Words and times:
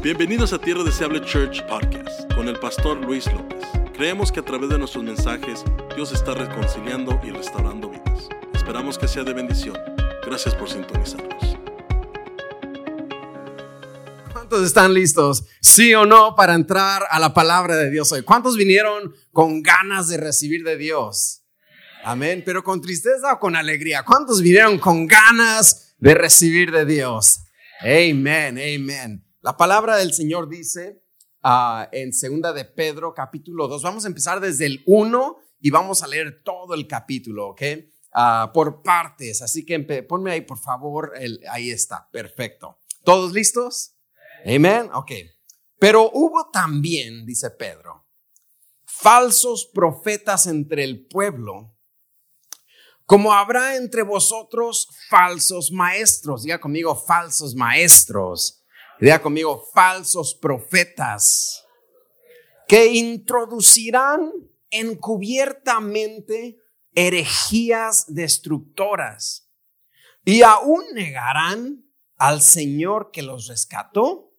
Bienvenidos 0.00 0.52
a 0.52 0.60
Tierra 0.60 0.84
Deseable 0.84 1.20
Church 1.22 1.66
Podcast 1.66 2.32
con 2.32 2.46
el 2.46 2.56
pastor 2.60 2.98
Luis 2.98 3.26
López. 3.32 3.64
Creemos 3.94 4.30
que 4.30 4.38
a 4.38 4.44
través 4.44 4.70
de 4.70 4.78
nuestros 4.78 5.02
mensajes 5.02 5.64
Dios 5.96 6.12
está 6.12 6.34
reconciliando 6.34 7.20
y 7.24 7.30
restaurando 7.30 7.90
vidas. 7.90 8.28
Esperamos 8.54 8.96
que 8.96 9.08
sea 9.08 9.24
de 9.24 9.32
bendición. 9.32 9.76
Gracias 10.24 10.54
por 10.54 10.70
sintonizarnos. 10.70 11.58
¿Cuántos 14.32 14.64
están 14.64 14.94
listos, 14.94 15.46
sí 15.60 15.92
o 15.94 16.06
no, 16.06 16.36
para 16.36 16.54
entrar 16.54 17.02
a 17.10 17.18
la 17.18 17.34
palabra 17.34 17.74
de 17.74 17.90
Dios 17.90 18.12
hoy? 18.12 18.22
¿Cuántos 18.22 18.56
vinieron 18.56 19.12
con 19.32 19.64
ganas 19.64 20.06
de 20.06 20.18
recibir 20.18 20.62
de 20.62 20.76
Dios? 20.76 21.42
Amén, 22.04 22.44
pero 22.46 22.62
con 22.62 22.80
tristeza 22.80 23.32
o 23.32 23.40
con 23.40 23.56
alegría. 23.56 24.04
¿Cuántos 24.04 24.42
vinieron 24.42 24.78
con 24.78 25.08
ganas 25.08 25.96
de 25.98 26.14
recibir 26.14 26.70
de 26.70 26.84
Dios? 26.84 27.40
Amén, 27.80 28.58
amén. 28.58 29.27
La 29.48 29.56
palabra 29.56 29.96
del 29.96 30.12
Señor 30.12 30.50
dice 30.50 31.02
ah, 31.42 31.88
en 31.92 32.12
segunda 32.12 32.52
de 32.52 32.66
Pedro, 32.66 33.14
capítulo 33.14 33.66
2. 33.66 33.82
Vamos 33.82 34.04
a 34.04 34.08
empezar 34.08 34.40
desde 34.40 34.66
el 34.66 34.82
1 34.84 35.38
y 35.60 35.70
vamos 35.70 36.02
a 36.02 36.06
leer 36.06 36.42
todo 36.44 36.74
el 36.74 36.86
capítulo, 36.86 37.48
¿ok? 37.48 37.62
Ah, 38.12 38.50
por 38.52 38.82
partes. 38.82 39.40
Así 39.40 39.64
que 39.64 39.80
ponme 40.02 40.32
ahí, 40.32 40.42
por 40.42 40.58
favor. 40.58 41.14
ahí 41.50 41.70
está, 41.70 42.10
perfecto. 42.12 42.78
¿Todos 43.04 43.32
listos? 43.32 43.96
Amén. 44.44 44.90
Ok. 44.92 45.12
Pero 45.78 46.10
hubo 46.12 46.50
también, 46.50 47.24
dice 47.24 47.48
Pedro, 47.48 48.06
falsos 48.84 49.64
profetas 49.72 50.46
entre 50.46 50.84
el 50.84 51.06
pueblo, 51.06 51.74
como 53.06 53.32
habrá 53.32 53.76
entre 53.76 54.02
vosotros 54.02 54.90
falsos 55.08 55.72
maestros. 55.72 56.42
Diga 56.42 56.60
conmigo, 56.60 56.94
falsos 56.94 57.54
maestros 57.54 58.57
Diga 59.00 59.22
conmigo, 59.22 59.64
falsos 59.72 60.34
profetas 60.34 61.64
que 62.66 62.92
introducirán 62.94 64.32
encubiertamente 64.70 66.58
herejías 66.94 68.12
destructoras 68.12 69.48
y 70.24 70.42
aún 70.42 70.82
negarán 70.94 71.84
al 72.16 72.42
Señor 72.42 73.12
que 73.12 73.22
los 73.22 73.46
rescató, 73.46 74.34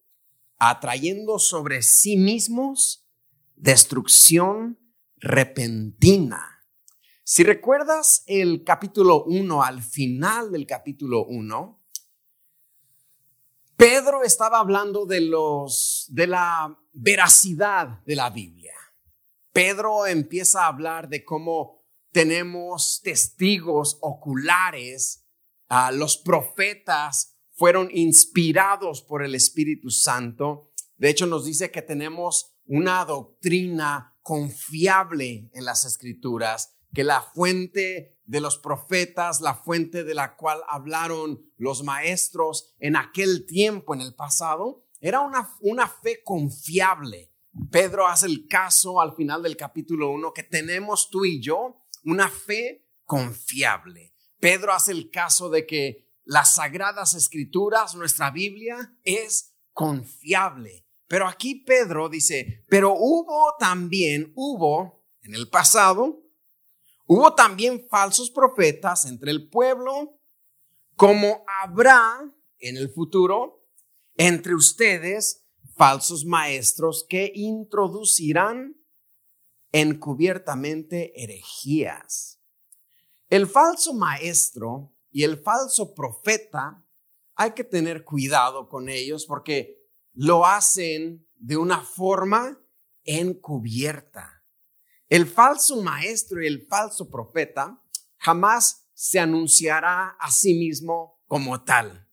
atrayendo 0.58 1.40
sobre 1.40 1.82
sí 1.82 2.18
mismos 2.18 3.08
destrucción 3.56 4.78
repentina. 5.16 6.66
Si 7.24 7.44
recuerdas 7.44 8.24
el 8.28 8.66
capítulo 8.66 9.24
1, 9.24 9.64
al 9.64 9.82
final 9.82 10.52
del 10.52 10.68
capítulo 10.68 11.26
1, 11.26 11.79
Pedro 13.80 14.24
estaba 14.24 14.60
hablando 14.60 15.06
de 15.06 15.22
los 15.22 16.06
de 16.10 16.28
la 16.28 16.78
veracidad 16.92 18.04
de 18.06 18.18
la 18.18 18.30
Biblia. 18.30 18.74
Pedro 19.54 20.06
empieza 20.06 20.64
a 20.64 20.68
hablar 20.68 21.08
de 21.08 21.24
cómo 21.24 21.86
tenemos 22.12 23.00
testigos 23.02 23.98
oculares, 24.02 25.26
uh, 25.70 25.96
los 25.96 26.18
profetas 26.18 27.38
fueron 27.54 27.88
inspirados 27.94 29.02
por 29.02 29.24
el 29.24 29.34
Espíritu 29.34 29.92
Santo. 29.92 30.74
De 30.98 31.10
hecho, 31.10 31.26
nos 31.26 31.46
dice 31.46 31.72
que 31.72 31.82
tenemos 31.82 32.58
una 32.66 33.06
doctrina 33.06 34.20
confiable 34.22 35.50
en 35.54 35.64
las 35.64 35.86
escrituras, 35.86 36.76
que 36.94 37.06
la 37.06 37.22
fuente 37.22 38.19
de 38.30 38.42
los 38.42 38.60
profetas, 38.60 39.42
la 39.42 39.56
fuente 39.56 40.04
de 40.04 40.14
la 40.14 40.36
cual 40.36 40.62
hablaron 40.68 41.52
los 41.58 41.82
maestros 41.82 42.76
en 42.78 42.96
aquel 42.96 43.48
tiempo, 43.48 43.96
en 43.96 44.02
el 44.02 44.14
pasado, 44.14 44.86
era 45.02 45.22
una, 45.22 45.50
una 45.62 45.88
fe 45.88 46.22
confiable. 46.24 47.34
Pedro 47.72 48.06
hace 48.06 48.28
el 48.28 48.48
caso 48.48 49.02
al 49.02 49.16
final 49.16 49.42
del 49.42 49.58
capítulo 49.58 50.12
1 50.12 50.32
que 50.32 50.44
tenemos 50.44 51.10
tú 51.10 51.26
y 51.26 51.42
yo 51.42 51.82
una 52.04 52.30
fe 52.30 52.86
confiable. 53.04 54.14
Pedro 54.40 54.74
hace 54.74 54.92
el 54.92 55.10
caso 55.10 55.50
de 55.50 55.66
que 55.66 56.14
las 56.24 56.54
sagradas 56.54 57.16
escrituras, 57.16 57.96
nuestra 57.96 58.30
Biblia, 58.30 58.96
es 59.04 59.56
confiable. 59.74 60.86
Pero 61.08 61.28
aquí 61.28 61.56
Pedro 61.56 62.10
dice, 62.10 62.64
pero 62.70 62.94
hubo 62.96 63.56
también, 63.58 64.32
hubo 64.36 65.04
en 65.24 65.34
el 65.34 65.50
pasado, 65.50 66.29
Hubo 67.12 67.34
también 67.34 67.88
falsos 67.90 68.30
profetas 68.30 69.06
entre 69.06 69.32
el 69.32 69.50
pueblo, 69.50 70.22
como 70.96 71.44
habrá 71.64 72.20
en 72.60 72.78
el 72.78 72.92
futuro 72.92 73.66
entre 74.14 74.54
ustedes 74.54 75.44
falsos 75.76 76.24
maestros 76.24 77.08
que 77.10 77.32
introducirán 77.34 78.76
encubiertamente 79.72 81.20
herejías. 81.20 82.40
El 83.28 83.48
falso 83.48 83.96
maestro 83.96 84.94
y 85.10 85.24
el 85.24 85.42
falso 85.42 85.96
profeta 85.96 86.86
hay 87.34 87.54
que 87.54 87.64
tener 87.64 88.04
cuidado 88.04 88.70
con 88.70 88.88
ellos 88.88 89.26
porque 89.26 89.80
lo 90.14 90.46
hacen 90.46 91.28
de 91.38 91.58
una 91.58 91.82
forma 91.82 92.64
encubierta. 93.04 94.39
El 95.10 95.26
falso 95.26 95.82
maestro 95.82 96.42
y 96.42 96.48
el 96.48 96.68
falso 96.68 97.10
profeta 97.10 97.84
jamás 98.18 98.88
se 98.94 99.20
anunciará 99.20 100.10
a 100.20 100.30
sí 100.30 100.54
mismo 100.54 101.20
como 101.26 101.64
tal. 101.64 102.08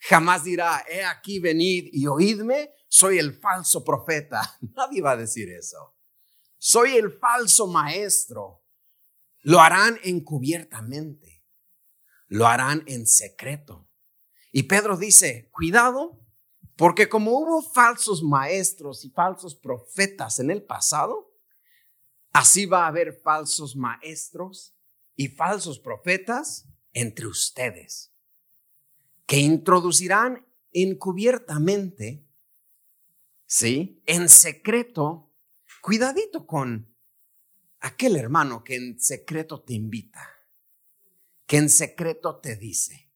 Jamás 0.00 0.42
dirá, 0.42 0.84
he 0.90 1.04
aquí 1.04 1.38
venid 1.38 1.88
y 1.92 2.08
oídme, 2.08 2.72
soy 2.88 3.18
el 3.18 3.38
falso 3.38 3.84
profeta. 3.84 4.58
Nadie 4.74 5.00
va 5.00 5.12
a 5.12 5.16
decir 5.16 5.48
eso. 5.48 5.96
Soy 6.58 6.96
el 6.96 7.18
falso 7.18 7.68
maestro. 7.68 8.64
Lo 9.42 9.60
harán 9.60 10.00
encubiertamente. 10.02 11.44
Lo 12.26 12.48
harán 12.48 12.82
en 12.86 13.06
secreto. 13.06 13.88
Y 14.50 14.64
Pedro 14.64 14.96
dice, 14.96 15.50
cuidado, 15.52 16.20
porque 16.76 17.08
como 17.08 17.32
hubo 17.32 17.62
falsos 17.62 18.22
maestros 18.22 19.04
y 19.04 19.10
falsos 19.10 19.54
profetas 19.54 20.40
en 20.40 20.50
el 20.50 20.64
pasado, 20.64 21.33
Así 22.34 22.66
va 22.66 22.84
a 22.84 22.88
haber 22.88 23.12
falsos 23.12 23.76
maestros 23.76 24.76
y 25.14 25.28
falsos 25.28 25.78
profetas 25.78 26.68
entre 26.92 27.28
ustedes, 27.28 28.12
que 29.24 29.38
introducirán 29.38 30.44
encubiertamente, 30.72 32.26
¿sí? 33.46 34.02
En 34.06 34.28
secreto, 34.28 35.32
cuidadito 35.80 36.44
con 36.44 36.92
aquel 37.78 38.16
hermano 38.16 38.64
que 38.64 38.74
en 38.74 38.98
secreto 38.98 39.62
te 39.62 39.74
invita, 39.74 40.28
que 41.46 41.58
en 41.58 41.70
secreto 41.70 42.40
te 42.40 42.56
dice, 42.56 43.12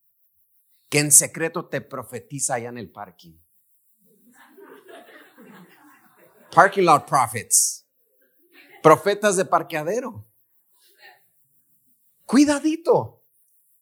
que 0.87 0.99
en 0.99 1.11
secreto 1.11 1.67
te 1.67 1.81
profetiza 1.81 2.53
allá 2.53 2.69
en 2.69 2.77
el 2.77 2.89
parking. 2.89 3.37
Parking 6.55 6.83
lot 6.83 7.05
prophets. 7.05 7.88
Profetas 8.81 9.35
de 9.35 9.45
parqueadero. 9.45 10.25
Cuidadito, 12.25 13.23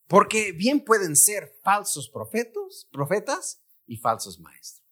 porque 0.07 0.53
bien 0.53 0.83
pueden 0.83 1.15
ser 1.15 1.59
falsos 1.63 2.09
profetos, 2.09 2.87
profetas 2.91 3.61
y 3.85 3.97
falsos 3.97 4.39
maestros. 4.39 4.87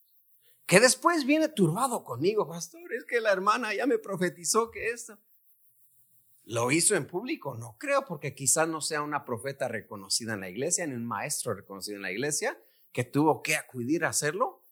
Que 0.66 0.80
después 0.80 1.26
viene 1.26 1.48
turbado 1.48 2.04
conmigo, 2.04 2.48
pastor, 2.48 2.94
es 2.94 3.06
que 3.06 3.22
la 3.22 3.32
hermana 3.32 3.74
ya 3.74 3.86
me 3.86 3.98
profetizó 3.98 4.72
que 4.72 4.90
esto. 4.90 5.18
¿Lo 6.44 6.70
hizo 6.72 6.96
en 6.96 7.08
público? 7.08 7.56
No 7.56 7.76
creo, 7.80 8.06
porque 8.06 8.36
quizás 8.36 8.68
no 8.68 8.82
sea 8.82 9.02
una 9.02 9.26
profeta 9.26 9.68
reconocida 9.68 10.34
en 10.34 10.42
la 10.42 10.50
iglesia, 10.50 10.86
ni 10.86 10.94
un 10.94 11.06
maestro 11.06 11.54
reconocido 11.54 11.96
en 11.96 12.04
la 12.04 12.12
iglesia, 12.12 12.60
que 12.92 13.04
tuvo 13.04 13.42
que 13.42 13.56
acudir 13.56 14.06
a 14.06 14.10
hacerlo 14.10 14.64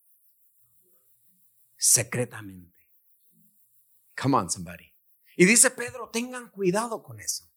secretamente. 1.78 2.78
Come 4.16 4.38
on, 4.38 4.50
somebody. 4.50 4.93
Y 5.36 5.46
dice 5.46 5.72
Pedro, 5.72 6.10
tengan 6.10 6.50
cuidado 6.50 7.02
con 7.04 7.20
eso. 7.20 7.50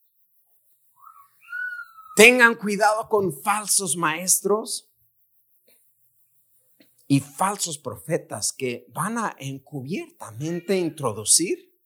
Tengan 2.17 2.55
cuidado 2.55 3.08
con 3.08 3.32
falsos 3.43 3.96
maestros 3.96 4.90
y 7.06 7.20
falsos 7.20 7.78
profetas 7.78 8.52
que 8.52 8.87
van 8.88 9.19
a 9.19 9.37
encubiertamente 9.38 10.78
introducir 10.78 11.78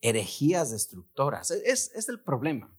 herejías 0.00 0.72
destructoras. 0.72 1.52
Es, 1.52 1.92
es 1.94 2.08
el 2.08 2.20
problema. 2.20 2.76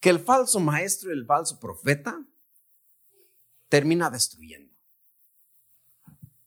Que 0.00 0.10
el 0.10 0.20
falso 0.20 0.60
maestro 0.60 1.10
y 1.10 1.18
el 1.18 1.26
falso 1.26 1.60
profeta 1.60 2.24
termina 3.68 4.08
destruyendo. 4.08 4.74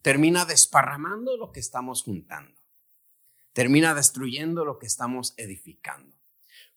Termina 0.02 0.46
desparramando 0.46 1.38
lo 1.38 1.52
que 1.52 1.60
estamos 1.60 2.02
juntando 2.02 2.61
termina 3.54 3.94
destruyendo 3.94 4.66
lo 4.66 4.80
que 4.80 4.86
estamos 4.86 5.34
edificando. 5.38 6.16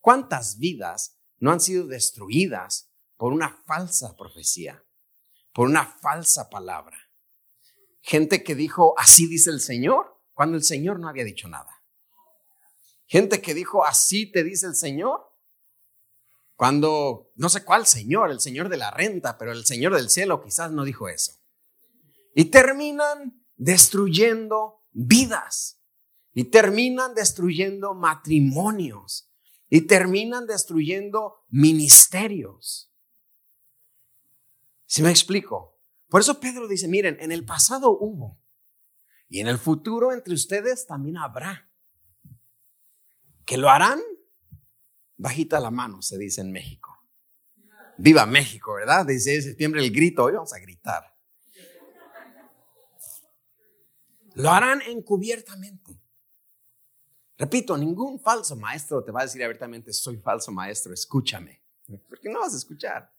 ¿Cuántas 0.00 0.58
vidas 0.58 1.18
no 1.38 1.52
han 1.52 1.60
sido 1.60 1.86
destruidas 1.86 2.90
por 3.16 3.32
una 3.32 3.62
falsa 3.66 4.16
profecía, 4.16 4.84
por 5.52 5.68
una 5.68 5.86
falsa 5.86 6.50
palabra? 6.50 6.98
Gente 8.00 8.42
que 8.42 8.54
dijo, 8.54 8.94
así 8.98 9.26
dice 9.26 9.50
el 9.50 9.60
Señor, 9.60 10.20
cuando 10.34 10.56
el 10.56 10.64
Señor 10.64 11.00
no 11.00 11.08
había 11.08 11.24
dicho 11.24 11.48
nada. 11.48 11.82
Gente 13.06 13.40
que 13.40 13.54
dijo, 13.54 13.84
así 13.84 14.30
te 14.30 14.42
dice 14.42 14.66
el 14.66 14.74
Señor, 14.74 15.20
cuando 16.56 17.32
no 17.36 17.48
sé 17.48 17.64
cuál 17.64 17.86
Señor, 17.86 18.30
el 18.30 18.40
Señor 18.40 18.68
de 18.68 18.76
la 18.76 18.90
renta, 18.90 19.38
pero 19.38 19.52
el 19.52 19.64
Señor 19.64 19.94
del 19.94 20.10
cielo 20.10 20.42
quizás 20.42 20.70
no 20.70 20.84
dijo 20.84 21.08
eso. 21.08 21.32
Y 22.34 22.46
terminan 22.46 23.44
destruyendo 23.56 24.84
vidas. 24.92 25.80
Y 26.34 26.44
terminan 26.44 27.14
destruyendo 27.14 27.94
matrimonios. 27.94 29.30
Y 29.70 29.82
terminan 29.82 30.46
destruyendo 30.46 31.44
ministerios. 31.48 32.92
Si 34.86 35.02
me 35.02 35.10
explico? 35.10 35.80
Por 36.08 36.20
eso 36.20 36.38
Pedro 36.38 36.68
dice, 36.68 36.86
miren, 36.88 37.16
en 37.20 37.32
el 37.32 37.44
pasado 37.44 37.90
hubo. 37.90 38.40
Y 39.28 39.40
en 39.40 39.48
el 39.48 39.58
futuro 39.58 40.12
entre 40.12 40.34
ustedes 40.34 40.86
también 40.86 41.16
habrá. 41.16 41.70
Que 43.44 43.56
lo 43.56 43.70
harán 43.70 44.00
bajita 45.16 45.60
la 45.60 45.70
mano, 45.70 46.02
se 46.02 46.18
dice 46.18 46.40
en 46.40 46.52
México. 46.52 46.90
Viva 47.96 48.26
México, 48.26 48.74
¿verdad? 48.74 49.06
Dice 49.06 49.32
de 49.32 49.42
septiembre 49.42 49.82
el 49.82 49.92
grito, 49.92 50.24
hoy 50.24 50.34
vamos 50.34 50.52
a 50.52 50.58
gritar. 50.58 51.14
Lo 54.34 54.50
harán 54.50 54.82
encubiertamente. 54.82 56.03
Repito, 57.36 57.76
ningún 57.76 58.20
falso 58.20 58.54
maestro 58.56 59.02
te 59.02 59.10
va 59.10 59.20
a 59.20 59.24
decir 59.24 59.42
abiertamente, 59.42 59.92
soy 59.92 60.18
falso 60.18 60.52
maestro, 60.52 60.94
escúchame. 60.94 61.62
Porque 62.08 62.28
no 62.28 62.40
vas 62.40 62.54
a 62.54 62.58
escuchar. 62.58 63.12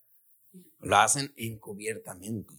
Lo 0.79 0.97
hacen 0.97 1.33
encubiertamente. 1.35 2.53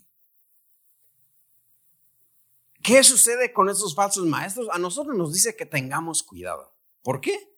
¿Qué 2.82 3.02
sucede 3.02 3.52
con 3.52 3.68
esos 3.68 3.94
falsos 3.94 4.26
maestros? 4.26 4.68
A 4.70 4.78
nosotros 4.78 5.16
nos 5.16 5.32
dice 5.32 5.56
que 5.56 5.66
tengamos 5.66 6.22
cuidado. 6.22 6.76
¿Por 7.02 7.20
qué? 7.20 7.52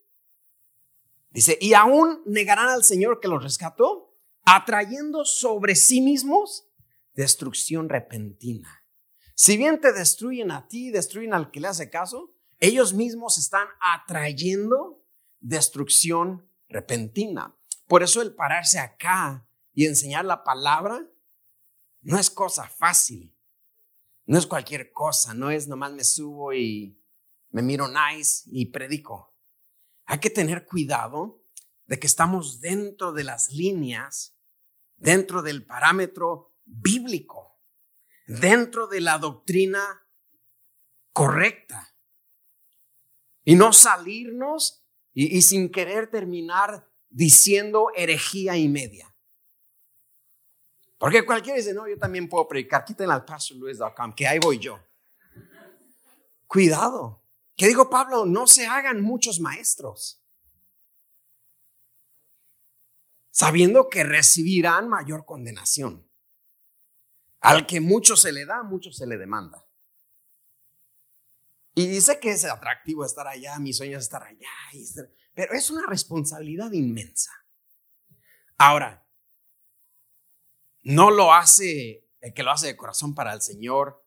Dice, 1.31 1.59
y 1.61 1.75
aún 1.75 2.23
negarán 2.25 2.69
al 2.69 2.85
Señor 2.85 3.21
que 3.21 3.29
los 3.29 3.43
rescató, 3.43 4.17
atrayendo 4.45 5.25
sobre 5.25 5.75
sí 5.75 6.01
mismos 6.01 6.67
destrucción 7.13 7.89
repentina. 7.89 8.85
Si 9.35 9.57
bien 9.57 9.81
te 9.81 9.93
destruyen 9.93 10.51
a 10.51 10.67
ti, 10.69 10.91
destruyen 10.91 11.35
al 11.35 11.51
que 11.51 11.61
le 11.61 11.69
hace 11.69 11.91
caso, 11.91 12.35
ellos 12.61 12.93
mismos 12.93 13.39
están 13.39 13.69
atrayendo 13.81 15.05
destrucción 15.41 16.51
repentina. 16.69 17.57
Por 17.87 18.03
eso 18.03 18.21
el 18.21 18.35
pararse 18.35 18.79
acá 18.79 19.49
y 19.73 19.87
enseñar 19.87 20.25
la 20.25 20.45
palabra 20.45 21.07
no 22.01 22.19
es 22.19 22.31
cosa 22.31 22.69
fácil. 22.69 23.35
No 24.27 24.39
es 24.39 24.47
cualquier 24.47 24.93
cosa, 24.93 25.33
no 25.33 25.51
es 25.51 25.69
nomás 25.69 25.93
me 25.93 26.05
subo 26.05 26.53
y 26.53 27.03
me 27.51 27.63
miro 27.63 27.89
nice 27.89 28.43
y 28.47 28.67
predico. 28.67 29.35
Hay 30.05 30.19
que 30.19 30.31
tener 30.31 30.67
cuidado 30.67 31.43
de 31.87 31.99
que 31.99 32.07
estamos 32.07 32.61
dentro 32.61 33.13
de 33.13 33.25
las 33.25 33.51
líneas, 33.53 34.37
dentro 34.97 35.43
del 35.43 35.65
parámetro 35.65 36.55
bíblico, 36.65 37.59
dentro 38.27 38.87
de 38.87 39.01
la 39.01 39.19
doctrina 39.19 40.07
correcta. 41.13 41.95
Y 43.49 43.55
no 43.55 43.73
salirnos 43.73 44.87
y, 45.15 45.41
sin 45.41 45.71
querer 45.73 46.11
terminar 46.11 46.87
diciendo 47.09 47.91
herejía 47.97 48.59
y 48.59 48.69
media. 48.69 49.17
Porque 50.99 51.25
cualquiera 51.25 51.57
dice, 51.57 51.73
no, 51.73 51.89
yo 51.89 51.97
también 51.97 52.29
puedo 52.29 52.47
predicar, 52.47 52.85
quiten 52.85 53.11
al 53.11 53.25
pastorluis.com, 53.25 54.15
que 54.15 54.29
ahí 54.29 54.39
voy 54.39 54.59
yo. 54.59 54.79
Cuidado. 56.47 57.25
¿Qué 57.57 57.69
digo 57.69 57.89
Pablo? 57.89 58.27
No 58.27 58.47
se 58.47 58.67
hagan 58.67 59.01
muchos 59.01 59.41
maestros. 59.41 60.23
Sabiendo 63.31 63.89
que 63.89 64.05
recibirán 64.05 64.91
mayor 64.91 65.25
condenación. 65.25 66.07
Al 67.41 67.67
que 67.67 67.81
mucho 67.81 68.15
se 68.15 68.31
le 68.31 68.45
da, 68.45 68.63
mucho 68.63 68.93
se 68.93 69.07
le 69.07 69.17
demanda. 69.17 69.67
Y 71.79 71.87
dice 71.87 72.19
que 72.19 72.33
es 72.33 72.45
atractivo 72.45 73.05
estar 73.05 73.29
allá, 73.29 73.57
mi 73.61 73.73
sueño 73.73 73.99
es 73.99 74.03
estar 74.03 74.25
allá, 74.25 74.51
pero 75.33 75.55
es 75.55 75.71
una 75.71 75.87
responsabilidad 75.87 76.73
inmensa. 76.73 77.31
Ahora, 78.57 79.07
no 80.83 81.13
lo 81.13 81.33
hace 81.33 82.11
el 82.19 82.35
que 82.35 82.43
lo 82.43 82.51
hace 82.51 82.67
de 82.67 82.77
corazón 82.77 83.15
para 83.15 83.33
el 83.33 83.43
Señor 83.43 84.05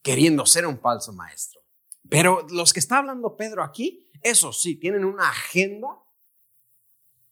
queriendo 0.00 0.46
ser 0.46 0.64
un 0.64 0.80
falso 0.80 1.12
maestro. 1.12 1.60
Pero 2.08 2.46
los 2.50 2.72
que 2.72 2.78
está 2.78 2.98
hablando 2.98 3.36
Pedro 3.36 3.64
aquí, 3.64 4.08
eso 4.22 4.52
sí, 4.52 4.76
tienen 4.78 5.04
una 5.04 5.28
agenda 5.28 5.88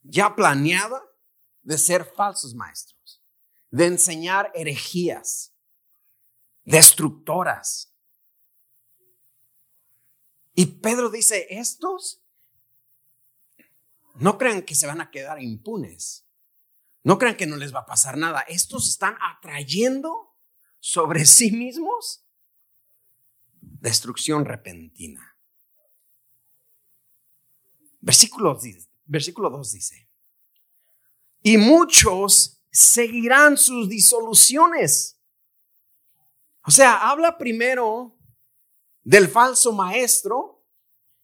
ya 0.02 0.34
planeada 0.34 1.00
de 1.62 1.78
ser 1.78 2.04
falsos 2.04 2.56
maestros, 2.56 3.24
de 3.70 3.86
enseñar 3.86 4.50
herejías, 4.52 5.54
destructoras. 6.64 7.87
Y 10.58 10.66
Pedro 10.66 11.08
dice, 11.08 11.46
estos 11.50 12.20
no 14.16 14.38
crean 14.38 14.62
que 14.62 14.74
se 14.74 14.88
van 14.88 15.00
a 15.00 15.12
quedar 15.12 15.40
impunes. 15.40 16.26
No 17.04 17.16
crean 17.16 17.36
que 17.36 17.46
no 17.46 17.54
les 17.54 17.72
va 17.72 17.82
a 17.82 17.86
pasar 17.86 18.16
nada. 18.16 18.40
Estos 18.40 18.88
están 18.88 19.16
atrayendo 19.20 20.36
sobre 20.80 21.26
sí 21.26 21.52
mismos 21.52 22.26
destrucción 23.60 24.44
repentina. 24.44 25.38
Versículo, 28.00 28.58
versículo 29.04 29.50
2 29.50 29.72
dice, 29.74 30.10
y 31.40 31.56
muchos 31.56 32.64
seguirán 32.72 33.56
sus 33.56 33.88
disoluciones. 33.88 35.20
O 36.64 36.72
sea, 36.72 37.08
habla 37.08 37.38
primero 37.38 38.17
del 39.08 39.26
falso 39.26 39.72
maestro 39.72 40.66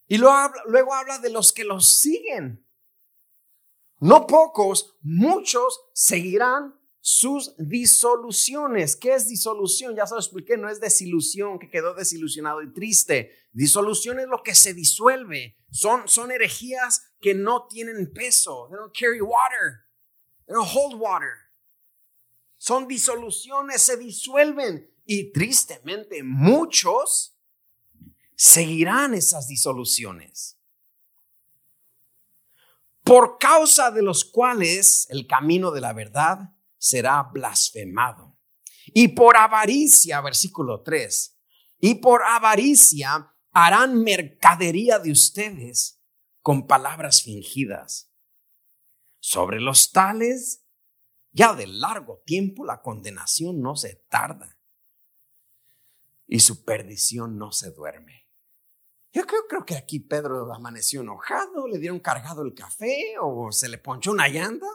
y 0.06 0.16
luego 0.16 0.94
habla, 0.94 1.19
de 1.19 1.28
los 1.28 1.52
que 1.52 1.64
los 1.64 1.98
siguen. 1.98 2.66
No 4.00 4.26
pocos, 4.26 4.96
muchos 5.02 5.82
seguirán 5.92 6.81
sus 7.00 7.54
disoluciones. 7.58 8.96
¿Qué 8.96 9.12
es 9.12 9.28
disolución? 9.28 9.94
Ya 9.94 10.06
se 10.06 10.14
lo 10.14 10.20
expliqué, 10.20 10.56
no 10.56 10.70
es 10.70 10.81
desilusión, 10.81 11.58
que 11.58 11.69
quedó 11.69 11.93
desilusionado 11.93 12.62
y 12.62 12.72
triste. 12.72 13.32
Disolución 13.53 14.19
es 14.19 14.29
lo 14.29 14.43
que 14.43 14.55
se 14.55 14.72
disuelve. 14.72 15.58
Son, 15.70 16.08
son 16.08 16.31
herejías 16.31 17.12
que 17.20 17.34
no 17.34 17.67
tienen 17.67 18.10
peso. 18.14 18.67
They 18.70 18.79
don't 18.79 18.96
carry 18.98 19.20
water. 19.20 19.91
They 20.46 20.55
don't 20.55 20.70
hold 20.74 20.98
water. 20.98 21.34
Son 22.56 22.88
disoluciones, 22.88 23.82
se 23.82 23.98
disuelven. 23.98 24.91
Y 25.05 25.32
tristemente 25.32 26.22
muchos 26.22 27.33
seguirán 28.36 29.14
esas 29.14 29.48
disoluciones. 29.48 30.58
Por 33.03 33.38
causa 33.38 33.91
de 33.91 34.03
los 34.03 34.24
cuales 34.24 35.06
el 35.10 35.26
camino 35.26 35.70
de 35.70 35.81
la 35.81 35.93
verdad 35.93 36.55
será 36.79 37.22
blasfemado. 37.22 38.38
Y 38.86 39.08
por 39.08 39.36
avaricia, 39.36 40.20
versículo 40.20 40.82
3, 40.82 41.38
y 41.81 41.96
por 41.96 42.22
avaricia 42.24 43.34
harán 43.53 44.03
mercadería 44.03 44.98
de 44.98 45.12
ustedes 45.12 46.03
con 46.41 46.67
palabras 46.67 47.22
fingidas. 47.22 48.10
Sobre 49.20 49.60
los 49.60 49.93
tales, 49.93 50.67
ya 51.32 51.55
de 51.55 51.67
largo 51.67 52.22
tiempo 52.24 52.64
la 52.64 52.82
condenación 52.82 53.60
no 53.60 53.76
se 53.76 53.96
tarda 54.08 54.58
y 56.26 56.41
su 56.41 56.64
perdición 56.64 57.38
no 57.38 57.53
se 57.53 57.70
duerme. 57.70 58.23
Yo 59.15 59.25
creo, 59.29 59.65
que 59.65 59.77
aquí 59.77 60.01
Pedro 60.01 60.53
amaneció 60.53 61.03
enojado, 61.03 61.69
le 61.69 61.79
dieron 61.79 62.01
cargado 62.01 62.43
el 62.43 62.53
café 62.53 63.15
o 63.21 63.53
se 63.53 63.69
le 63.69 63.79
ponchó 63.79 64.11
una 64.11 64.27
llanta, 64.27 64.67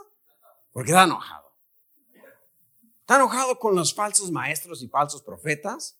porque 0.71 0.93
da 0.93 1.03
enojado. 1.03 1.53
Está 3.01 3.17
enojado 3.17 3.59
con 3.59 3.75
los 3.75 3.93
falsos 3.93 4.31
maestros 4.31 4.81
y 4.81 4.87
falsos 4.87 5.23
profetas. 5.23 5.99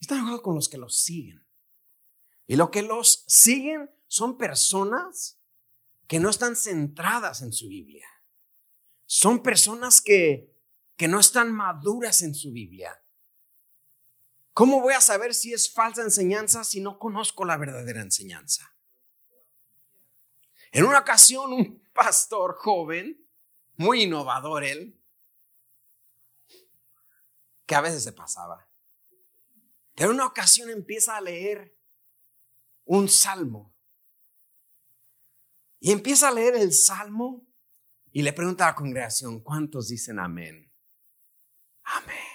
Está 0.00 0.14
enojado 0.14 0.40
con 0.40 0.54
los 0.54 0.70
que 0.70 0.78
los 0.78 0.96
siguen. 0.96 1.46
Y 2.46 2.56
lo 2.56 2.70
que 2.70 2.80
los 2.80 3.26
siguen 3.28 3.90
son 4.06 4.38
personas 4.38 5.38
que 6.06 6.20
no 6.20 6.30
están 6.30 6.56
centradas 6.56 7.42
en 7.42 7.52
su 7.52 7.68
Biblia. 7.68 8.08
Son 9.04 9.42
personas 9.42 10.00
que, 10.00 10.56
que 10.96 11.06
no 11.06 11.20
están 11.20 11.52
maduras 11.52 12.22
en 12.22 12.34
su 12.34 12.50
Biblia. 12.50 13.03
¿Cómo 14.54 14.80
voy 14.80 14.94
a 14.94 15.00
saber 15.00 15.34
si 15.34 15.52
es 15.52 15.72
falsa 15.72 16.02
enseñanza 16.02 16.62
si 16.62 16.80
no 16.80 16.98
conozco 16.98 17.44
la 17.44 17.56
verdadera 17.56 18.00
enseñanza? 18.00 18.76
En 20.70 20.86
una 20.86 21.00
ocasión, 21.00 21.52
un 21.52 21.82
pastor 21.92 22.54
joven, 22.56 23.28
muy 23.76 24.04
innovador 24.04 24.62
él, 24.62 25.00
que 27.66 27.74
a 27.74 27.80
veces 27.80 28.04
se 28.04 28.12
pasaba. 28.12 28.68
En 29.96 30.10
una 30.10 30.26
ocasión 30.26 30.70
empieza 30.70 31.16
a 31.16 31.20
leer 31.20 31.76
un 32.84 33.08
salmo. 33.08 33.74
Y 35.80 35.90
empieza 35.90 36.28
a 36.28 36.32
leer 36.32 36.54
el 36.54 36.72
salmo 36.72 37.44
y 38.12 38.22
le 38.22 38.32
pregunta 38.32 38.64
a 38.64 38.70
la 38.70 38.74
congregación, 38.76 39.40
¿cuántos 39.40 39.88
dicen 39.88 40.20
amén? 40.20 40.72
Amén. 41.82 42.33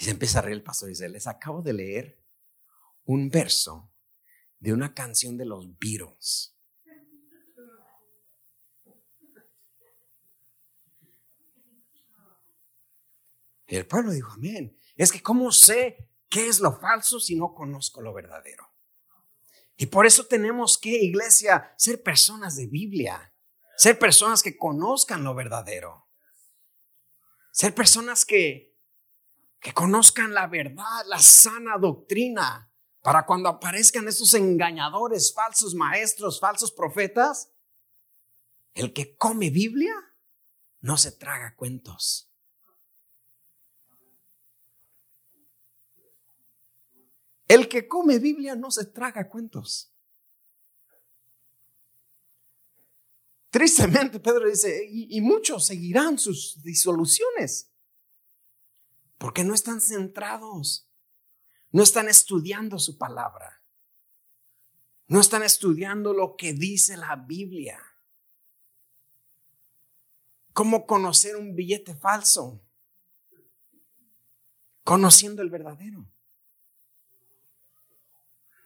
Y 0.00 0.04
se 0.04 0.12
empieza 0.12 0.38
a 0.38 0.42
reír 0.42 0.56
el 0.56 0.62
pastor 0.62 0.88
y 0.88 0.92
dice, 0.92 1.10
les 1.10 1.26
acabo 1.26 1.60
de 1.60 1.74
leer 1.74 2.24
un 3.04 3.28
verso 3.28 3.92
de 4.58 4.72
una 4.72 4.94
canción 4.94 5.36
de 5.36 5.44
los 5.44 5.78
Beatles. 5.78 6.56
Y 13.66 13.76
el 13.76 13.86
pueblo 13.86 14.12
dijo, 14.12 14.32
amén. 14.32 14.74
Es 14.96 15.12
que 15.12 15.22
¿cómo 15.22 15.52
sé 15.52 16.08
qué 16.30 16.48
es 16.48 16.60
lo 16.60 16.80
falso 16.80 17.20
si 17.20 17.36
no 17.36 17.52
conozco 17.52 18.00
lo 18.00 18.14
verdadero? 18.14 18.72
Y 19.76 19.84
por 19.84 20.06
eso 20.06 20.24
tenemos 20.24 20.78
que, 20.78 20.96
iglesia, 20.96 21.74
ser 21.76 22.02
personas 22.02 22.56
de 22.56 22.68
Biblia, 22.68 23.34
ser 23.76 23.98
personas 23.98 24.42
que 24.42 24.56
conozcan 24.56 25.24
lo 25.24 25.34
verdadero, 25.34 26.08
ser 27.52 27.74
personas 27.74 28.24
que, 28.24 28.69
que 29.60 29.72
conozcan 29.72 30.32
la 30.34 30.46
verdad, 30.46 31.04
la 31.06 31.18
sana 31.18 31.76
doctrina, 31.78 32.72
para 33.02 33.24
cuando 33.24 33.48
aparezcan 33.48 34.08
estos 34.08 34.34
engañadores, 34.34 35.32
falsos 35.32 35.74
maestros, 35.74 36.40
falsos 36.40 36.72
profetas, 36.72 37.52
el 38.74 38.92
que 38.92 39.16
come 39.16 39.50
Biblia 39.50 39.94
no 40.80 40.96
se 40.96 41.12
traga 41.12 41.54
cuentos. 41.56 42.30
El 47.48 47.68
que 47.68 47.88
come 47.88 48.18
Biblia 48.18 48.54
no 48.54 48.70
se 48.70 48.86
traga 48.86 49.28
cuentos. 49.28 49.92
Tristemente, 53.50 54.20
Pedro 54.20 54.48
dice, 54.48 54.86
y, 54.88 55.20
muchos 55.20 55.66
seguirán 55.66 56.16
sus 56.16 56.62
disoluciones, 56.62 57.69
porque 59.20 59.44
no 59.44 59.52
están 59.52 59.82
centrados, 59.82 60.90
no 61.72 61.82
están 61.82 62.08
estudiando 62.08 62.78
su 62.78 62.96
palabra, 62.96 63.62
no 65.08 65.20
están 65.20 65.42
estudiando 65.42 66.14
lo 66.14 66.36
que 66.36 66.54
dice 66.54 66.96
la 66.96 67.16
Biblia. 67.16 67.78
¿Cómo 70.54 70.86
conocer 70.86 71.36
un 71.36 71.54
billete 71.54 71.94
falso? 71.94 72.66
Conociendo 74.84 75.42
el 75.42 75.50
verdadero. 75.50 76.10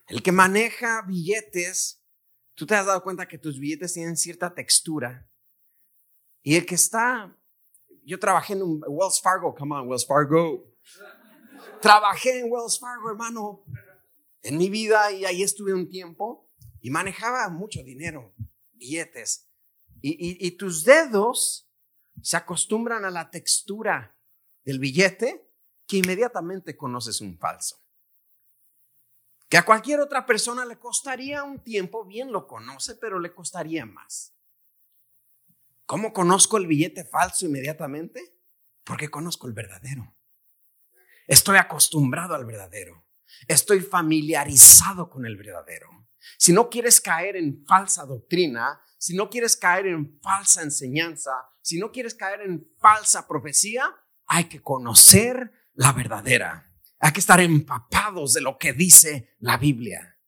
El 0.07 0.23
que 0.23 0.31
maneja 0.31 1.03
billetes, 1.03 2.01
tú 2.55 2.65
te 2.65 2.77
has 2.77 2.87
dado 2.87 3.03
cuenta 3.03 3.27
que 3.27 3.39
tus 3.39 3.59
billetes 3.59 3.95
tienen 3.95 4.17
cierta 4.17 4.55
textura. 4.55 5.29
Y 6.43 6.55
el 6.55 6.65
que 6.65 6.77
está, 6.77 7.37
yo 8.05 8.19
trabajé 8.19 8.55
en 8.55 8.63
un 8.63 8.85
Wells 8.87 9.21
Fargo, 9.21 9.55
come 9.55 9.75
on, 9.75 9.89
Wells 9.89 10.07
Fargo. 10.07 10.65
Trabajé 11.81 12.41
en 12.41 12.51
Wells 12.51 12.79
Fargo, 12.79 13.11
hermano, 13.11 13.65
en 14.43 14.57
mi 14.57 14.69
vida 14.71 15.13
y 15.13 15.25
ahí 15.25 15.43
estuve 15.43 15.75
un 15.75 15.89
tiempo 15.89 16.51
y 16.81 16.91
manejaba 16.91 17.49
mucho 17.49 17.83
dinero, 17.83 18.35
billetes. 18.73 19.51
Y, 20.01 20.47
y 20.47 20.51
tus 20.53 20.85
dedos 20.85 21.71
se 22.21 22.37
acostumbran 22.37 23.05
a 23.05 23.11
la 23.11 23.31
textura 23.31 24.17
del 24.65 24.79
billete 24.79 25.51
que 25.87 25.99
inmediatamente 25.99 26.77
conoces 26.77 27.21
un 27.21 27.39
falso 27.39 27.85
que 29.55 29.59
a 29.59 29.65
cualquier 29.65 30.01
otra 30.01 30.27
persona 30.27 30.65
le 30.65 30.81
costaría 30.81 31.45
un 31.45 31.61
tiempo, 31.61 32.05
bien 32.05 32.33
lo 32.33 32.49
conoce, 32.49 32.97
pero 32.97 33.21
le 33.21 33.33
costaría 33.33 33.87
más. 33.87 34.34
¿Cómo 35.87 36.13
conozco 36.13 36.57
el 36.57 36.67
billete 36.67 37.05
falso 37.05 37.47
inmediatamente? 37.47 38.39
Porque 38.85 39.11
conozco 39.11 39.47
el 39.47 39.53
verdadero. 39.53 40.15
Estoy 41.27 41.59
acostumbrado 41.59 42.35
al 42.35 42.45
verdadero. 42.45 43.07
Estoy 43.49 43.81
familiarizado 43.81 45.11
con 45.11 45.27
el 45.27 45.37
verdadero. 45.37 45.89
Si 46.39 46.53
no 46.53 46.71
quieres 46.71 47.01
caer 47.01 47.37
en 47.37 47.65
falsa 47.67 48.07
doctrina, 48.07 48.81
si 48.99 49.15
no 49.15 49.29
quieres 49.29 49.57
caer 49.57 49.87
en 49.87 50.19
falsa 50.23 50.63
enseñanza, 50.63 51.33
si 51.61 51.79
no 51.79 51.93
quieres 51.93 52.15
caer 52.15 52.41
en 52.43 52.67
falsa 52.79 53.27
profecía, 53.27 53.95
hay 54.27 54.45
que 54.45 54.63
conocer 54.63 55.53
la 55.75 55.93
verdadera. 55.93 56.71
Hay 56.99 57.13
que 57.13 57.21
estar 57.21 57.41
empapados 57.41 58.33
de 58.33 58.41
lo 58.41 58.57
que 58.57 58.73
dice 58.73 59.35
la 59.41 59.59
Biblia. 59.59 60.19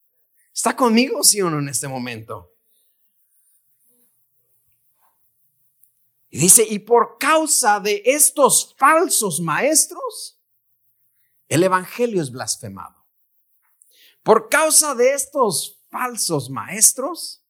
¿Está 0.53 0.77
conmigo, 0.77 1.23
sí 1.23 1.41
o 1.41 1.49
no, 1.49 1.59
en 1.59 1.69
este 1.69 1.89
momento? 1.89 2.56
Y 6.37 6.39
dice, 6.39 6.67
y 6.69 6.81
por 6.81 7.17
causa 7.17 7.81
de 7.81 8.03
estos 8.05 8.75
falsos 8.77 9.41
maestros, 9.41 10.39
el 11.49 11.63
Evangelio 11.63 12.21
es 12.21 12.31
blasfemado. 12.31 13.07
Por 14.23 14.51
causa 14.51 14.95
de 14.95 15.15
estos 15.15 15.83
falsos 15.89 16.51
maestros, 16.51 17.43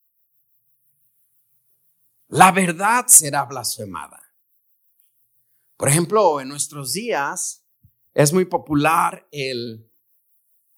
la 2.28 2.52
verdad 2.52 3.06
será 3.08 3.42
blasfemada. 3.42 4.22
Por 5.76 5.88
ejemplo, 5.88 6.40
en 6.40 6.48
nuestros 6.48 6.92
días, 6.92 7.66
es 8.14 8.32
muy 8.32 8.44
popular 8.44 9.26
el, 9.32 9.90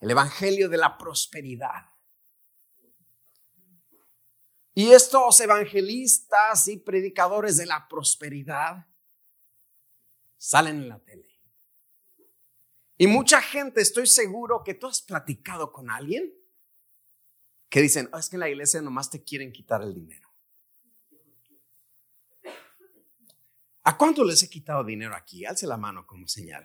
el 0.00 0.10
Evangelio 0.10 0.70
de 0.70 0.78
la 0.78 0.96
prosperidad. 0.96 1.87
Y 4.78 4.92
estos 4.92 5.40
evangelistas 5.40 6.68
y 6.68 6.76
predicadores 6.76 7.56
de 7.56 7.66
la 7.66 7.88
prosperidad 7.88 8.86
salen 10.36 10.76
en 10.76 10.88
la 10.88 11.00
tele. 11.00 11.28
Y 12.96 13.08
mucha 13.08 13.42
gente, 13.42 13.80
estoy 13.80 14.06
seguro 14.06 14.62
que 14.62 14.74
tú 14.74 14.86
has 14.86 15.02
platicado 15.02 15.72
con 15.72 15.90
alguien 15.90 16.32
que 17.68 17.82
dicen, 17.82 18.08
oh, 18.12 18.18
es 18.18 18.28
que 18.28 18.36
en 18.36 18.40
la 18.40 18.50
iglesia 18.50 18.80
nomás 18.80 19.10
te 19.10 19.24
quieren 19.24 19.50
quitar 19.50 19.82
el 19.82 19.92
dinero. 19.92 20.32
¿A 23.82 23.98
cuánto 23.98 24.22
les 24.22 24.44
he 24.44 24.48
quitado 24.48 24.84
dinero 24.84 25.16
aquí? 25.16 25.44
Alce 25.44 25.66
la 25.66 25.76
mano 25.76 26.06
como 26.06 26.28
señal 26.28 26.64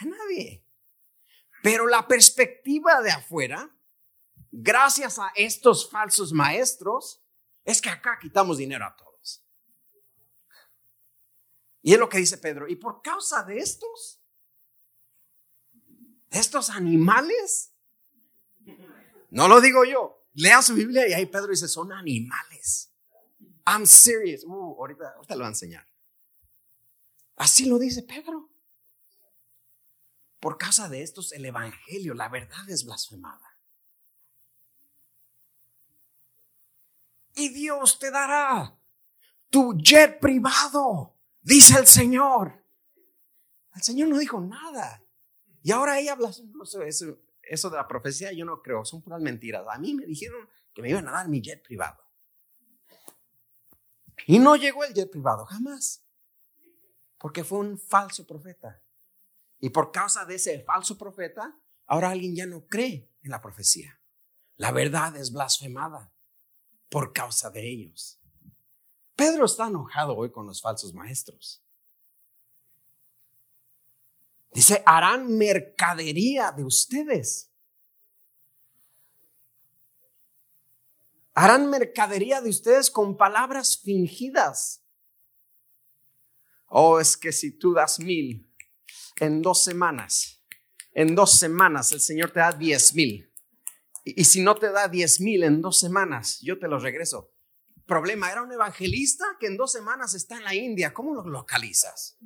nadie. 0.00 0.66
Pero 1.62 1.86
la 1.86 2.08
perspectiva 2.08 3.00
de 3.00 3.12
afuera, 3.12 3.70
gracias 4.52 5.18
a 5.18 5.32
estos 5.34 5.90
falsos 5.90 6.32
maestros, 6.32 7.20
es 7.64 7.80
que 7.80 7.88
acá 7.88 8.18
quitamos 8.20 8.58
dinero 8.58 8.84
a 8.84 8.94
todos. 8.94 9.44
Y 11.80 11.94
es 11.94 11.98
lo 11.98 12.08
que 12.08 12.18
dice 12.18 12.38
Pedro. 12.38 12.68
Y 12.68 12.76
por 12.76 13.02
causa 13.02 13.42
de 13.42 13.58
estos, 13.58 14.20
estos 16.30 16.70
animales, 16.70 17.72
no 19.30 19.48
lo 19.48 19.60
digo 19.60 19.84
yo, 19.84 20.28
lea 20.34 20.62
su 20.62 20.74
Biblia 20.74 21.08
y 21.08 21.12
ahí 21.12 21.26
Pedro 21.26 21.48
dice, 21.48 21.66
son 21.66 21.92
animales. 21.92 22.92
I'm 23.66 23.86
serious. 23.86 24.44
Uh, 24.44 24.76
ahorita, 24.78 25.14
ahorita 25.16 25.34
lo 25.34 25.40
voy 25.40 25.46
a 25.46 25.48
enseñar. 25.48 25.88
Así 27.36 27.64
lo 27.66 27.78
dice 27.78 28.02
Pedro. 28.02 28.50
Por 30.38 30.58
causa 30.58 30.88
de 30.88 31.02
estos, 31.02 31.32
el 31.32 31.44
Evangelio, 31.44 32.14
la 32.14 32.28
verdad 32.28 32.68
es 32.68 32.84
blasfemada. 32.84 33.51
Y 37.34 37.48
Dios 37.50 37.98
te 37.98 38.10
dará 38.10 38.78
tu 39.48 39.74
jet 39.76 40.18
privado, 40.18 41.18
dice 41.40 41.78
el 41.78 41.86
Señor. 41.86 42.64
El 43.74 43.82
Señor 43.82 44.08
no 44.08 44.18
dijo 44.18 44.40
nada. 44.40 45.04
Y 45.62 45.72
ahora 45.72 45.98
ella 45.98 46.12
habla, 46.12 46.30
eso, 46.30 47.18
eso 47.42 47.70
de 47.70 47.76
la 47.76 47.86
profecía 47.86 48.32
yo 48.32 48.44
no 48.44 48.60
creo, 48.62 48.84
son 48.84 49.02
puras 49.02 49.20
mentiras. 49.20 49.66
A 49.68 49.78
mí 49.78 49.94
me 49.94 50.06
dijeron 50.06 50.48
que 50.74 50.82
me 50.82 50.90
iban 50.90 51.06
a 51.08 51.12
dar 51.12 51.28
mi 51.28 51.40
jet 51.40 51.62
privado. 51.62 52.02
Y 54.26 54.38
no 54.38 54.56
llegó 54.56 54.84
el 54.84 54.94
jet 54.94 55.10
privado, 55.10 55.44
jamás. 55.46 56.04
Porque 57.18 57.44
fue 57.44 57.58
un 57.58 57.78
falso 57.78 58.26
profeta. 58.26 58.82
Y 59.58 59.70
por 59.70 59.92
causa 59.92 60.24
de 60.24 60.36
ese 60.36 60.62
falso 60.64 60.98
profeta, 60.98 61.56
ahora 61.86 62.10
alguien 62.10 62.34
ya 62.34 62.46
no 62.46 62.66
cree 62.66 63.10
en 63.22 63.30
la 63.30 63.40
profecía. 63.40 64.00
La 64.56 64.72
verdad 64.72 65.16
es 65.16 65.32
blasfemada 65.32 66.11
por 66.92 67.14
causa 67.14 67.48
de 67.48 67.66
ellos. 67.66 68.20
Pedro 69.16 69.46
está 69.46 69.68
enojado 69.68 70.14
hoy 70.14 70.30
con 70.30 70.46
los 70.46 70.60
falsos 70.60 70.92
maestros. 70.92 71.64
Dice, 74.52 74.82
harán 74.84 75.38
mercadería 75.38 76.52
de 76.52 76.64
ustedes. 76.64 77.50
Harán 81.32 81.70
mercadería 81.70 82.42
de 82.42 82.50
ustedes 82.50 82.90
con 82.90 83.16
palabras 83.16 83.80
fingidas. 83.80 84.84
Oh, 86.66 87.00
es 87.00 87.16
que 87.16 87.32
si 87.32 87.58
tú 87.58 87.72
das 87.72 87.98
mil, 88.00 88.52
en 89.16 89.40
dos 89.40 89.64
semanas, 89.64 90.42
en 90.92 91.14
dos 91.14 91.38
semanas 91.38 91.90
el 91.92 92.02
Señor 92.02 92.32
te 92.32 92.40
da 92.40 92.52
10 92.52 92.94
mil. 92.94 93.31
Y, 94.04 94.24
si 94.24 94.42
no 94.42 94.56
te 94.56 94.70
da 94.70 94.88
10 94.88 95.20
mil 95.20 95.42
en 95.44 95.60
dos 95.60 95.78
semanas, 95.78 96.40
yo 96.40 96.58
te 96.58 96.68
los 96.68 96.82
regreso. 96.82 97.30
Problema, 97.86 98.30
era 98.30 98.42
un 98.42 98.52
evangelista 98.52 99.24
que 99.38 99.46
en 99.46 99.56
dos 99.56 99.72
semanas 99.72 100.14
está 100.14 100.36
en 100.36 100.44
la 100.44 100.54
India. 100.54 100.92
¿Cómo 100.92 101.14
lo 101.14 101.28
localizas? 101.28 102.18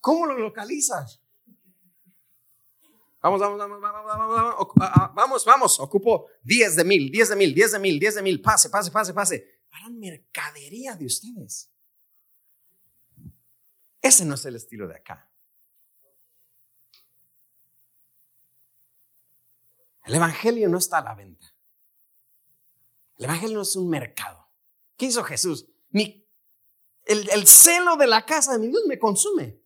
¿Cómo 0.00 0.26
lo 0.26 0.38
localizas? 0.38 1.22
Vamos, 3.22 3.38
vamos, 3.38 3.58
vamos, 3.58 3.80
vamos, 3.80 4.04
vamos, 4.06 4.34
vamos, 4.34 5.14
vamos, 5.14 5.44
vamos, 5.44 5.80
ocupo 5.80 6.28
10 6.42 6.76
de 6.76 6.84
mil, 6.84 7.10
10 7.10 7.28
de 7.28 7.36
mil, 7.36 7.54
10 7.54 7.72
de 7.72 7.78
mil, 7.78 8.00
10 8.00 8.14
de 8.14 8.22
mil, 8.22 8.40
pase, 8.40 8.70
pase, 8.70 8.90
pase, 8.90 9.12
pase. 9.12 9.60
Harán 9.70 9.98
mercadería 9.98 10.96
de 10.96 11.04
ustedes. 11.04 11.70
Ese 14.00 14.24
no 14.24 14.34
es 14.34 14.44
el 14.46 14.56
estilo 14.56 14.88
de 14.88 14.96
acá. 14.96 15.29
El 20.10 20.16
Evangelio 20.16 20.68
no 20.68 20.76
está 20.76 20.98
a 20.98 21.04
la 21.04 21.14
venta. 21.14 21.54
El 23.16 23.26
Evangelio 23.26 23.58
no 23.58 23.62
es 23.62 23.76
un 23.76 23.88
mercado. 23.88 24.44
¿Qué 24.96 25.06
hizo 25.06 25.22
Jesús? 25.22 25.68
Mi, 25.90 26.28
el, 27.04 27.30
el 27.30 27.46
celo 27.46 27.94
de 27.94 28.08
la 28.08 28.26
casa 28.26 28.54
de 28.54 28.58
mi 28.58 28.66
Dios 28.66 28.82
me 28.88 28.98
consume. 28.98 29.62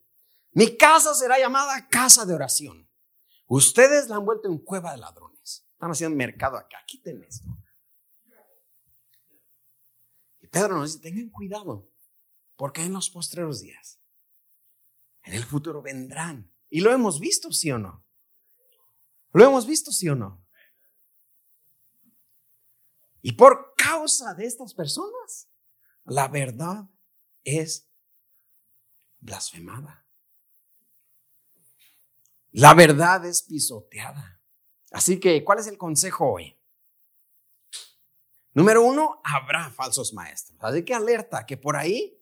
Mi 0.52 0.76
casa 0.76 1.14
será 1.14 1.38
llamada 1.38 1.88
casa 1.88 2.26
de 2.26 2.34
oración. 2.34 2.86
Ustedes 3.46 4.10
la 4.10 4.16
han 4.16 4.26
vuelto 4.26 4.48
en 4.48 4.58
cueva 4.58 4.92
de 4.92 4.98
ladrones. 4.98 5.66
Están 5.72 5.92
haciendo 5.92 6.14
mercado 6.14 6.58
acá. 6.58 6.76
Quiten 6.86 7.22
esto. 7.22 7.48
Y 10.42 10.48
Pedro 10.48 10.76
nos 10.76 10.92
dice, 10.92 11.10
tengan 11.10 11.30
cuidado, 11.30 11.90
porque 12.54 12.82
en 12.82 12.92
los 12.92 13.08
postreros 13.08 13.62
días, 13.62 13.98
en 15.22 15.32
el 15.32 15.44
futuro 15.44 15.80
vendrán. 15.80 16.52
Y 16.68 16.80
lo 16.80 16.92
hemos 16.92 17.18
visto, 17.18 17.50
sí 17.50 17.70
o 17.70 17.78
no. 17.78 18.03
Lo 19.34 19.44
hemos 19.44 19.66
visto, 19.66 19.90
sí 19.90 20.08
o 20.08 20.14
no. 20.14 20.42
Y 23.20 23.32
por 23.32 23.74
causa 23.76 24.32
de 24.32 24.46
estas 24.46 24.74
personas, 24.74 25.50
la 26.04 26.28
verdad 26.28 26.88
es 27.42 27.90
blasfemada. 29.18 30.06
La 32.52 32.74
verdad 32.74 33.26
es 33.26 33.42
pisoteada. 33.42 34.40
Así 34.92 35.18
que, 35.18 35.42
¿cuál 35.42 35.58
es 35.58 35.66
el 35.66 35.78
consejo 35.78 36.34
hoy? 36.34 36.56
Número 38.52 38.84
uno, 38.84 39.20
habrá 39.24 39.68
falsos 39.70 40.14
maestros. 40.14 40.56
Así 40.62 40.84
que 40.84 40.94
alerta 40.94 41.44
que 41.44 41.56
por 41.56 41.76
ahí, 41.76 42.16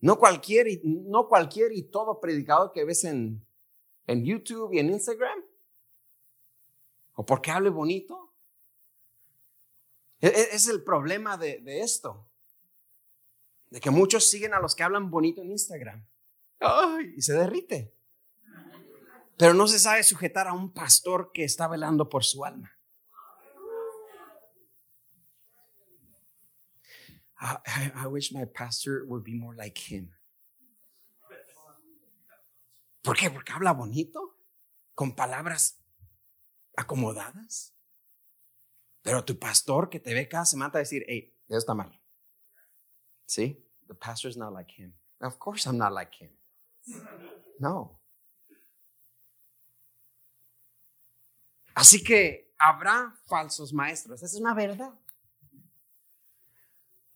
no 0.00 0.18
cualquier, 0.18 0.80
no 0.82 1.28
cualquier 1.28 1.70
y 1.70 1.84
todo 1.84 2.18
predicador 2.18 2.72
que 2.72 2.84
ves 2.84 3.04
en, 3.04 3.46
en 4.08 4.24
YouTube 4.24 4.72
y 4.72 4.80
en 4.80 4.90
Instagram, 4.90 5.51
o 7.14 7.24
porque 7.24 7.50
hable 7.50 7.70
bonito, 7.70 8.34
e, 10.20 10.28
e, 10.28 10.54
es 10.54 10.68
el 10.68 10.82
problema 10.82 11.36
de, 11.36 11.62
esto. 11.80 12.28
De 13.70 13.80
que 13.80 13.90
muchos 13.90 14.28
siguen 14.28 14.54
a 14.54 14.60
los 14.60 14.74
que 14.74 14.82
hablan 14.82 15.10
bonito 15.10 15.42
en 15.42 15.50
Instagram. 15.50 16.06
Ay, 16.60 17.14
y 17.16 17.22
se 17.22 17.32
derrite 17.32 17.94
pero 19.42 19.54
no 19.54 19.66
se 19.66 19.80
sabe 19.80 20.04
sujetar 20.04 20.46
a 20.46 20.52
un 20.52 20.72
pastor 20.72 21.32
que 21.32 21.42
está 21.42 21.66
velando 21.66 22.08
por 22.08 22.22
su 22.22 22.44
alma. 22.44 22.78
I, 27.40 28.06
wish 28.06 28.32
my 28.32 28.44
pastor 28.44 29.04
would 29.04 29.24
be 29.24 29.34
more 29.34 29.56
like 29.56 29.76
him. 29.76 30.14
¿Por 33.02 33.16
qué? 33.16 33.30
Porque 33.30 33.52
habla 33.52 33.72
bonito, 33.72 34.38
con 34.94 35.16
palabras 35.16 35.81
acomodadas. 36.76 37.74
Pero 39.02 39.24
tu 39.24 39.38
pastor 39.38 39.90
que 39.90 40.00
te 40.00 40.14
ve 40.14 40.28
cada 40.28 40.44
semana 40.44 40.72
a 40.74 40.78
decir, 40.78 41.04
hey, 41.08 41.36
eso 41.48 41.58
está 41.58 41.74
mal. 41.74 42.00
¿Sí? 43.26 43.66
The 43.88 43.94
pastor 43.94 44.30
is 44.30 44.36
not 44.36 44.52
like 44.52 44.72
him. 44.76 44.94
Of 45.20 45.38
course 45.38 45.68
I'm 45.68 45.76
not 45.76 45.92
like 45.92 46.16
him. 46.22 46.30
No. 47.58 48.00
Así 51.74 52.02
que 52.02 52.54
habrá 52.58 53.14
falsos 53.26 53.72
maestros. 53.72 54.22
Esa 54.22 54.36
es 54.36 54.40
una 54.40 54.54
verdad. 54.54 54.92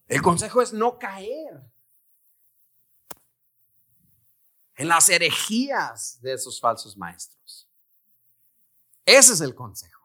El 0.09 0.23
consejo 0.23 0.63
es 0.63 0.73
no 0.73 0.99
caer 0.99 1.63
en 4.77 4.89
las 4.89 5.09
herejías 5.09 6.21
de 6.21 6.35
esos 6.35 6.61
falsos 6.61 6.97
maestros. 6.97 7.66
Ese 9.07 9.33
es 9.33 9.41
el 9.41 9.55
consejo. 9.55 10.03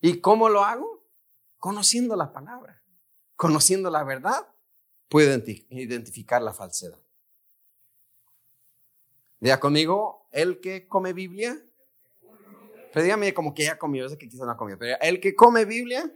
¿Y 0.00 0.20
cómo 0.20 0.50
lo 0.50 0.64
hago? 0.64 1.08
Conociendo 1.58 2.14
la 2.14 2.30
palabra, 2.32 2.82
conociendo 3.36 3.88
la 3.90 4.04
verdad, 4.04 4.46
puedo 5.08 5.42
identificar 5.70 6.42
la 6.42 6.52
falsedad. 6.52 7.00
Vea 9.40 9.58
conmigo, 9.58 10.28
el 10.30 10.60
que 10.60 10.86
come 10.86 11.14
Biblia 11.14 11.58
pero 12.94 13.02
dígame 13.02 13.34
como 13.34 13.52
que 13.52 13.64
ya 13.64 13.76
comió, 13.76 14.08
sé 14.08 14.16
que 14.16 14.28
quizá 14.28 14.44
no 14.44 14.52
ha 14.52 14.56
comido, 14.56 14.78
pero 14.78 14.96
el 15.00 15.20
que 15.20 15.34
come 15.34 15.64
Biblia 15.64 16.08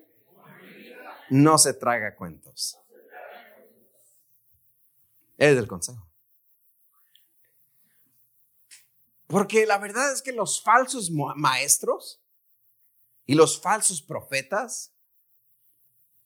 no 1.29 1.59
se 1.59 1.75
traga 1.75 2.15
cuentos. 2.15 2.79
Es 5.37 5.59
el 5.59 5.67
consejo. 5.67 6.08
Porque 9.29 9.67
la 9.67 9.79
verdad 9.79 10.11
es 10.11 10.23
que 10.23 10.33
los 10.33 10.63
falsos 10.63 11.11
maestros 11.11 12.25
y 13.27 13.35
los 13.35 13.61
falsos 13.61 14.01
profetas, 14.01 14.97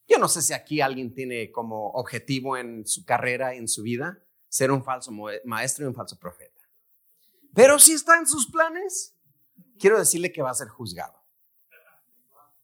yo 0.07 0.17
no 0.17 0.29
sé 0.29 0.41
si 0.41 0.53
aquí 0.53 0.79
alguien 0.79 1.13
tiene 1.13 1.51
como 1.51 1.89
objetivo 1.91 2.55
en 2.55 2.87
su 2.87 3.03
carrera, 3.03 3.55
en 3.55 3.67
su 3.67 3.83
vida, 3.83 4.25
ser 4.47 4.71
un 4.71 4.85
falso 4.85 5.11
maestro 5.43 5.83
y 5.83 5.89
un 5.89 5.95
falso 5.95 6.17
profeta. 6.17 6.61
Pero 7.53 7.77
si 7.77 7.91
está 7.91 8.17
en 8.17 8.25
sus 8.25 8.49
planes, 8.49 9.17
quiero 9.77 9.99
decirle 9.99 10.31
que 10.31 10.41
va 10.41 10.51
a 10.51 10.55
ser 10.55 10.69
juzgado. 10.69 11.21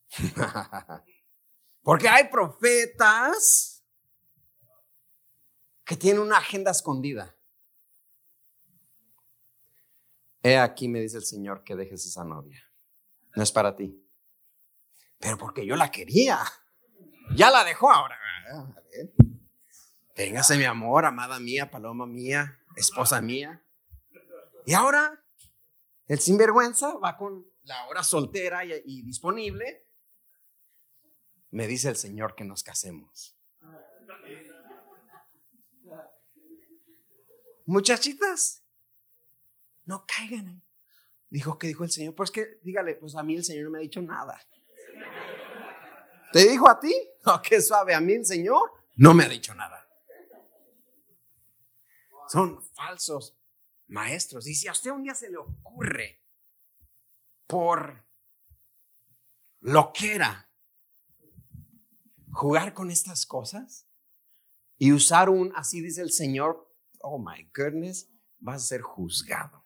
Porque 1.82 2.08
hay 2.08 2.30
profetas 2.30 3.84
que 5.84 5.98
tienen 5.98 6.22
una 6.22 6.38
agenda 6.38 6.72
escondida. 6.72 7.36
He 10.42 10.58
aquí 10.58 10.88
me 10.88 11.02
dice 11.02 11.18
el 11.18 11.26
Señor 11.26 11.64
que 11.64 11.76
dejes 11.76 12.06
esa 12.06 12.24
novia. 12.24 12.64
No 13.36 13.44
es 13.44 13.52
para 13.52 13.76
ti. 13.76 14.06
Pero 15.20 15.38
porque 15.38 15.66
yo 15.66 15.76
la 15.76 15.92
quería. 15.92 16.40
Ya 17.36 17.52
la 17.52 17.64
dejó 17.64 17.92
ahora. 17.92 18.18
Véngase 20.16 20.58
mi 20.58 20.66
amor, 20.66 21.06
amada 21.06 21.40
mía, 21.40 21.70
paloma 21.70 22.06
mía, 22.06 22.60
esposa 22.76 23.22
mía. 23.22 23.64
Y 24.66 24.74
ahora 24.74 25.24
el 26.08 26.20
sinvergüenza 26.20 26.96
va 26.96 27.16
con 27.18 27.46
la 27.64 27.88
hora 27.88 28.04
soltera 28.04 28.66
y, 28.66 29.02
disponible. 29.04 29.88
Me 31.52 31.68
dice 31.68 31.90
el 31.90 31.96
Señor 31.96 32.36
que 32.36 32.44
nos 32.44 32.64
casemos. 32.64 33.38
Muchachitas, 37.66 38.66
no 39.90 40.06
caigan. 40.06 40.64
Dijo 41.30 41.58
que 41.58 41.68
dijo 41.68 41.84
el 41.84 41.92
Señor, 41.92 42.14
pues 42.14 42.30
que 42.30 42.60
dígale, 42.62 42.94
pues 42.96 43.16
a 43.16 43.24
mí 43.24 43.36
el 43.36 43.44
Señor 43.44 43.66
no 43.66 43.72
me 43.72 43.80
ha 43.80 43.82
dicho 43.82 44.02
nada. 44.02 44.40
¿Te 46.32 46.48
dijo 46.48 46.70
a 46.70 46.80
ti? 46.80 46.94
No, 47.26 47.42
qué 47.42 47.60
suave, 47.60 47.96
a 47.96 48.00
mí 48.00 48.14
el 48.14 48.26
Señor 48.26 48.72
no 48.98 49.16
me 49.16 49.26
ha 49.26 49.28
dicho 49.28 49.54
nada. 49.56 49.88
Son 52.28 52.62
falsos 52.74 53.36
maestros. 53.88 54.48
Y 54.48 54.54
si 54.54 54.68
a 54.68 54.72
usted 54.72 54.92
un 54.92 55.02
día 55.02 55.16
se 55.16 55.32
le 55.32 55.38
ocurre 55.38 56.24
por 57.48 58.06
lo 59.62 59.92
que 59.92 60.14
era 60.14 60.52
jugar 62.32 62.76
con 62.76 62.92
estas 62.92 63.26
cosas 63.26 63.88
y 64.78 64.92
usar 64.92 65.30
un, 65.30 65.52
así 65.56 65.82
dice 65.82 66.02
el 66.04 66.12
Señor, 66.12 66.72
oh 67.02 67.18
my 67.18 67.50
goodness, 67.56 68.08
vas 68.38 68.64
a 68.64 68.68
ser 68.68 68.82
juzgado. 68.82 69.59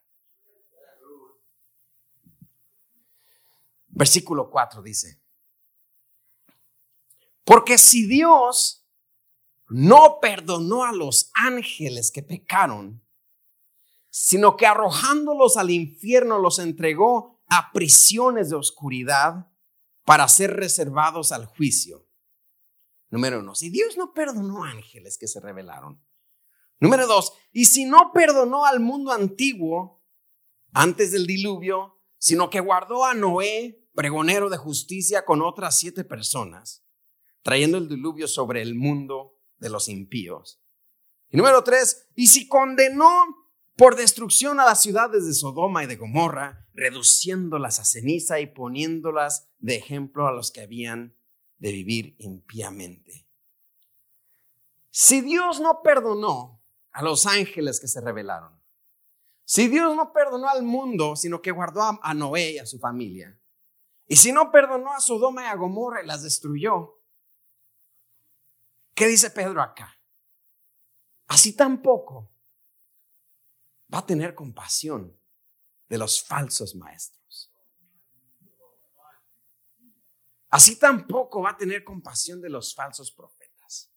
Versículo 3.96 4.50
4 4.50 4.82
dice, 4.82 5.22
porque 7.46 7.78
si 7.78 8.08
Dios 8.08 8.88
no 9.68 10.20
perdonó 10.22 10.84
a 10.84 10.92
los 10.92 11.32
ángeles 11.36 12.12
que 12.12 12.24
pecaron, 12.24 13.06
sino 14.10 14.58
que 14.58 14.66
arrojándolos 14.66 15.58
al 15.58 15.72
infierno 15.72 16.40
los 16.40 16.60
entregó 16.60 17.42
a 17.48 17.72
prisiones 17.72 18.50
de 18.50 18.56
oscuridad 18.56 19.52
para 20.06 20.28
ser 20.28 20.56
reservados 20.56 21.32
al 21.32 21.46
juicio. 21.46 22.08
Número 23.10 23.40
uno, 23.40 23.56
si 23.56 23.70
Dios 23.70 23.98
no 23.98 24.14
perdonó 24.14 24.64
ángeles 24.64 25.18
que 25.18 25.28
se 25.28 25.40
rebelaron, 25.40 26.04
Número 26.84 27.08
dos, 27.08 27.32
y 27.54 27.64
si 27.64 27.86
no 27.86 28.12
perdonó 28.14 28.66
al 28.66 28.82
mundo 28.82 29.14
antiguo 29.14 30.04
antes 30.74 31.14
del 31.14 31.26
diluvio, 31.26 32.02
sino 32.18 32.50
que 32.50 32.60
guardó 32.60 33.06
a 33.06 33.14
Noé, 33.14 33.83
pregonero 33.94 34.50
de 34.50 34.58
justicia, 34.58 35.26
con 35.26 35.42
otras 35.42 35.78
siete 35.80 36.04
personas, 36.04 36.84
trayendo 37.42 37.78
el 37.78 37.88
diluvio 37.88 38.28
sobre 38.28 38.62
el 38.62 38.76
mundo 38.76 39.40
de 39.58 39.70
los 39.70 39.90
impíos. 39.90 40.62
Y 41.30 41.38
número 41.38 41.64
tres, 41.64 42.08
y 42.16 42.28
si 42.28 42.48
condenó 42.48 43.10
por 43.76 43.96
destrucción 43.96 44.60
a 44.60 44.66
las 44.66 44.82
ciudades 44.82 45.26
de 45.26 45.34
Sodoma 45.34 45.84
y 45.84 45.88
de 45.88 45.96
Gomorra, 45.96 46.68
reduciéndolas 46.74 47.80
a 47.80 47.86
ceniza 47.86 48.40
y 48.40 48.48
poniéndolas 48.48 49.50
de 49.60 49.76
ejemplo 49.76 50.28
a 50.28 50.32
los 50.32 50.52
que 50.52 50.62
habían 50.62 51.16
de 51.58 51.72
vivir 51.72 52.16
impíamente. 52.20 53.28
Si 54.90 55.22
Dios 55.22 55.60
no 55.60 55.82
perdonó 55.82 56.62
a 56.92 57.02
los 57.02 57.26
ángeles 57.26 57.80
que 57.80 57.88
se 57.88 58.00
rebelaron, 58.00 58.62
si 59.46 59.68
Dios 59.68 59.96
no 59.96 60.14
perdonó 60.14 60.50
al 60.50 60.64
mundo, 60.64 61.16
sino 61.16 61.42
que 61.42 61.52
guardó 61.52 62.00
a, 62.02 62.14
Noé 62.14 62.54
y 62.54 62.58
a 62.60 62.66
su 62.66 62.80
familia, 62.80 63.40
y 64.08 64.16
si 64.16 64.32
no 64.32 64.52
perdonó 64.52 64.94
a 64.94 65.00
Sodoma 65.00 65.44
y 65.44 65.48
a 65.48 65.56
Gomorra 65.56 66.04
y 66.04 66.06
las 66.06 66.24
destruyó, 66.24 67.02
¿qué 68.94 69.08
dice 69.08 69.30
Pedro 69.30 69.62
acá? 69.62 70.00
Así 71.28 71.56
tampoco 71.56 72.32
va 73.94 74.00
a 74.00 74.06
tener 74.06 74.36
compasión 74.36 75.20
de 75.88 75.98
los 75.98 76.24
falsos 76.24 76.76
maestros. 76.76 77.52
Así 80.50 80.78
tampoco 80.78 81.42
va 81.42 81.52
a 81.52 81.58
tener 81.58 81.84
compasión 81.84 82.40
de 82.40 82.50
los 82.50 82.76
falsos 82.76 83.12
profetas. 83.12 83.92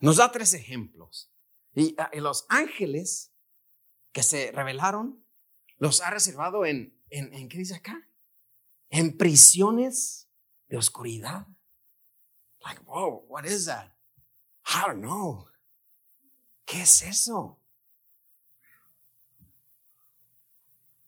Nos 0.00 0.16
da 0.18 0.30
tres 0.30 0.52
ejemplos. 0.52 1.32
Y, 1.72 1.94
ah, 1.98 2.10
los 2.14 2.44
ángeles 2.50 3.32
que 4.12 4.22
se 4.22 4.52
revelaron, 4.52 5.24
los 5.78 6.02
ha 6.02 6.10
reservado 6.10 6.66
en, 6.66 7.02
en, 7.08 7.32
en, 7.32 7.48
¿qué 7.48 7.58
dice 7.58 7.76
acá? 7.76 8.06
En 8.88 9.16
prisiones 9.16 10.28
de 10.68 10.76
oscuridad. 10.76 11.46
Like, 12.64 12.82
whoa, 12.82 13.26
what 13.28 13.44
is 13.44 13.66
that? 13.66 13.96
I 14.66 14.86
don't 14.86 15.00
know. 15.00 15.46
¿Qué 16.64 16.82
es 16.82 17.02
eso? 17.02 17.62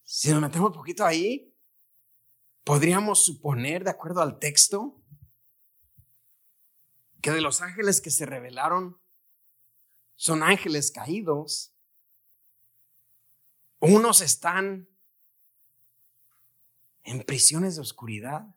Si 0.04 0.30
nos 0.30 0.40
metemos 0.40 0.68
un 0.68 0.74
poquito 0.74 1.04
ahí, 1.04 1.54
podríamos 2.64 3.24
suponer, 3.24 3.84
de 3.84 3.90
acuerdo 3.90 4.20
al 4.20 4.38
texto, 4.38 5.02
que 7.20 7.30
de 7.30 7.40
los 7.40 7.60
ángeles 7.60 8.00
que 8.00 8.10
se 8.10 8.26
revelaron 8.26 9.00
son 10.14 10.42
ángeles 10.42 10.90
caídos. 10.90 11.74
Unos 13.80 14.20
están 14.20 14.88
en 17.08 17.22
prisiones 17.22 17.76
de 17.76 17.80
oscuridad, 17.80 18.54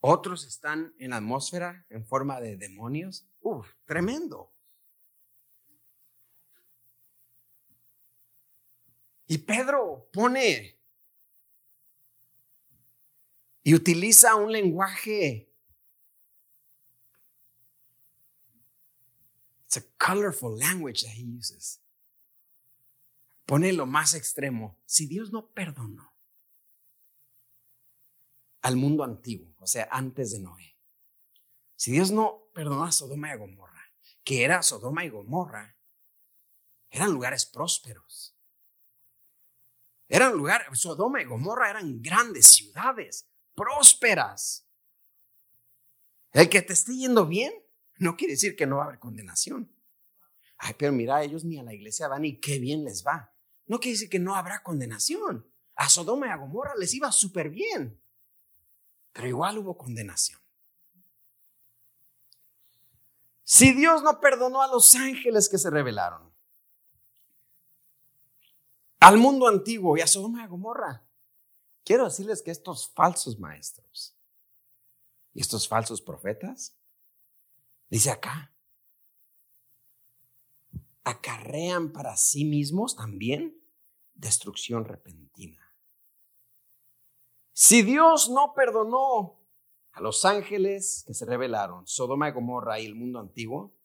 otros 0.00 0.46
están 0.46 0.94
en 0.98 1.10
la 1.10 1.16
atmósfera 1.16 1.86
en 1.88 2.06
forma 2.06 2.40
de 2.40 2.56
demonios. 2.56 3.26
Uf, 3.40 3.66
tremendo. 3.86 4.52
Y 9.26 9.38
Pedro 9.38 10.08
pone 10.12 10.78
y 13.62 13.74
utiliza 13.74 14.34
un 14.34 14.52
lenguaje. 14.52 15.50
It's 19.64 19.78
a 19.78 19.82
colorful 19.98 20.58
language 20.58 21.02
that 21.02 21.14
he 21.14 21.24
uses. 21.24 21.80
Pone 23.46 23.72
lo 23.72 23.86
más 23.86 24.14
extremo. 24.14 24.78
Si 24.84 25.06
Dios 25.06 25.32
no 25.32 25.48
perdonó 25.48 26.07
al 28.62 28.76
mundo 28.76 29.04
antiguo, 29.04 29.54
o 29.58 29.66
sea, 29.66 29.88
antes 29.90 30.32
de 30.32 30.40
Noé. 30.40 30.76
Si 31.76 31.92
Dios 31.92 32.10
no 32.10 32.48
perdonó 32.54 32.84
a 32.84 32.92
Sodoma 32.92 33.32
y 33.32 33.38
Gomorra, 33.38 33.92
que 34.24 34.44
era 34.44 34.62
Sodoma 34.62 35.04
y 35.04 35.10
Gomorra, 35.10 35.76
eran 36.90 37.12
lugares 37.12 37.46
prósperos. 37.46 38.36
Eran 40.08 40.32
lugares, 40.32 40.66
Sodoma 40.72 41.20
y 41.20 41.24
Gomorra 41.24 41.70
eran 41.70 42.00
grandes 42.02 42.46
ciudades, 42.48 43.28
prósperas. 43.54 44.66
El 46.32 46.48
que 46.48 46.62
te 46.62 46.72
esté 46.72 46.96
yendo 46.96 47.26
bien 47.26 47.52
no 47.98 48.16
quiere 48.16 48.34
decir 48.34 48.56
que 48.56 48.66
no 48.66 48.76
va 48.76 48.84
a 48.84 48.86
haber 48.86 48.98
condenación. 48.98 49.72
Ay, 50.56 50.74
pero 50.78 50.92
mira, 50.92 51.22
ellos 51.22 51.44
ni 51.44 51.58
a 51.58 51.62
la 51.62 51.74
iglesia 51.74 52.08
van 52.08 52.24
y 52.24 52.40
qué 52.40 52.58
bien 52.58 52.84
les 52.84 53.06
va. 53.06 53.34
No 53.66 53.78
quiere 53.78 53.94
decir 53.94 54.08
que 54.08 54.18
no 54.18 54.34
habrá 54.34 54.62
condenación. 54.62 55.48
A 55.74 55.88
Sodoma 55.88 56.26
y 56.26 56.30
a 56.30 56.36
Gomorra 56.36 56.74
les 56.76 56.92
iba 56.94 57.12
súper 57.12 57.50
bien 57.50 58.02
pero 59.18 59.26
igual 59.26 59.58
hubo 59.58 59.76
condenación. 59.76 60.40
Si 63.42 63.72
Dios 63.72 64.00
no 64.04 64.20
perdonó 64.20 64.62
a 64.62 64.68
los 64.68 64.94
ángeles 64.94 65.48
que 65.48 65.58
se 65.58 65.70
rebelaron, 65.70 66.32
al 69.00 69.18
mundo 69.18 69.48
antiguo 69.48 69.96
y 69.96 70.02
a 70.02 70.06
Sodoma 70.06 70.42
y 70.42 70.44
a 70.44 70.46
Gomorra, 70.46 71.04
quiero 71.84 72.04
decirles 72.04 72.42
que 72.42 72.52
estos 72.52 72.90
falsos 72.90 73.40
maestros 73.40 74.14
y 75.34 75.40
estos 75.40 75.66
falsos 75.66 76.00
profetas, 76.00 76.76
dice 77.90 78.12
acá, 78.12 78.54
acarrean 81.02 81.90
para 81.90 82.16
sí 82.16 82.44
mismos 82.44 82.94
también 82.94 83.60
destrucción 84.14 84.84
repentina. 84.84 85.67
Si 87.60 87.82
Dios 87.82 88.30
no 88.30 88.54
perdonó 88.54 89.44
a 89.90 90.00
los 90.00 90.24
ángeles 90.24 91.02
que 91.08 91.12
se 91.12 91.24
rebelaron, 91.24 91.88
Sodoma 91.88 92.28
y 92.28 92.32
Gomorra 92.32 92.78
y 92.78 92.86
el 92.86 92.94
mundo 92.94 93.18
antiguo, 93.18 93.76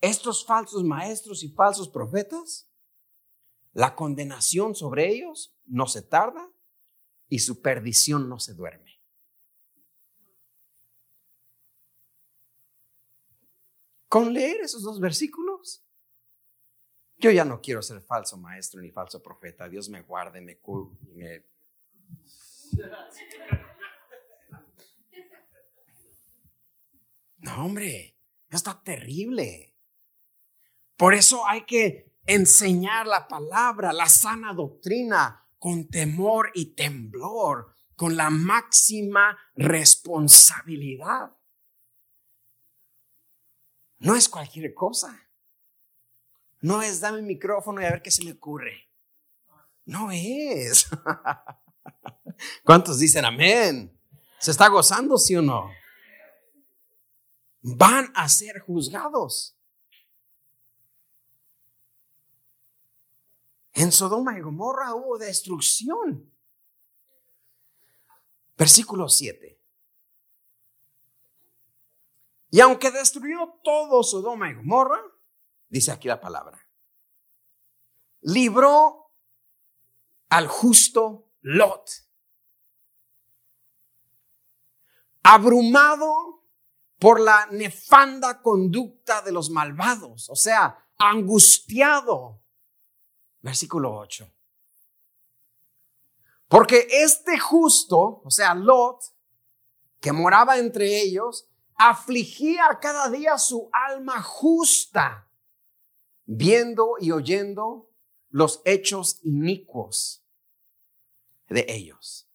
estos 0.00 0.44
falsos 0.44 0.82
maestros 0.82 1.44
y 1.44 1.50
falsos 1.50 1.88
profetas, 1.88 2.68
la 3.72 3.94
condenación 3.94 4.74
sobre 4.74 5.12
ellos 5.12 5.54
no 5.66 5.86
se 5.86 6.02
tarda 6.02 6.50
y 7.28 7.38
su 7.38 7.62
perdición 7.62 8.28
no 8.28 8.40
se 8.40 8.54
duerme. 8.54 9.00
Con 14.08 14.34
leer 14.34 14.60
esos 14.62 14.82
dos 14.82 14.98
versículos, 14.98 15.86
yo 17.16 17.30
ya 17.30 17.44
no 17.44 17.60
quiero 17.60 17.80
ser 17.80 18.00
falso 18.00 18.36
maestro 18.36 18.80
ni 18.80 18.90
falso 18.90 19.22
profeta. 19.22 19.68
Dios 19.68 19.88
me 19.88 20.02
guarde, 20.02 20.40
me, 20.40 20.58
me 21.14 21.53
no, 27.38 27.64
hombre, 27.64 28.16
está 28.50 28.82
terrible. 28.82 29.74
Por 30.96 31.14
eso 31.14 31.46
hay 31.46 31.64
que 31.64 32.12
enseñar 32.26 33.06
la 33.06 33.28
palabra, 33.28 33.92
la 33.92 34.08
sana 34.08 34.54
doctrina, 34.54 35.46
con 35.58 35.88
temor 35.88 36.50
y 36.54 36.74
temblor, 36.74 37.74
con 37.96 38.16
la 38.16 38.30
máxima 38.30 39.38
responsabilidad. 39.54 41.36
No 43.98 44.14
es 44.14 44.28
cualquier 44.28 44.74
cosa. 44.74 45.28
No 46.60 46.82
es 46.82 47.00
dame 47.00 47.18
el 47.18 47.24
micrófono 47.24 47.80
y 47.80 47.84
a 47.84 47.90
ver 47.90 48.02
qué 48.02 48.10
se 48.10 48.24
me 48.24 48.32
ocurre. 48.32 48.90
No 49.84 50.10
es. 50.10 50.88
¿Cuántos 52.64 52.98
dicen 52.98 53.24
amén? 53.24 53.98
¿Se 54.38 54.50
está 54.50 54.68
gozando, 54.68 55.16
sí 55.18 55.36
o 55.36 55.42
no? 55.42 55.70
Van 57.62 58.12
a 58.14 58.28
ser 58.28 58.60
juzgados. 58.60 59.56
En 63.72 63.90
Sodoma 63.90 64.38
y 64.38 64.40
Gomorra 64.40 64.94
hubo 64.94 65.18
destrucción. 65.18 66.30
Versículo 68.56 69.08
7. 69.08 69.60
Y 72.50 72.60
aunque 72.60 72.92
destruyó 72.92 73.58
todo 73.64 74.04
Sodoma 74.04 74.48
y 74.48 74.54
Gomorra, 74.54 75.00
dice 75.68 75.90
aquí 75.90 76.06
la 76.06 76.20
palabra, 76.20 76.68
libró 78.20 79.10
al 80.28 80.46
justo 80.46 81.23
Lot 81.44 82.04
abrumado 85.24 86.44
por 86.98 87.18
la 87.18 87.46
nefanda 87.50 88.40
conducta 88.42 89.22
de 89.22 89.32
los 89.32 89.50
malvados, 89.50 90.28
o 90.28 90.36
sea, 90.36 90.86
angustiado. 90.98 92.40
Versículo 93.40 93.96
8. 93.96 94.30
Porque 96.46 96.86
este 96.90 97.38
justo, 97.38 98.22
o 98.22 98.30
sea, 98.30 98.54
Lot, 98.54 99.02
que 99.98 100.12
moraba 100.12 100.58
entre 100.58 101.00
ellos, 101.00 101.48
afligía 101.74 102.78
cada 102.80 103.08
día 103.08 103.38
su 103.38 103.70
alma 103.72 104.22
justa, 104.22 105.26
viendo 106.26 106.96
y 107.00 107.10
oyendo 107.10 107.90
los 108.28 108.60
hechos 108.64 109.20
inicuos 109.22 110.23
de 111.54 111.64
ellos. 111.68 112.28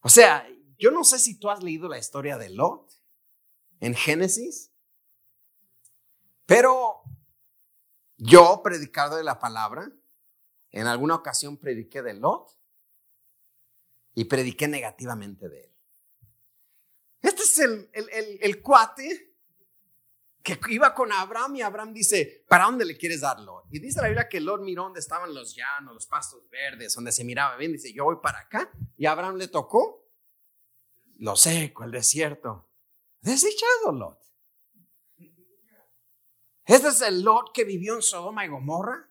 O 0.00 0.08
sea, 0.08 0.48
yo 0.78 0.90
no 0.90 1.04
sé 1.04 1.18
si 1.18 1.38
tú 1.38 1.50
has 1.50 1.62
leído 1.62 1.88
la 1.88 1.98
historia 1.98 2.38
de 2.38 2.48
Lot 2.48 2.90
en 3.80 3.94
Génesis, 3.94 4.72
pero 6.46 7.02
yo, 8.16 8.62
predicado 8.62 9.16
de 9.16 9.24
la 9.24 9.38
palabra, 9.38 9.90
en 10.70 10.86
alguna 10.86 11.16
ocasión 11.16 11.56
prediqué 11.56 12.02
de 12.02 12.14
Lot 12.14 12.56
y 14.14 14.24
prediqué 14.24 14.68
negativamente 14.68 15.48
de 15.48 15.64
él. 15.64 15.72
Este 17.20 17.42
es 17.42 17.58
el, 17.58 17.90
el, 18.40 18.62
cuate 18.62 19.31
que 20.42 20.58
iba 20.70 20.94
con 20.94 21.12
Abraham 21.12 21.56
y 21.56 21.62
Abraham 21.62 21.92
dice, 21.92 22.44
¿para 22.48 22.64
dónde 22.64 22.84
le 22.84 22.96
quieres 22.96 23.20
dar 23.20 23.38
Lot? 23.40 23.66
Y 23.70 23.78
dice 23.78 24.00
la 24.00 24.08
Biblia 24.08 24.28
que 24.28 24.40
Lot 24.40 24.62
miró 24.62 24.84
donde 24.84 25.00
estaban 25.00 25.32
los 25.32 25.54
llanos, 25.54 25.94
los 25.94 26.06
pastos 26.06 26.48
verdes, 26.50 26.94
donde 26.94 27.12
se 27.12 27.24
miraba 27.24 27.56
bien, 27.56 27.72
dice, 27.72 27.92
yo 27.92 28.04
voy 28.04 28.16
para 28.22 28.40
acá. 28.40 28.70
Y 28.96 29.06
Abraham 29.06 29.36
le 29.36 29.48
tocó 29.48 30.02
lo 31.18 31.36
seco, 31.36 31.84
el 31.84 31.92
desierto. 31.92 32.68
Desechado 33.20 33.92
Lot. 33.92 34.18
Este 36.64 36.88
es 36.88 37.00
el 37.02 37.22
Lot 37.22 37.52
que 37.52 37.64
vivió 37.64 37.94
en 37.94 38.02
Sodoma 38.02 38.44
y 38.44 38.48
Gomorra, 38.48 39.08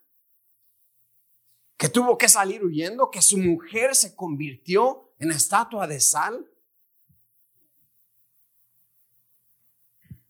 que 1.78 1.90
tuvo 1.90 2.18
que 2.18 2.30
salir 2.30 2.64
huyendo, 2.64 3.10
que 3.10 3.22
su 3.22 3.38
mujer 3.38 3.96
se 3.96 4.16
convirtió 4.16 5.14
en 5.20 5.32
estatua 5.32 5.88
de 5.88 6.00
sal. 6.00 6.50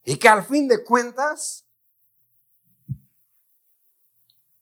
Y 0.04 0.18
que 0.18 0.28
al 0.28 0.44
fin 0.44 0.68
de 0.68 0.84
cuentas, 0.84 1.68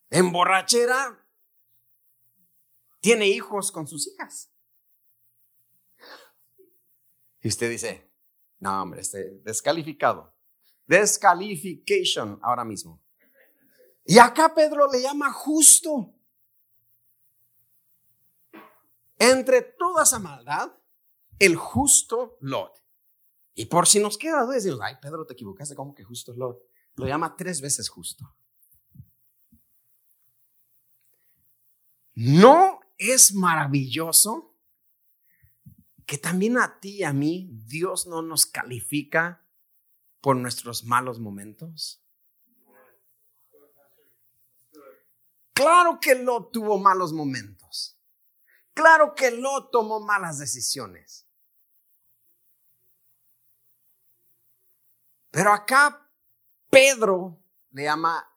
en 0.09 0.31
borrachera, 0.31 1.25
tiene 2.99 3.27
hijos 3.27 3.71
con 3.71 3.87
sus 3.87 4.07
hijas. 4.07 4.51
Y 7.41 7.47
usted 7.47 7.69
dice, 7.69 8.11
no, 8.59 8.81
hombre, 8.81 9.01
este 9.01 9.39
descalificado. 9.43 10.35
Descalification 10.85 12.39
ahora 12.41 12.65
mismo. 12.65 13.01
Y 14.03 14.17
acá 14.17 14.53
Pedro 14.53 14.91
le 14.91 15.01
llama 15.01 15.31
justo. 15.31 16.15
Entre 19.17 19.61
toda 19.61 20.03
esa 20.03 20.19
maldad, 20.19 20.71
el 21.37 21.55
justo 21.55 22.37
Lot. 22.41 22.83
Y 23.59 23.65
por 23.65 23.89
si 23.89 23.99
nos 23.99 24.17
queda 24.17 24.43
dudas, 24.43 24.63
decimos, 24.63 24.79
ay, 24.81 24.95
Pedro, 25.01 25.25
te 25.25 25.33
equivocaste, 25.33 25.75
¿cómo 25.75 25.93
que 25.93 26.05
justo 26.05 26.33
Lot? 26.33 26.63
Lo 26.95 27.05
llama 27.05 27.35
tres 27.35 27.59
veces 27.59 27.89
justo. 27.89 28.33
¿No 32.13 32.79
es 32.97 33.33
maravilloso 33.33 34.55
que 36.05 36.17
también 36.17 36.57
a 36.57 36.79
ti 36.79 36.99
y 36.99 37.03
a 37.03 37.11
mí 37.11 37.49
Dios 37.51 38.07
no 38.07 38.21
nos 38.21 38.45
califica 38.45 39.45
por 40.21 40.37
nuestros 40.37 40.85
malos 40.85 41.19
momentos? 41.19 42.01
Claro 45.51 45.99
que 45.99 46.15
lo 46.15 46.45
tuvo 46.47 46.77
malos 46.77 47.11
momentos. 47.11 47.99
Claro 48.73 49.13
que 49.15 49.31
lo 49.31 49.67
tomó 49.67 49.99
malas 49.99 50.39
decisiones. 50.39 51.28
Pero 55.31 55.51
acá 55.53 56.11
Pedro 56.69 57.43
le 57.71 57.83
llama 57.83 58.27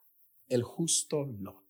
el 0.49 0.63
justo 0.63 1.25
Lot. 1.25 1.63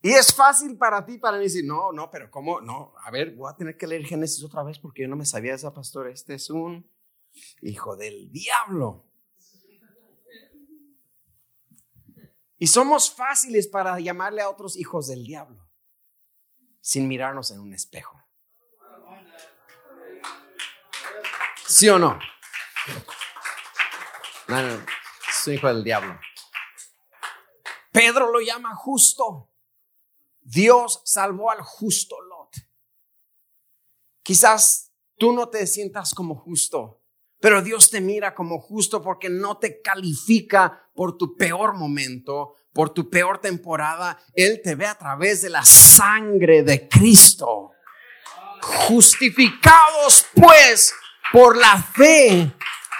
Y 0.00 0.10
es 0.10 0.34
fácil 0.34 0.78
para 0.78 1.04
ti, 1.04 1.18
para 1.18 1.38
mí 1.38 1.44
decir, 1.44 1.64
no, 1.64 1.92
no, 1.92 2.10
pero 2.10 2.30
¿cómo? 2.30 2.60
No, 2.60 2.94
a 3.04 3.10
ver, 3.10 3.34
voy 3.34 3.50
a 3.50 3.56
tener 3.56 3.76
que 3.76 3.86
leer 3.86 4.04
Génesis 4.04 4.42
otra 4.44 4.62
vez 4.62 4.78
porque 4.78 5.02
yo 5.02 5.08
no 5.08 5.16
me 5.16 5.26
sabía 5.26 5.54
esa 5.54 5.74
pastor. 5.74 6.08
Este 6.08 6.34
es 6.34 6.50
un 6.50 6.88
hijo 7.62 7.96
del 7.96 8.30
diablo. 8.30 9.04
Y 12.58 12.68
somos 12.68 13.12
fáciles 13.14 13.68
para 13.68 13.98
llamarle 14.00 14.40
a 14.40 14.50
otros 14.50 14.76
hijos 14.76 15.08
del 15.08 15.24
diablo 15.24 15.68
sin 16.80 17.06
mirarnos 17.06 17.50
en 17.50 17.60
un 17.60 17.74
espejo. 17.74 18.18
¿Sí 21.68 21.86
o 21.90 21.98
no? 21.98 22.18
No, 24.48 24.56
hijo 25.52 25.68
del 25.68 25.84
diablo. 25.84 26.18
Pedro 27.92 28.32
lo 28.32 28.40
llama 28.40 28.74
justo. 28.74 29.50
Dios 30.40 31.02
salvó 31.04 31.50
al 31.50 31.60
justo 31.60 32.16
Lot. 32.22 32.56
Quizás 34.22 34.92
tú 35.18 35.32
no 35.32 35.50
te 35.50 35.66
sientas 35.66 36.14
como 36.14 36.36
justo, 36.36 37.02
pero 37.38 37.60
Dios 37.60 37.90
te 37.90 38.00
mira 38.00 38.34
como 38.34 38.60
justo 38.60 39.02
porque 39.02 39.28
no 39.28 39.58
te 39.58 39.82
califica 39.82 40.88
por 40.94 41.18
tu 41.18 41.36
peor 41.36 41.74
momento, 41.74 42.54
por 42.72 42.94
tu 42.94 43.10
peor 43.10 43.42
temporada. 43.42 44.18
Él 44.32 44.62
te 44.64 44.74
ve 44.74 44.86
a 44.86 44.96
través 44.96 45.42
de 45.42 45.50
la 45.50 45.64
sangre 45.64 46.62
de 46.62 46.88
Cristo. 46.88 47.72
Justificados 48.62 50.26
pues 50.34 50.94
por 51.32 51.56
la 51.56 51.82
fe, 51.82 52.52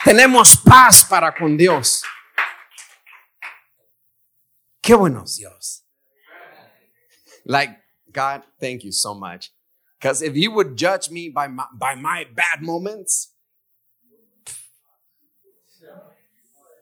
tenemos 0.04 0.56
paz 0.56 1.04
para 1.04 1.34
con 1.34 1.56
Dios. 1.56 2.02
Qué 4.82 4.94
buenos 4.94 5.36
Dios. 5.36 5.84
Like, 7.44 7.78
God, 8.12 8.42
thank 8.60 8.84
you 8.84 8.92
so 8.92 9.14
much. 9.14 9.52
Because 9.98 10.22
if 10.22 10.36
you 10.36 10.52
would 10.52 10.76
judge 10.76 11.10
me 11.10 11.28
by 11.28 11.48
my, 11.48 12.24
bad 12.34 12.62
moments, 12.62 13.34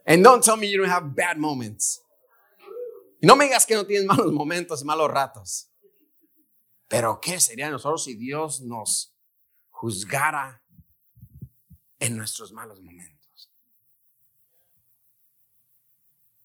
and 0.07 0.23
don't 0.23 0.43
tell 0.43 0.57
me 0.57 0.67
you 0.67 0.79
don't 0.79 0.89
have 0.89 1.15
bad 1.15 1.39
moments. 1.39 2.01
Y 3.23 3.27
no 3.27 3.35
me 3.35 3.47
digas 3.47 3.67
que 3.67 3.75
no 3.75 3.85
tienes 3.85 4.07
malos 4.07 4.33
momentos 4.33 4.83
y 4.83 4.85
malos 4.85 5.11
ratos. 5.11 5.71
Pero 6.89 7.19
¿qué 7.21 7.41
sería 7.41 7.71
nosotros 7.71 8.05
si 8.05 8.15
Dios 8.15 8.61
nos 8.61 9.17
juzgara 9.71 10.63
en 12.07 12.17
nuestros 12.17 12.53
malos 12.53 12.81
momentos? 12.81 13.53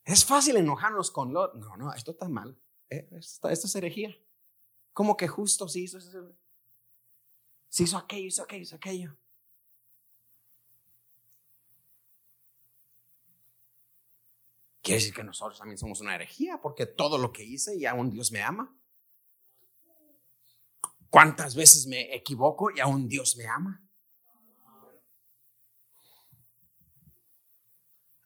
Es 0.04 0.26
fácil 0.26 0.58
enojarnos 0.58 1.12
con 1.12 1.34
Lot. 1.34 1.56
No, 1.56 1.78
no, 1.78 1.94
esto 1.94 2.12
está 2.12 2.28
mal. 2.28 2.60
Eh, 2.90 3.08
esto, 3.12 3.50
es 3.50 3.76
herejía. 3.76 4.18
Como 4.94 5.16
que 5.16 5.28
justo 5.28 5.68
se 5.70 5.80
hizo, 5.80 6.00
se 7.70 7.84
hizo 7.84 7.98
aquello, 7.98 8.28
hizo 8.28 8.44
aquello, 8.44 8.64
hizo 8.64 8.76
aquello. 8.76 9.18
Quiere 14.82 15.00
decir 15.00 15.14
que 15.14 15.24
nosotros 15.24 15.60
también 15.60 15.78
somos 15.78 16.02
una 16.02 16.16
herejía 16.16 16.60
porque 16.60 16.88
todo 16.88 17.20
lo 17.20 17.32
que 17.32 17.44
hice 17.44 17.78
y 17.78 17.86
aún 17.86 18.10
Dios 18.10 18.32
me 18.32 18.42
ama. 18.42 18.76
¿Cuántas 21.10 21.56
veces 21.56 21.86
me 21.88 22.14
equivoco 22.16 22.72
y 22.72 22.80
aún 22.80 23.08
Dios 23.08 23.38
me 23.38 23.46
ama? 23.46 23.82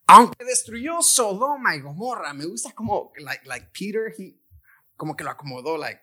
Aunque 0.07 0.45
destruyó 0.45 1.01
Sodoma 1.01 1.75
y 1.75 1.81
Gomorra, 1.81 2.33
me 2.33 2.45
gusta 2.45 2.73
como, 2.73 3.11
like, 3.17 3.47
like 3.47 3.69
Peter, 3.77 4.13
he, 4.17 4.39
como 4.95 5.15
que 5.15 5.23
lo 5.23 5.31
acomodó, 5.31 5.77
like, 5.77 6.01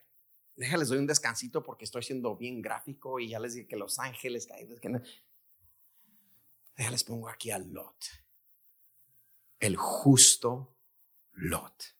déjales 0.57 0.89
doy 0.89 0.99
un 0.99 1.07
descansito 1.07 1.63
porque 1.63 1.85
estoy 1.85 2.03
siendo 2.03 2.37
bien 2.37 2.61
gráfico 2.61 3.21
y 3.21 3.29
ya 3.29 3.39
les 3.39 3.55
dije 3.55 3.69
que 3.69 3.77
Los 3.77 3.99
Ángeles 3.99 4.47
caídos, 4.47 4.81
que 4.81 4.89
no. 4.89 5.01
Déjales 6.77 7.05
pongo 7.05 7.29
aquí 7.29 7.51
a 7.51 7.59
Lot, 7.59 8.05
el 9.61 9.77
justo 9.77 10.77
Lot. 11.33 11.97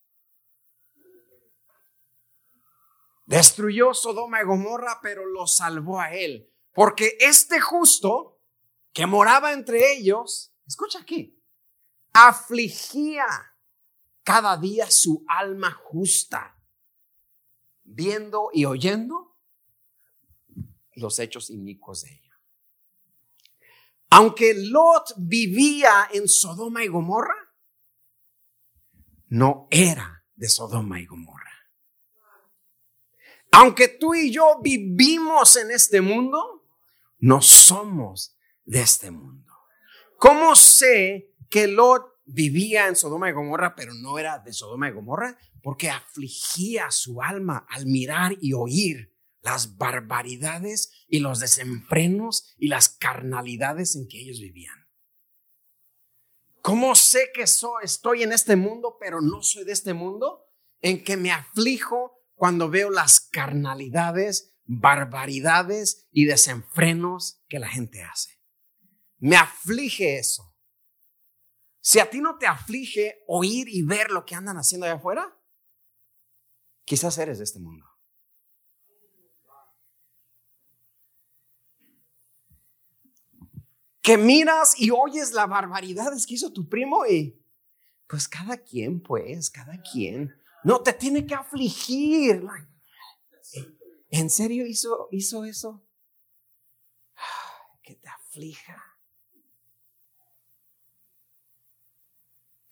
Destruyó 3.27 3.95
Sodoma 3.95 4.43
y 4.43 4.45
Gomorra, 4.45 4.99
pero 5.01 5.25
lo 5.25 5.47
salvó 5.47 6.01
a 6.01 6.13
él. 6.13 6.53
Porque 6.73 7.17
este 7.21 7.61
justo 7.61 8.41
que 8.93 9.07
moraba 9.07 9.53
entre 9.53 9.93
ellos, 9.93 10.53
escucha 10.67 10.99
aquí, 10.99 11.42
afligía 12.13 13.27
cada 14.23 14.57
día 14.57 14.91
su 14.91 15.25
alma 15.29 15.73
justa 15.73 16.57
viendo 17.85 18.51
y 18.53 18.65
oyendo 18.65 19.37
los 20.95 21.19
hechos 21.19 21.51
inicuos 21.51 22.03
de 22.03 22.13
ella. 22.13 22.41
Aunque 24.11 24.55
Lot 24.55 25.15
vivía 25.17 26.09
en 26.13 26.29
Sodoma 26.29 26.85
y 26.85 26.89
Gomorra, 26.89 27.35
no 29.29 29.67
era 29.71 30.27
de 30.35 30.49
Sodoma 30.49 31.01
y 31.01 31.07
Gomorra. 31.07 31.51
Aunque 33.53 33.89
tú 33.89 34.15
y 34.15 34.31
yo 34.31 34.61
vivimos 34.63 35.57
en 35.57 35.71
este 35.71 36.01
mundo, 36.01 36.67
no 37.19 37.41
somos 37.41 38.37
de 38.65 38.81
este 38.81 39.11
mundo. 39.11 39.53
¿Cómo 40.19 40.55
sé 40.55 41.32
que 41.53 41.69
Lot 41.69 42.03
vivía 42.25 42.89
en 42.89 42.97
Sodoma 42.97 43.29
y 43.29 43.33
Gomorra, 43.33 43.77
pero 43.77 43.93
no 43.93 44.19
era 44.19 44.39
de 44.39 44.55
Sodoma 44.55 44.89
y 44.89 44.93
Gomorra? 44.93 45.39
Porque 45.63 45.91
afligía 45.91 46.91
su 46.91 47.21
alma 47.21 47.67
al 47.69 47.87
mirar 47.87 48.37
y 48.41 48.55
oír 48.55 49.13
las 49.43 49.77
barbaridades 49.77 50.91
y 51.09 51.21
los 51.21 51.41
desenfrenos 51.41 52.55
y 52.57 52.69
las 52.69 52.89
carnalidades 52.89 53.95
en 53.97 54.09
que 54.09 54.21
ellos 54.21 54.41
vivían. 54.41 54.89
¿Cómo 56.63 56.95
sé 56.95 57.31
que 57.35 57.43
estoy 57.43 58.23
en 58.23 58.33
este 58.33 58.57
mundo, 58.57 58.97
pero 58.99 59.21
no 59.21 59.43
soy 59.43 59.65
de 59.65 59.73
este 59.73 59.95
mundo? 59.95 60.47
En 60.81 61.05
que 61.05 61.17
me 61.17 61.33
aflijo 61.33 62.13
cuando 62.35 62.71
veo 62.71 62.89
las 62.89 63.21
carnalidades, 63.21 64.55
barbaridades 64.65 66.09
y 66.13 66.25
desenfrenos 66.25 67.43
que 67.49 67.59
la 67.59 67.69
gente 67.69 68.03
hace. 68.03 68.41
Me 69.19 69.37
aflige 69.37 70.19
eso. 70.19 70.52
Si 71.85 71.99
a 71.99 72.09
ti 72.09 72.21
no 72.21 72.39
te 72.39 72.47
aflige 72.47 73.25
oír 73.27 73.69
y 73.69 73.83
ver 73.83 74.13
lo 74.13 74.25
que 74.25 74.37
andan 74.37 74.57
haciendo 74.57 74.87
allá 74.87 74.95
afuera, 74.95 75.37
quizás 76.85 77.19
eres 77.19 77.39
de 77.39 77.45
este 77.45 77.59
mundo. 77.59 77.85
Que 84.01 84.17
miras 84.17 84.79
y 84.81 84.91
oyes 84.91 85.33
las 85.33 85.49
barbaridades 85.49 86.25
que 86.25 86.35
hizo 86.35 86.53
tu 86.53 86.69
primo 86.69 87.05
y 87.05 87.45
pues 88.07 88.29
cada 88.29 88.59
quien, 88.59 89.03
pues, 89.03 89.51
cada 89.51 89.81
quien. 89.83 90.33
No 90.63 90.83
te 90.83 90.93
tiene 90.93 91.27
que 91.27 91.35
afligir. 91.35 92.45
¿En 94.09 94.31
serio 94.31 94.67
hizo, 94.67 95.09
hizo 95.11 95.45
eso? 95.45 95.85
Que 97.83 97.97
te 97.97 98.09
aflija. 98.09 98.92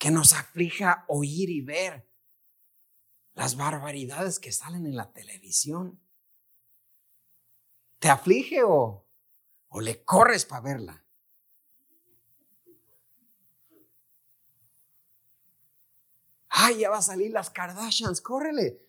Que 0.00 0.10
nos 0.10 0.32
aflija 0.32 1.04
oír 1.06 1.48
y 1.50 1.60
ver 1.60 2.08
las 3.34 3.56
barbaridades 3.56 4.40
que 4.40 4.50
salen 4.50 4.86
en 4.86 4.96
la 4.96 5.12
televisión. 5.12 6.00
¿Te 8.00 8.08
aflige 8.08 8.64
o, 8.64 9.06
o 9.68 9.80
le 9.80 10.02
corres 10.02 10.44
para 10.44 10.62
verla? 10.62 11.04
ay, 16.60 16.78
ya 16.78 16.90
va 16.90 16.98
a 16.98 17.02
salir 17.02 17.30
las 17.32 17.50
Kardashians, 17.50 18.20
córrele. 18.20 18.80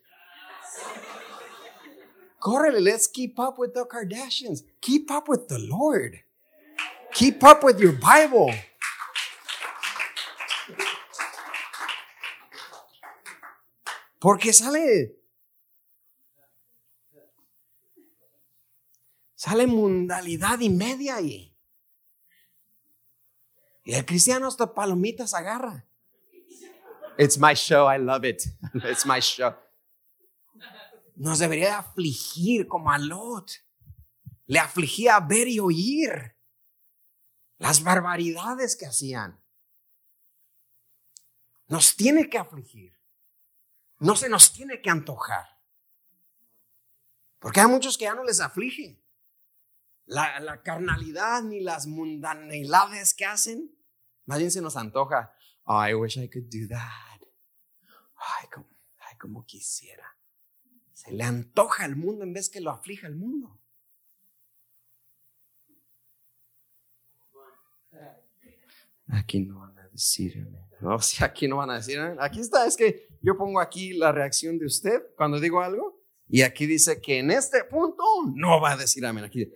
Córrele, 2.39 2.82
let's 2.82 3.08
keep 3.08 3.39
up 3.39 3.58
with 3.58 3.74
the 3.74 3.86
Kardashians. 3.86 4.63
Keep 4.82 5.12
up 5.12 5.28
with 5.30 5.47
the 5.47 5.60
Lord. 5.60 6.19
Keep 7.13 7.43
up 7.43 7.63
with 7.63 7.80
your 7.80 7.93
Bible. 7.93 8.52
Porque 14.22 14.54
sale 14.54 15.20
sale 19.34 19.66
mundalidad 19.66 20.60
y 20.60 20.70
media 20.70 21.16
ahí. 21.16 21.58
Y 23.84 23.96
el 23.96 24.06
cristiano 24.06 24.48
hasta 24.48 24.76
palomitas 24.76 25.34
agarra. 25.34 25.88
It's 27.18 27.40
my 27.40 27.56
show, 27.56 27.92
I 27.92 27.98
love 27.98 28.24
it. 28.24 28.44
It's 28.88 29.08
my 29.08 29.20
show. 29.20 29.56
Nos 31.16 31.40
debería 31.40 31.80
afligir 31.80 32.68
como 32.68 32.92
a 32.92 33.00
Lot. 33.00 33.52
Le 34.46 34.60
afligía 34.60 35.20
ver 35.20 35.48
y 35.48 35.60
oír 35.60 36.36
las 37.58 37.82
barbaridades 37.82 38.76
que 38.76 38.86
hacían. 38.86 39.42
Nos 41.68 41.96
tiene 41.96 42.30
que 42.30 42.38
afligir. 42.38 43.01
No 44.02 44.16
se 44.16 44.30
nos 44.30 44.52
tiene 44.52 44.82
que 44.82 44.90
antojar. 44.90 45.46
Porque 47.38 47.60
hay 47.60 47.68
muchos 47.68 48.00
que 48.00 48.06
ya 48.06 48.16
no 48.16 48.24
les 48.24 48.40
aflige. 48.40 49.00
La, 50.06 50.62
carnalidad 50.64 51.44
ni 51.44 51.62
las 51.62 51.86
mundanidades 51.86 53.14
que 53.14 53.26
hacen, 53.26 53.72
más 54.26 54.40
bien 54.40 54.50
se 54.50 54.60
nos 54.60 54.76
antoja. 54.76 55.34
Oh, 55.66 55.88
I 55.88 55.94
wish 55.94 56.18
I 56.18 56.28
could 56.28 56.50
do 56.50 56.68
that. 56.70 57.22
Ay, 58.16 58.48
como, 58.52 58.68
ay, 58.98 59.18
como 59.20 59.46
quisiera. 59.46 60.18
Se 60.94 61.12
le 61.12 61.24
antoja 61.24 61.84
al 61.84 61.96
mundo 61.96 62.24
en 62.24 62.34
vez 62.34 62.50
que 62.50 62.60
lo 62.60 62.72
aflija 62.72 63.06
al 63.06 63.16
mundo. 63.16 63.62
Aquí 69.10 69.42
no 69.42 69.60
van 69.60 69.78
a 69.78 69.88
decir, 69.90 70.48
no, 70.80 70.98
si 71.00 71.24
aquí 71.24 71.48
no 71.48 71.58
van 71.58 71.70
a 71.70 71.76
decir, 71.76 72.00
aquí 72.20 72.40
está, 72.40 72.66
es 72.66 72.78
que 72.78 73.11
yo 73.22 73.38
pongo 73.38 73.60
aquí 73.60 73.94
la 73.94 74.12
reacción 74.12 74.58
de 74.58 74.66
usted 74.66 75.02
cuando 75.16 75.40
digo 75.40 75.62
algo 75.62 76.02
y 76.28 76.42
aquí 76.42 76.66
dice 76.66 77.02
que 77.02 77.20
en 77.20 77.30
este 77.30 77.64
punto 77.66 78.04
no 78.34 78.62
va 78.62 78.72
a 78.72 78.78
decir 78.78 79.06
amén. 79.06 79.26
Aquí, 79.26 79.54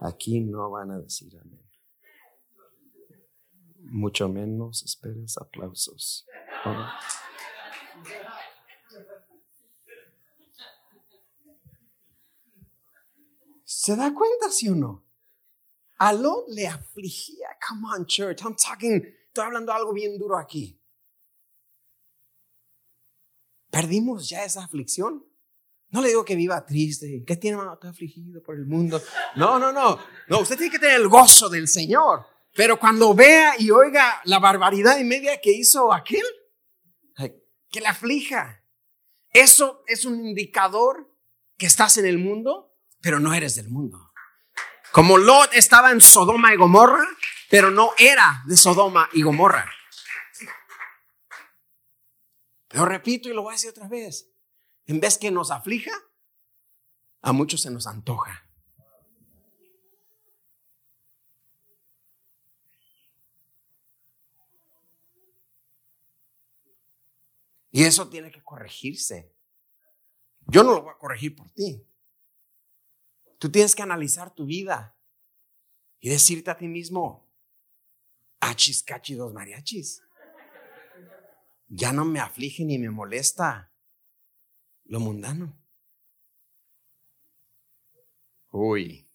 aquí 0.00 0.40
no 0.40 0.70
van 0.70 0.90
a 0.90 0.98
decir 0.98 1.32
amén. 1.40 1.60
Mucho 3.78 4.28
menos 4.28 4.82
esperes 4.82 5.36
aplausos. 5.38 6.26
¿Se 13.64 13.96
da 13.96 14.12
cuenta, 14.14 14.50
sí 14.50 14.68
o 14.68 14.74
no? 14.74 15.04
A 15.98 16.12
Lot 16.12 16.48
le 16.48 16.66
afligía. 16.66 17.46
Come 17.68 17.86
on, 17.94 18.06
church. 18.06 18.42
I'm 18.42 18.56
talking. 18.56 19.02
Estoy 19.28 19.44
hablando 19.44 19.72
algo 19.72 19.92
bien 19.92 20.18
duro 20.18 20.38
aquí. 20.38 20.80
¿Perdimos 23.74 24.28
ya 24.28 24.44
esa 24.44 24.62
aflicción? 24.62 25.24
No 25.90 26.00
le 26.00 26.08
digo 26.08 26.24
que 26.24 26.36
viva 26.36 26.64
triste. 26.64 27.24
¿Qué 27.26 27.36
tiene? 27.36 27.58
Estoy 27.72 27.90
afligido 27.90 28.40
por 28.40 28.54
el 28.54 28.66
mundo. 28.66 29.02
No, 29.34 29.58
no, 29.58 29.72
no. 29.72 29.98
No, 30.28 30.38
usted 30.38 30.56
tiene 30.56 30.70
que 30.70 30.78
tener 30.78 31.00
el 31.00 31.08
gozo 31.08 31.48
del 31.48 31.66
Señor. 31.66 32.24
Pero 32.54 32.78
cuando 32.78 33.14
vea 33.14 33.54
y 33.58 33.72
oiga 33.72 34.20
la 34.26 34.38
barbaridad 34.38 34.98
y 34.98 35.04
media 35.04 35.40
que 35.40 35.50
hizo 35.50 35.92
aquel, 35.92 36.22
que 37.68 37.80
la 37.80 37.90
aflija. 37.90 38.62
Eso 39.30 39.82
es 39.88 40.04
un 40.04 40.24
indicador 40.24 41.12
que 41.58 41.66
estás 41.66 41.98
en 41.98 42.06
el 42.06 42.18
mundo, 42.18 42.76
pero 43.00 43.18
no 43.18 43.34
eres 43.34 43.56
del 43.56 43.68
mundo. 43.70 44.12
Como 44.92 45.18
Lot 45.18 45.52
estaba 45.52 45.90
en 45.90 46.00
Sodoma 46.00 46.54
y 46.54 46.56
Gomorra, 46.56 47.04
pero 47.50 47.72
no 47.72 47.90
era 47.98 48.44
de 48.46 48.56
Sodoma 48.56 49.08
y 49.12 49.22
Gomorra. 49.22 49.68
Lo 52.74 52.84
repito 52.84 53.28
y 53.28 53.32
lo 53.32 53.42
voy 53.42 53.52
a 53.52 53.54
decir 53.54 53.70
otra 53.70 53.86
vez. 53.86 54.28
En 54.86 54.98
vez 54.98 55.16
que 55.16 55.30
nos 55.30 55.52
aflija, 55.52 55.92
a 57.22 57.32
muchos 57.32 57.60
se 57.62 57.70
nos 57.70 57.86
antoja. 57.86 58.50
Y 67.70 67.84
eso 67.84 68.08
tiene 68.08 68.32
que 68.32 68.42
corregirse. 68.42 69.32
Yo 70.48 70.64
no 70.64 70.72
lo 70.72 70.82
voy 70.82 70.92
a 70.94 70.98
corregir 70.98 71.36
por 71.36 71.48
ti. 71.50 71.86
Tú 73.38 73.50
tienes 73.52 73.76
que 73.76 73.82
analizar 73.82 74.34
tu 74.34 74.46
vida 74.46 74.98
y 76.00 76.08
decirte 76.08 76.50
a 76.50 76.56
ti 76.56 76.66
mismo, 76.66 77.32
achis, 78.40 78.82
cachi, 78.82 79.14
dos 79.14 79.32
mariachis. 79.32 80.02
Ya 81.76 81.92
no 81.92 82.04
me 82.04 82.20
aflige 82.20 82.64
ni 82.64 82.78
me 82.78 82.90
molesta 82.90 83.72
lo 84.84 85.00
mundano. 85.00 85.58
Uy, 88.52 89.10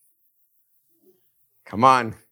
come 1.63 1.87
on. 1.87 2.29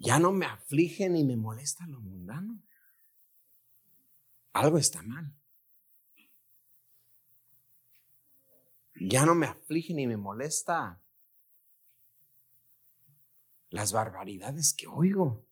ya 0.00 0.18
no 0.18 0.32
me 0.32 0.46
aflige 0.46 1.08
ni 1.08 1.24
me 1.24 1.36
molesta 1.36 1.86
lo 1.86 2.00
mundano. 2.00 2.62
Algo 4.52 4.78
está 4.78 5.02
mal. 5.02 5.34
Ya 8.94 9.26
no 9.26 9.34
me 9.34 9.46
aflige 9.46 9.94
ni 9.94 10.06
me 10.06 10.16
molesta 10.16 11.02
las 13.70 13.92
barbaridades 13.92 14.74
que 14.74 14.86
oigo. 14.86 15.47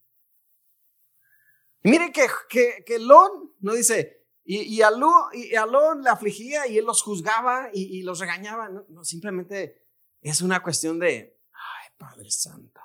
Y 1.87 1.91
mire 1.91 2.13
que, 2.13 2.27
que, 2.49 2.85
que 2.85 2.99
Lon 2.99 3.55
no 3.61 3.75
dice, 3.75 4.27
y, 4.45 4.63
y, 4.63 4.83
a 4.83 4.91
Lon, 4.91 6.03
le 6.03 6.11
afligía 6.11 6.67
y 6.67 6.79
él 6.79 6.85
los 6.85 7.03
juzgaba 7.03 7.71
y, 7.73 8.03
los 8.03 8.19
regañaba. 8.19 8.69
no, 8.69 9.05
simplemente 9.05 9.87
es 10.21 10.41
una 10.41 10.63
cuestión 10.63 10.99
de, 10.99 11.41
ay, 11.53 11.91
Padre 11.97 12.31
Santo 12.31 12.81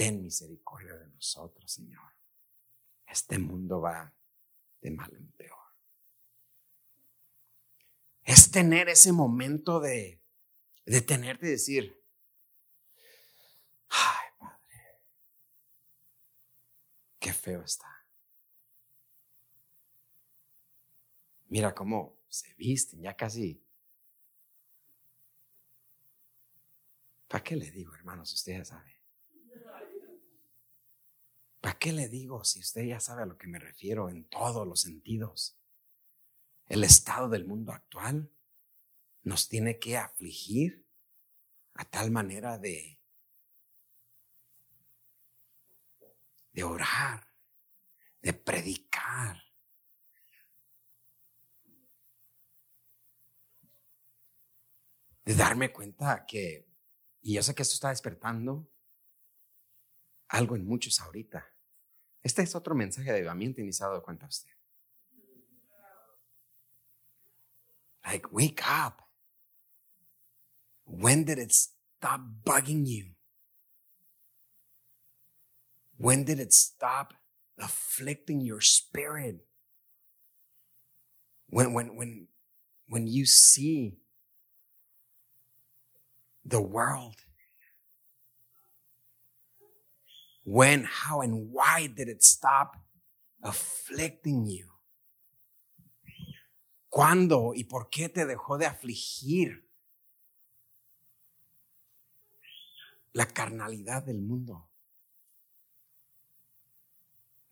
ten 0.00 0.22
misericordia 0.22 0.94
de 0.96 1.08
nosotros, 1.08 1.70
Señor. 1.70 2.10
Este 3.06 3.38
mundo 3.38 3.82
va 3.82 4.14
de 4.80 4.90
mal 4.90 5.14
en 5.14 5.30
peor. 5.32 5.58
es 8.24 8.50
tener 8.50 8.88
ese 8.88 9.12
momento 9.12 9.78
de 9.78 10.22
detenerte 10.86 11.48
y 11.48 11.50
decir, 11.50 12.02
ay, 13.90 14.29
qué 17.20 17.32
feo 17.32 17.62
está. 17.62 17.86
Mira 21.48 21.74
cómo 21.74 22.16
se 22.28 22.54
visten, 22.54 23.02
ya 23.02 23.14
casi. 23.14 23.62
¿Para 27.28 27.44
qué 27.44 27.56
le 27.56 27.70
digo, 27.70 27.94
hermanos? 27.94 28.32
Usted 28.32 28.58
ya 28.58 28.64
sabe. 28.64 29.00
¿Para 31.60 31.78
qué 31.78 31.92
le 31.92 32.08
digo 32.08 32.42
si 32.42 32.60
usted 32.60 32.84
ya 32.84 33.00
sabe 33.00 33.22
a 33.22 33.26
lo 33.26 33.36
que 33.36 33.46
me 33.46 33.58
refiero 33.58 34.08
en 34.08 34.24
todos 34.24 34.66
los 34.66 34.80
sentidos? 34.80 35.58
El 36.66 36.84
estado 36.84 37.28
del 37.28 37.44
mundo 37.44 37.72
actual 37.72 38.32
nos 39.22 39.48
tiene 39.48 39.78
que 39.78 39.98
afligir 39.98 40.86
a 41.74 41.84
tal 41.84 42.10
manera 42.10 42.58
de, 42.58 42.99
de 46.60 46.64
orar, 46.64 47.26
de 48.20 48.34
predicar. 48.34 49.42
De 55.24 55.34
darme 55.34 55.72
cuenta 55.72 56.26
que, 56.26 56.68
y 57.22 57.34
yo 57.34 57.42
sé 57.42 57.54
que 57.54 57.62
esto 57.62 57.74
está 57.74 57.88
despertando 57.88 58.70
algo 60.28 60.54
en 60.54 60.66
muchos 60.66 61.00
ahorita. 61.00 61.46
Este 62.22 62.42
es 62.42 62.54
otro 62.54 62.74
mensaje 62.74 63.10
de 63.10 63.18
avivamiento 63.18 63.62
iniciado 63.62 63.94
de 63.94 64.02
cuenta 64.02 64.26
usted. 64.26 64.50
Like, 68.04 68.28
wake 68.30 68.62
up. 68.62 69.02
When 70.84 71.24
did 71.24 71.38
it 71.38 71.52
stop 71.52 72.20
bugging 72.44 72.84
you? 72.84 73.19
When 76.00 76.24
did 76.24 76.40
it 76.40 76.54
stop 76.54 77.12
afflicting 77.58 78.40
your 78.40 78.62
spirit? 78.62 79.44
When, 81.48 81.74
when, 81.74 81.94
when, 81.94 82.28
when 82.88 83.06
you 83.06 83.26
see 83.26 83.98
the 86.42 86.62
world 86.62 87.16
When, 90.44 90.84
how, 90.84 91.20
and 91.20 91.52
why 91.52 91.86
did 91.86 92.08
it 92.08 92.24
stop 92.24 92.76
afflicting 93.42 94.46
you? 94.46 94.66
¿Cuándo 96.88 97.52
y 97.54 97.64
por 97.64 97.88
qué 97.88 98.08
te 98.08 98.26
dejó 98.26 98.58
de 98.58 98.66
afligir 98.66 99.70
la 103.12 103.26
carnalidad 103.26 104.02
del 104.02 104.22
mundo? 104.22 104.69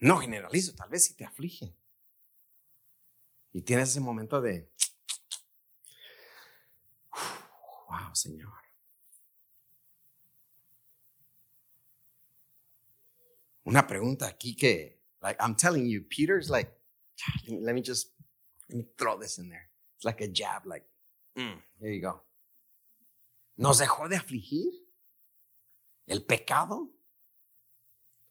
No 0.01 0.19
generalizo, 0.19 0.75
tal 0.75 0.89
vez 0.89 1.05
si 1.05 1.15
te 1.15 1.25
aflige. 1.25 1.75
Y 3.53 3.63
tienes 3.63 3.91
ese 3.91 4.01
momento 4.01 4.41
de, 4.41 4.71
wow, 7.89 8.15
Señor. 8.15 8.59
una 13.69 13.87
pregunta 13.87 14.27
aquí 14.27 14.57
que, 14.57 14.99
like, 15.21 15.39
I'm 15.41 15.55
telling 15.55 15.87
you, 15.87 16.03
Peter's 16.09 16.49
like, 16.49 16.73
let 17.49 17.75
me 17.75 17.83
just, 17.83 18.15
let 18.71 18.79
me 18.79 18.87
throw 18.97 19.19
this 19.19 19.39
in 19.39 19.51
there. 19.51 19.69
It's 19.97 20.07
like 20.07 20.23
a 20.23 20.29
jab, 20.29 20.65
like, 20.65 20.87
mm, 21.37 21.61
there 21.79 21.93
you 21.93 22.01
go. 22.01 22.23
¿Nos 23.59 23.79
dejó 23.79 24.09
de 24.09 24.17
afligir 24.17 24.73
el 26.07 26.25
pecado? 26.25 26.89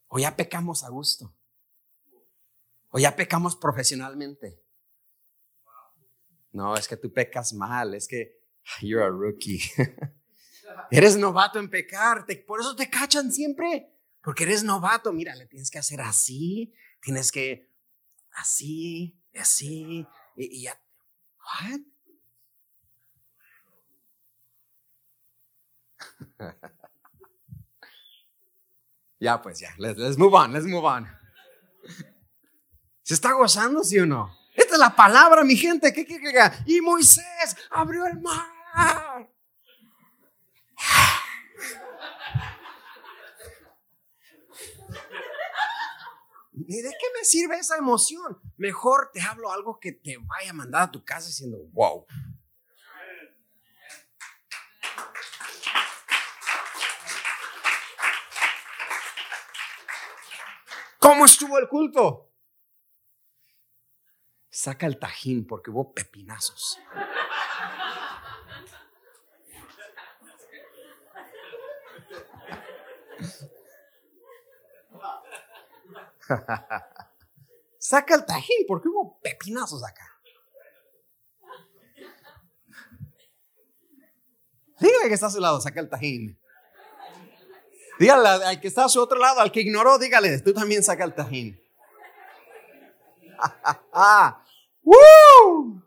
¿O 0.07 0.18
ya 0.18 0.36
pecamos 0.36 0.84
a 0.84 0.89
gusto? 0.89 1.34
¿O 2.97 2.99
ya 2.99 3.15
pecamos 3.15 3.55
profesionalmente? 3.55 4.59
No, 6.51 6.75
es 6.75 6.87
que 6.87 6.97
tú 6.97 7.13
pecas 7.13 7.53
mal, 7.53 7.93
es 7.93 8.07
que 8.07 8.41
you're 8.81 9.05
a 9.05 9.09
rookie. 9.09 9.61
Eres 10.89 11.15
novato 11.15 11.59
en 11.59 11.69
pecar, 11.69 12.25
por 12.47 12.59
eso 12.59 12.75
te 12.75 12.89
cachan 12.89 13.31
siempre. 13.31 13.93
Porque 14.23 14.45
eres 14.45 14.63
novato, 14.63 15.13
mira, 15.13 15.35
le 15.35 15.45
tienes 15.45 15.69
que 15.69 15.77
hacer 15.77 16.01
así, 16.01 16.73
tienes 16.99 17.31
que 17.31 17.71
así, 18.31 19.21
así, 19.35 20.07
y, 20.35 20.63
ya. 20.63 20.81
¿What? 21.39 21.81
ya, 29.19 29.41
pues 29.41 29.59
ya, 29.59 29.73
let's, 29.77 30.17
move 30.17 30.33
on, 30.33 30.51
let's 30.51 30.65
move 30.65 30.83
on. 30.83 31.16
¿Se 33.08 33.14
está 33.14 33.32
gozando, 33.32 33.86
sí 33.86 33.97
o 33.99 34.05
no? 34.05 34.38
Esta 34.53 34.74
es 34.74 34.80
la 34.82 34.93
palabra, 34.93 35.45
mi 35.45 35.55
gente. 35.55 35.93
¿Qué, 35.93 36.05
qué, 36.05 36.20
qué? 36.20 36.51
Y 36.66 36.82
Moisés 36.82 37.55
abrió 37.70 38.05
el 38.05 38.20
mar. 38.20 39.32
¿Y 46.51 46.82
de 46.82 46.89
qué 46.89 47.08
me 47.18 47.24
sirve 47.24 47.58
esa 47.58 47.78
emoción? 47.78 48.41
Mejor 48.58 49.10
te 49.14 49.22
hablo 49.22 49.53
algo 49.53 49.80
que 49.80 49.93
te 49.93 50.18
vaya 50.18 50.49
a 50.49 50.53
mandar 50.53 50.82
a 50.82 50.91
tu 50.91 51.05
casa 51.05 51.28
diciendo, 51.28 51.60
wow. 51.72 52.05
¿Cómo 60.99 61.24
estuvo 61.24 61.58
el 61.58 61.70
culto? 61.70 62.26
Saca 64.58 64.88
el 64.88 64.97
tajín 64.97 65.45
porque 65.45 65.70
hubo 65.70 65.93
pepinazos. 65.93 66.80
Saca 77.78 78.16
el 78.16 78.26
tajín 78.26 78.66
porque 78.68 78.88
hubo 78.88 79.20
pepinazos 79.22 79.84
acá. 79.84 80.20
Dígale 84.80 85.08
que 85.08 85.14
está 85.14 85.28
a 85.28 85.30
su 85.30 85.39
lado, 85.39 85.62
saca 85.62 85.80
el 85.82 85.88
tajín. 85.88 86.41
Dígale 87.99 88.28
al 88.28 88.60
que 88.60 88.70
está 88.70 88.86
a 88.86 88.89
su 88.89 88.99
otro 88.99 89.20
lado, 89.20 89.39
al 89.39 89.51
que 89.51 89.62
ignoró, 89.62 89.99
dígale, 89.99 90.39
tú 90.41 90.51
también 90.51 90.82
saca 90.82 91.03
el 91.03 91.14
tajín. 91.14 91.62
¡Woo! 94.88 95.83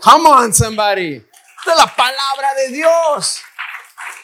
Come 0.00 0.28
on, 0.28 0.52
somebody. 0.52 1.16
Esta 1.16 1.72
es 1.72 1.76
la 1.76 1.96
palabra 1.96 2.54
de 2.54 2.68
Dios. 2.68 3.40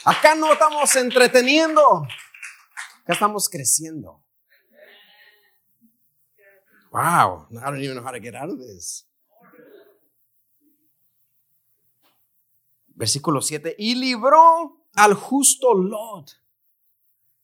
Acá 0.05 0.37
no 0.37 0.53
estamos 0.53 0.95
entreteniendo. 0.95 2.07
Acá 3.03 3.13
estamos 3.15 3.49
creciendo. 3.49 4.25
Wow, 6.93 7.49
I 7.51 7.65
don't 7.65 7.83
even 7.83 7.97
know 7.97 8.05
how 8.05 8.13
to 8.13 8.21
get 8.21 8.37
out 8.37 8.51
of 8.51 8.59
this. 8.59 9.05
Versículo 12.95 13.43
7. 13.43 13.75
Y 13.79 13.97
libró 13.97 14.87
al 14.95 15.15
justo 15.15 15.75
Lot, 15.75 16.41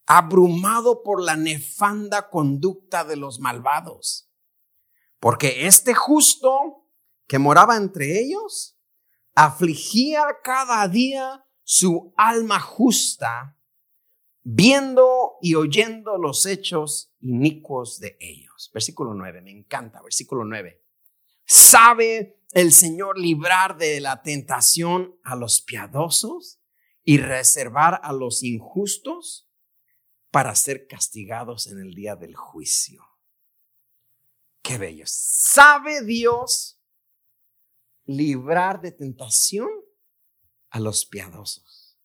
abrumado 0.07 1.03
por 1.03 1.21
la 1.21 1.37
nefanda 1.37 2.31
conducta 2.31 3.05
de 3.05 3.17
los 3.17 3.41
malvados. 3.41 4.31
Porque 5.25 5.67
este 5.67 5.95
justo 5.95 6.87
que 7.27 7.39
moraba 7.39 7.79
entre 7.79 8.21
ellos, 8.21 8.79
afligía 9.35 10.23
cada 10.43 10.87
día 10.87 11.47
su 11.63 12.13
alma 12.15 12.61
justa, 12.61 13.59
viendo 14.43 15.37
y 15.41 15.55
oyendo 15.55 16.19
los 16.19 16.45
hechos 16.45 17.15
inicuos 17.21 18.01
de 18.01 18.19
ellos. 18.21 18.71
Versículo 18.75 19.15
9, 19.15 19.41
me 19.41 19.51
encanta, 19.51 20.03
versículo 20.03 20.45
9. 20.45 20.85
¿Sabe 21.47 22.43
el 22.53 22.75
Señor 22.75 23.19
librar 23.19 23.79
de 23.79 24.01
la 24.01 24.21
tentación 24.21 25.19
a 25.25 25.37
los 25.37 25.63
piadosos 25.63 26.61
y 27.03 27.17
reservar 27.17 27.99
a 28.05 28.13
los 28.13 28.43
injustos 28.43 29.49
para 30.31 30.55
ser 30.55 30.87
castigados 30.87 31.67
en 31.69 31.79
el 31.79 31.95
día 31.95 32.15
del 32.15 32.37
juicio? 32.37 33.14
Qué 34.65 34.79
bello. 34.79 35.05
¿Sabe 35.07 36.03
Dios 36.03 36.81
librar 38.07 38.81
de 38.81 38.91
tentación 38.91 39.69
a 40.71 40.81
los 40.81 41.07
piadosos? 41.07 41.97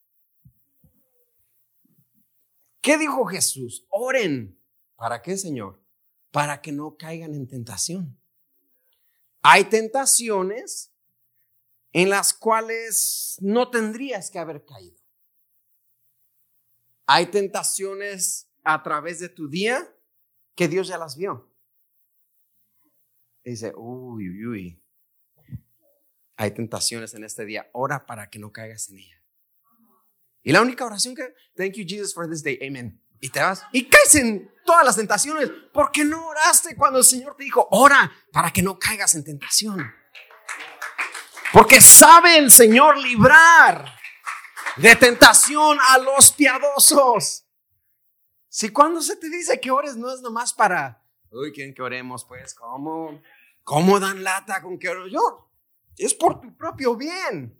¿Qué 2.81 2.99
dijo 2.99 3.25
Jesús? 3.25 3.87
Oren 3.89 4.59
¿Para 4.99 5.21
qué, 5.21 5.37
Señor? 5.37 5.81
Para 6.29 6.61
que 6.61 6.73
no 6.73 6.97
caigan 6.97 7.33
en 7.33 7.47
tentación. 7.47 8.19
Hay 9.41 9.63
tentaciones 9.63 10.91
en 11.93 12.09
las 12.09 12.33
cuales 12.33 13.37
no 13.39 13.71
tendrías 13.71 14.29
que 14.29 14.39
haber 14.39 14.65
caído. 14.65 14.99
Hay 17.05 17.27
tentaciones 17.27 18.49
a 18.65 18.83
través 18.83 19.21
de 19.21 19.29
tu 19.29 19.47
día 19.47 19.89
que 20.53 20.67
Dios 20.67 20.89
ya 20.89 20.97
las 20.97 21.15
vio. 21.15 21.48
Dice, 23.49 23.73
uy, 23.75 24.29
uy, 24.29 24.45
uy. 24.45 24.83
Hay 26.37 26.51
tentaciones 26.51 27.13
en 27.15 27.23
este 27.23 27.45
día. 27.45 27.69
Ora 27.73 28.05
para 28.05 28.29
que 28.29 28.37
no 28.37 28.51
caigas 28.51 28.89
en 28.89 28.99
ella. 28.99 29.23
Y 30.43 30.51
la 30.51 30.61
única 30.61 30.85
oración 30.85 31.15
que, 31.15 31.33
thank 31.55 31.73
you 31.73 31.83
Jesus 31.87 32.13
for 32.13 32.29
this 32.29 32.43
day, 32.43 32.59
amen. 32.65 33.03
Y 33.19 33.29
te 33.29 33.41
vas 33.41 33.65
y 33.73 33.89
caes 33.89 34.15
en 34.15 34.49
todas 34.65 34.85
las 34.85 34.95
tentaciones. 34.95 35.49
¿Por 35.73 35.91
qué 35.91 36.05
no 36.05 36.27
oraste 36.27 36.75
cuando 36.75 36.99
el 36.99 37.05
Señor 37.05 37.35
te 37.35 37.43
dijo, 37.43 37.67
ora 37.71 38.11
para 38.31 38.51
que 38.51 38.61
no 38.61 38.77
caigas 38.77 39.15
en 39.15 39.23
tentación? 39.23 39.91
Porque 41.51 41.81
sabe 41.81 42.37
el 42.37 42.51
Señor 42.51 42.97
librar 42.97 43.91
de 44.77 44.95
tentación 44.95 45.77
a 45.89 45.97
los 45.97 46.31
piadosos. 46.31 47.45
Si 48.47 48.69
cuando 48.69 49.01
se 49.01 49.17
te 49.17 49.27
dice 49.29 49.59
que 49.59 49.71
ores 49.71 49.95
no 49.97 50.13
es 50.13 50.21
nomás 50.21 50.53
para, 50.53 51.03
uy, 51.31 51.51
quieren 51.51 51.73
que 51.73 51.81
oremos, 51.81 52.25
pues, 52.25 52.53
¿cómo? 52.53 53.21
¿Cómo 53.69 53.99
dan 53.99 54.23
lata 54.23 54.63
con 54.63 54.79
que 54.79 54.89
oro 54.89 55.05
yo? 55.05 55.47
Es 55.95 56.15
por 56.15 56.41
tu 56.41 56.57
propio 56.57 56.95
bien. 56.95 57.55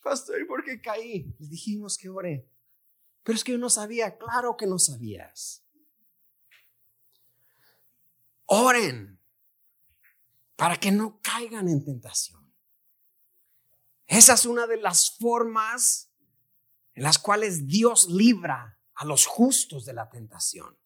Pastor, 0.00 0.40
¿y 0.40 0.44
por 0.44 0.62
qué 0.62 0.80
caí? 0.80 1.34
Les 1.40 1.50
dijimos 1.50 1.98
que 1.98 2.08
oré. 2.08 2.48
Pero 3.24 3.34
es 3.34 3.42
que 3.42 3.50
yo 3.50 3.58
no 3.58 3.68
sabía, 3.68 4.16
claro 4.16 4.56
que 4.56 4.68
no 4.68 4.78
sabías. 4.78 5.66
Oren 8.44 9.20
para 10.54 10.76
que 10.76 10.92
no 10.92 11.20
caigan 11.20 11.68
en 11.68 11.84
tentación. 11.84 12.54
Esa 14.06 14.34
es 14.34 14.46
una 14.46 14.68
de 14.68 14.76
las 14.76 15.16
formas 15.18 16.12
en 16.92 17.02
las 17.02 17.18
cuales 17.18 17.66
Dios 17.66 18.06
libra 18.08 18.78
a 18.94 19.04
los 19.04 19.26
justos 19.26 19.84
de 19.84 19.94
la 19.94 20.08
tentación. 20.08 20.78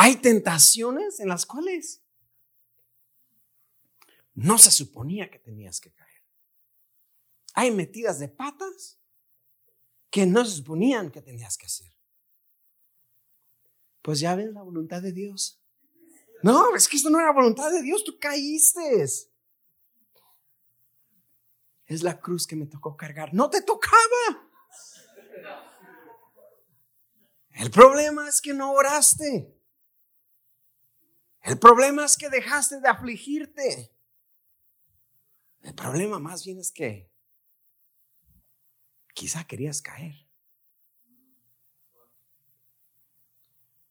Hay 0.00 0.14
tentaciones 0.14 1.18
en 1.18 1.28
las 1.28 1.44
cuales 1.44 2.04
no 4.32 4.56
se 4.56 4.70
suponía 4.70 5.28
que 5.28 5.40
tenías 5.40 5.80
que 5.80 5.90
caer. 5.90 6.22
Hay 7.54 7.72
metidas 7.72 8.20
de 8.20 8.28
patas 8.28 9.00
que 10.08 10.24
no 10.24 10.44
se 10.44 10.52
suponían 10.52 11.10
que 11.10 11.20
tenías 11.20 11.58
que 11.58 11.66
hacer. 11.66 11.92
Pues 14.00 14.20
ya 14.20 14.36
ves 14.36 14.52
la 14.52 14.62
voluntad 14.62 15.02
de 15.02 15.10
Dios. 15.10 15.60
No, 16.44 16.76
es 16.76 16.86
que 16.86 16.96
esto 16.96 17.10
no 17.10 17.18
era 17.18 17.32
voluntad 17.32 17.72
de 17.72 17.82
Dios, 17.82 18.04
tú 18.04 18.20
caíste. 18.20 19.02
Es 21.86 22.02
la 22.04 22.20
cruz 22.20 22.46
que 22.46 22.54
me 22.54 22.66
tocó 22.66 22.96
cargar. 22.96 23.34
No 23.34 23.50
te 23.50 23.62
tocaba. 23.62 24.48
El 27.50 27.72
problema 27.72 28.28
es 28.28 28.40
que 28.40 28.54
no 28.54 28.70
oraste. 28.74 29.57
El 31.42 31.58
problema 31.58 32.04
es 32.04 32.16
que 32.16 32.28
dejaste 32.28 32.80
de 32.80 32.88
afligirte. 32.88 33.94
El 35.62 35.74
problema 35.74 36.18
más 36.18 36.44
bien 36.44 36.58
es 36.58 36.70
que 36.70 37.10
quizá 39.14 39.44
querías 39.44 39.82
caer. 39.82 40.14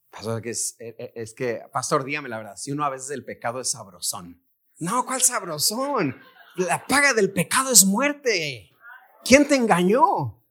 Pastor, 0.09 0.47
es, 0.47 0.75
e, 0.79 0.95
e, 0.97 1.13
es, 1.15 1.33
que, 1.33 1.61
pastor, 1.71 2.03
dígame 2.03 2.29
la 2.29 2.37
verdad, 2.37 2.55
si 2.55 2.71
uno 2.71 2.83
a 2.83 2.89
veces 2.89 3.11
el 3.11 3.23
pecado 3.23 3.59
es 3.61 3.69
sabrosón. 3.69 4.41
No, 4.79 5.05
¿cuál 5.05 5.21
sabrosón? 5.21 6.19
La 6.55 6.85
paga 6.87 7.13
del 7.13 7.31
pecado 7.31 7.71
es 7.71 7.85
muerte. 7.85 8.71
¿Quién 9.23 9.47
te 9.47 9.55
engañó? 9.55 10.43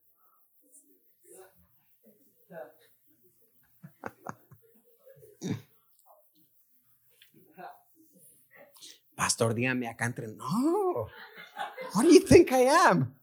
Pastor, 9.17 9.55
dígame 9.55 9.89
acá 9.89 10.05
entre. 10.05 10.29
No. 10.29 11.09
What 11.95 12.05
do 12.05 12.11
you 12.11 12.21
think 12.21 12.51
I 12.53 12.69
am? 12.69 13.19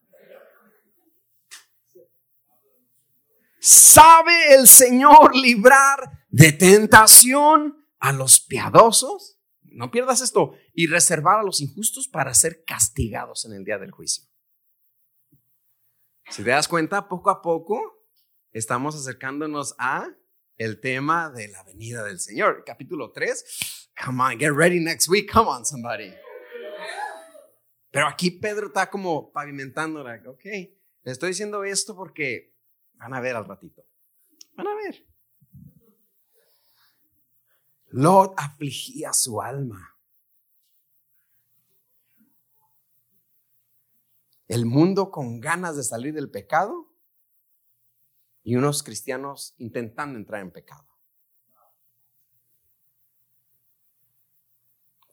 ¿Sabe 3.59 4.55
el 4.55 4.67
Señor 4.67 5.35
librar 5.35 6.25
de 6.29 6.51
tentación 6.51 7.87
a 7.99 8.11
los 8.11 8.41
piadosos? 8.41 9.39
No 9.61 9.91
pierdas 9.91 10.21
esto. 10.21 10.55
Y 10.73 10.87
reservar 10.87 11.39
a 11.39 11.43
los 11.43 11.61
injustos 11.61 12.07
para 12.07 12.33
ser 12.33 12.63
castigados 12.65 13.45
en 13.45 13.53
el 13.53 13.63
día 13.63 13.77
del 13.77 13.91
juicio. 13.91 14.25
Si 16.29 16.43
te 16.43 16.49
das 16.49 16.67
cuenta, 16.67 17.07
poco 17.07 17.29
a 17.29 17.41
poco 17.41 17.79
estamos 18.51 18.95
acercándonos 18.95 19.75
a 19.77 20.09
el 20.57 20.81
tema 20.81 21.29
de 21.29 21.49
la 21.49 21.63
venida 21.63 22.03
del 22.03 22.19
Señor. 22.19 22.63
Capítulo 22.65 23.11
3 23.11 23.82
Come 23.95 24.21
on, 24.21 24.37
get 24.37 24.53
ready 24.53 24.79
next 24.79 25.07
week. 25.07 25.31
Come 25.31 25.47
on, 25.47 25.65
somebody. 25.65 26.13
Pero 27.91 28.07
aquí 28.07 28.31
Pedro 28.31 28.67
está 28.67 28.89
como 28.89 29.31
pavimentando, 29.31 30.01
ok, 30.01 30.43
le 30.45 31.11
estoy 31.11 31.29
diciendo 31.29 31.63
esto 31.63 31.95
porque 31.95 32.55
van 32.93 33.13
a 33.13 33.21
ver 33.21 33.35
al 33.35 33.45
ratito. 33.45 33.85
Van 34.55 34.67
a 34.67 34.75
ver. 34.75 35.05
Lot 37.89 38.33
afligía 38.37 39.13
su 39.13 39.39
alma. 39.39 39.95
El 44.47 44.65
mundo 44.65 45.11
con 45.11 45.39
ganas 45.39 45.75
de 45.75 45.83
salir 45.83 46.13
del 46.13 46.31
pecado 46.31 46.91
y 48.41 48.55
unos 48.55 48.81
cristianos 48.81 49.53
intentando 49.57 50.17
entrar 50.17 50.41
en 50.41 50.51
pecado. 50.51 50.92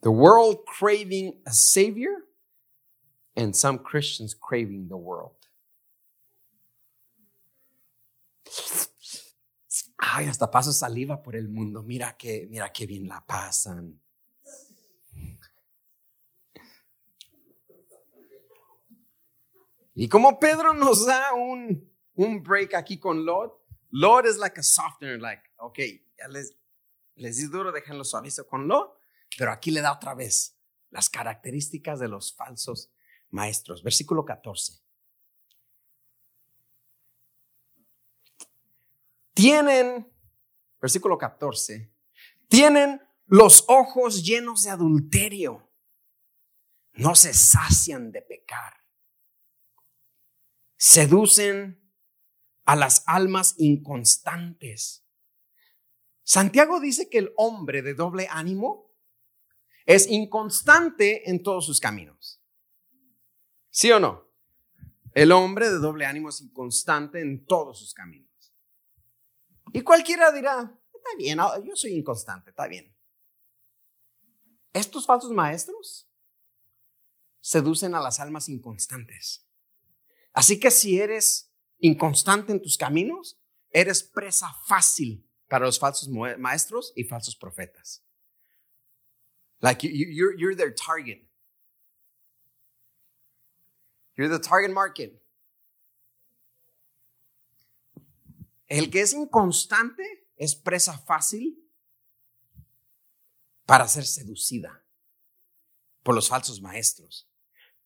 The 0.03 0.11
world 0.11 0.65
craving 0.65 1.41
a 1.47 1.53
savior 1.53 2.25
and 3.37 3.55
some 3.55 3.79
Christians 3.79 4.35
craving 4.35 4.89
the 4.89 4.97
world. 4.97 5.33
Ay, 9.99 10.27
hasta 10.27 10.51
paso 10.51 10.73
saliva 10.73 11.23
por 11.23 11.37
el 11.37 11.49
mundo. 11.49 11.83
Mira 11.83 12.17
que, 12.19 12.47
mira 12.51 12.71
qué 12.73 12.87
bien 12.87 13.07
la 13.07 13.21
pasan. 13.21 14.01
Y 19.95 20.09
como 20.09 20.39
Pedro 20.39 20.73
nos 20.73 21.05
da 21.05 21.35
un, 21.35 21.87
un 22.15 22.43
break 22.43 22.75
aquí 22.75 22.99
con 22.99 23.27
Lord, 23.27 23.53
Lord 23.93 24.25
is 24.25 24.39
like 24.39 24.59
a 24.59 24.63
softener, 24.63 25.19
like, 25.19 25.43
okay, 25.59 26.03
ya 26.19 26.27
les, 26.29 26.53
les 27.17 27.37
di 27.37 27.49
duro, 27.49 27.71
déjenlo 27.71 28.05
suavizo 28.05 28.49
con 28.49 28.67
Lord. 28.67 28.91
Pero 29.39 29.53
aquí 29.53 29.70
le 29.70 29.81
da 29.81 29.93
otra 29.93 30.14
vez 30.14 30.57
las 30.91 31.09
características 31.09 31.99
de 32.01 32.09
los 32.09 32.35
falsos 32.35 32.91
maestros. 33.31 33.83
Versículo 33.83 34.24
14. 34.24 34.81
Tienen, 39.33 40.12
versículo 40.81 41.16
14, 41.16 41.91
tienen 42.49 43.01
los 43.26 43.64
ojos 43.68 44.24
llenos 44.24 44.64
de 44.64 44.70
adulterio. 44.70 45.72
No 46.93 47.14
se 47.14 47.33
sacian 47.33 48.11
de 48.11 48.22
pecar. 48.22 48.74
Seducen 50.76 51.81
a 52.64 52.76
las 52.76 53.05
almas 53.07 53.55
inconstantes. 53.59 55.07
Santiago 56.22 56.81
dice 56.81 57.09
que 57.09 57.18
el 57.18 57.33
hombre 57.37 57.83
de 57.83 57.95
doble 57.95 58.28
ánimo 58.31 58.89
es 59.91 60.09
inconstante 60.09 61.28
en 61.28 61.43
todos 61.43 61.66
sus 61.66 61.80
caminos. 61.80 62.41
¿Sí 63.70 63.91
o 63.91 63.99
no? 63.99 64.24
El 65.12 65.32
hombre 65.32 65.68
de 65.68 65.78
doble 65.78 66.07
ánimo 66.07 66.28
es 66.28 66.41
inconstante 66.41 67.20
en 67.20 67.45
todos 67.45 67.80
sus 67.80 67.93
caminos. 67.93 68.55
Y 69.72 69.80
cualquiera 69.80 70.30
dirá, 70.30 70.78
está 70.95 71.11
bien, 71.18 71.41
ah, 71.41 71.59
yo 71.64 71.74
soy 71.74 71.95
inconstante, 71.95 72.51
está 72.51 72.68
bien. 72.68 72.95
Estos 74.72 75.07
falsos 75.07 75.32
maestros 75.32 76.09
seducen 77.41 77.97
a 77.97 78.01
las 78.01 78.20
almas 78.20 78.49
inconstantes. 78.49 79.45
Así 80.32 80.61
que 80.61 80.70
si 80.70 81.01
eres 81.01 81.53
inconstante 81.78 82.53
en 82.53 82.62
tus 82.62 82.78
caminos, 82.78 83.41
eres 83.70 84.05
presa 84.05 84.55
fácil 84.68 85.28
para 85.49 85.66
los 85.66 85.80
falsos 85.80 86.09
maestros 86.38 86.93
y 86.95 87.03
falsos 87.03 87.34
profetas. 87.34 88.05
Like 89.61 89.83
you, 89.83 89.91
you're, 89.91 90.37
you're 90.39 90.55
their 90.55 90.71
target. 90.73 91.23
You're 94.17 94.29
the 94.29 94.39
target 94.39 94.73
market. 94.73 95.23
El 98.69 98.91
que 98.91 99.03
es 99.03 99.13
inconstante 99.13 100.05
es 100.37 100.55
presa 100.55 100.99
fácil 101.07 101.57
para 103.67 103.89
ser 103.89 104.05
seducida. 104.05 104.85
por 106.03 106.15
los 106.15 106.29
falsos 106.29 106.61
maestros. 106.61 107.29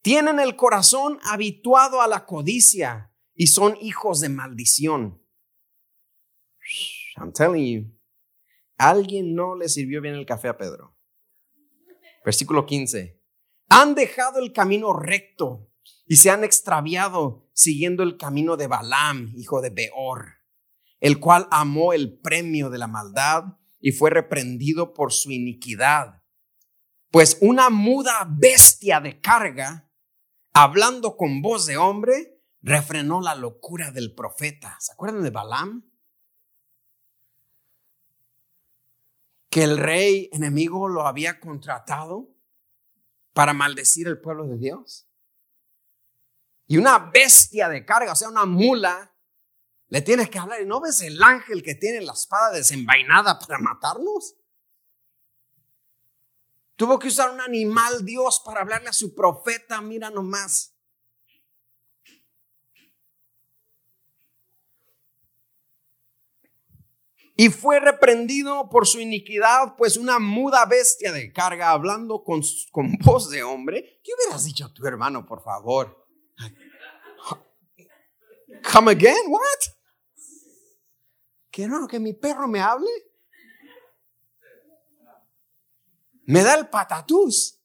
Tienen 0.02 0.38
el 0.38 0.56
corazón 0.56 1.18
habituado 1.24 2.02
a 2.02 2.08
la 2.08 2.26
codicia 2.26 3.12
y 3.34 3.48
son 3.48 3.76
hijos 3.80 4.20
de 4.20 4.28
maldición. 4.28 5.20
I'm 7.16 7.32
telling 7.32 7.66
you, 7.66 8.00
alguien 8.76 9.34
no 9.34 9.56
le 9.56 9.68
sirvió 9.68 10.00
bien 10.00 10.14
el 10.14 10.26
café 10.26 10.48
a 10.48 10.56
Pedro. 10.56 10.96
Versículo 12.24 12.64
15. 12.64 13.20
Han 13.68 13.94
dejado 13.94 14.38
el 14.38 14.52
camino 14.52 14.92
recto 14.92 15.70
y 16.06 16.16
se 16.16 16.30
han 16.30 16.42
extraviado 16.42 17.50
siguiendo 17.52 18.02
el 18.02 18.16
camino 18.16 18.56
de 18.56 18.66
Balaam, 18.66 19.32
hijo 19.36 19.60
de 19.60 19.70
Beor, 19.70 20.26
el 21.00 21.20
cual 21.20 21.46
amó 21.50 21.92
el 21.92 22.18
premio 22.18 22.70
de 22.70 22.78
la 22.78 22.86
maldad 22.86 23.44
y 23.78 23.92
fue 23.92 24.10
reprendido 24.10 24.94
por 24.94 25.12
su 25.12 25.30
iniquidad. 25.30 26.22
Pues 27.10 27.38
una 27.40 27.70
muda 27.70 28.26
bestia 28.28 29.00
de 29.00 29.20
carga, 29.20 29.90
hablando 30.52 31.16
con 31.16 31.42
voz 31.42 31.66
de 31.66 31.76
hombre, 31.76 32.42
refrenó 32.60 33.20
la 33.20 33.34
locura 33.34 33.90
del 33.90 34.14
profeta. 34.14 34.76
¿Se 34.80 34.92
acuerdan 34.92 35.22
de 35.22 35.30
Balaam? 35.30 35.84
Que 39.54 39.62
el 39.62 39.78
rey 39.78 40.28
enemigo 40.32 40.88
lo 40.88 41.06
había 41.06 41.38
contratado 41.38 42.28
para 43.32 43.52
maldecir 43.52 44.08
el 44.08 44.20
pueblo 44.20 44.48
de 44.48 44.58
Dios. 44.58 45.08
Y 46.66 46.76
una 46.76 46.98
bestia 46.98 47.68
de 47.68 47.84
carga, 47.84 48.10
o 48.10 48.16
sea, 48.16 48.30
una 48.30 48.46
mula, 48.46 49.14
le 49.90 50.02
tienes 50.02 50.28
que 50.28 50.40
hablar. 50.40 50.60
¿Y 50.60 50.66
no 50.66 50.80
ves 50.80 51.02
el 51.02 51.22
ángel 51.22 51.62
que 51.62 51.76
tiene 51.76 52.00
la 52.00 52.14
espada 52.14 52.50
desenvainada 52.50 53.38
para 53.38 53.60
matarnos? 53.60 54.34
Tuvo 56.74 56.98
que 56.98 57.06
usar 57.06 57.30
un 57.30 57.40
animal 57.40 58.04
Dios 58.04 58.42
para 58.44 58.62
hablarle 58.62 58.88
a 58.88 58.92
su 58.92 59.14
profeta, 59.14 59.80
mira 59.80 60.10
nomás. 60.10 60.73
Y 67.36 67.48
fue 67.48 67.80
reprendido 67.80 68.68
por 68.70 68.86
su 68.86 69.00
iniquidad, 69.00 69.74
pues 69.76 69.96
una 69.96 70.20
muda 70.20 70.64
bestia 70.66 71.10
de 71.12 71.32
carga, 71.32 71.70
hablando 71.70 72.22
con, 72.22 72.42
con 72.70 72.96
voz 73.04 73.28
de 73.30 73.42
hombre. 73.42 74.00
¿Qué 74.04 74.12
hubieras 74.14 74.44
dicho 74.44 74.66
a 74.66 74.72
tu 74.72 74.86
hermano, 74.86 75.26
por 75.26 75.42
favor? 75.42 76.06
Come 78.72 78.92
again, 78.92 79.28
what? 79.28 79.42
¿Que 81.50 81.66
no, 81.66 81.88
que 81.88 81.98
mi 81.98 82.12
perro 82.12 82.46
me 82.46 82.60
hable? 82.60 82.90
Me 86.26 86.42
da 86.42 86.54
el 86.54 86.68
patatús. 86.68 87.60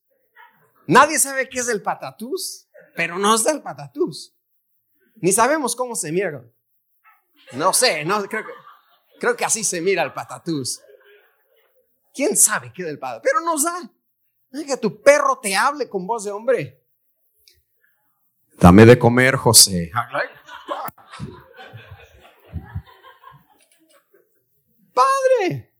Nadie 0.88 1.20
sabe 1.20 1.48
qué 1.48 1.60
es 1.60 1.70
el 1.70 1.84
patatús, 1.84 2.68
pero 2.96 3.20
nos 3.20 3.44
da 3.44 3.52
el 3.52 3.62
patatús. 3.62 4.36
Ni 5.16 5.32
sabemos 5.32 5.76
cómo 5.76 5.96
se 5.96 6.12
mira. 6.12 6.44
No 7.54 7.74
sé, 7.74 8.04
no 8.04 8.22
creo 8.24 8.46
que 8.46 8.52
Creo 9.20 9.36
que 9.36 9.46
así 9.46 9.64
se 9.64 9.82
mira 9.82 10.04
el 10.04 10.14
patatús. 10.14 10.82
¿Quién 12.14 12.36
sabe 12.36 12.72
qué 12.74 12.84
del 12.84 12.98
patatús? 12.98 13.30
Pero 13.32 13.46
nos 13.46 13.64
da. 13.64 13.92
Que 14.66 14.78
tu 14.78 15.02
perro 15.02 15.40
te 15.40 15.56
hable 15.56 15.88
con 15.90 16.08
voz 16.08 16.24
de 16.24 16.32
hombre. 16.32 16.84
Dame 18.60 18.86
de 18.86 18.98
comer, 18.98 19.36
José. 19.36 19.92
Padre. 24.94 25.74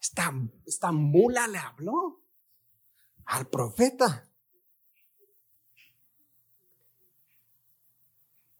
Esta, 0.00 0.32
esta 0.66 0.92
mula 0.92 1.48
le 1.48 1.58
habló 1.58 2.22
al 3.26 3.48
profeta. 3.48 4.28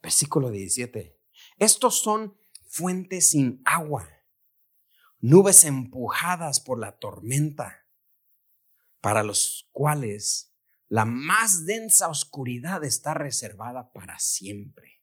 Versículo 0.05 0.51
17. 0.51 1.19
Estos 1.57 1.99
son 1.99 2.37
fuentes 2.67 3.31
sin 3.31 3.59
agua, 3.65 4.07
nubes 5.19 5.63
empujadas 5.63 6.59
por 6.59 6.77
la 6.77 6.99
tormenta, 6.99 7.87
para 9.01 9.23
los 9.23 9.67
cuales 9.71 10.53
la 10.89 11.05
más 11.05 11.65
densa 11.65 12.07
oscuridad 12.07 12.83
está 12.83 13.15
reservada 13.15 13.91
para 13.93 14.19
siempre. 14.19 15.01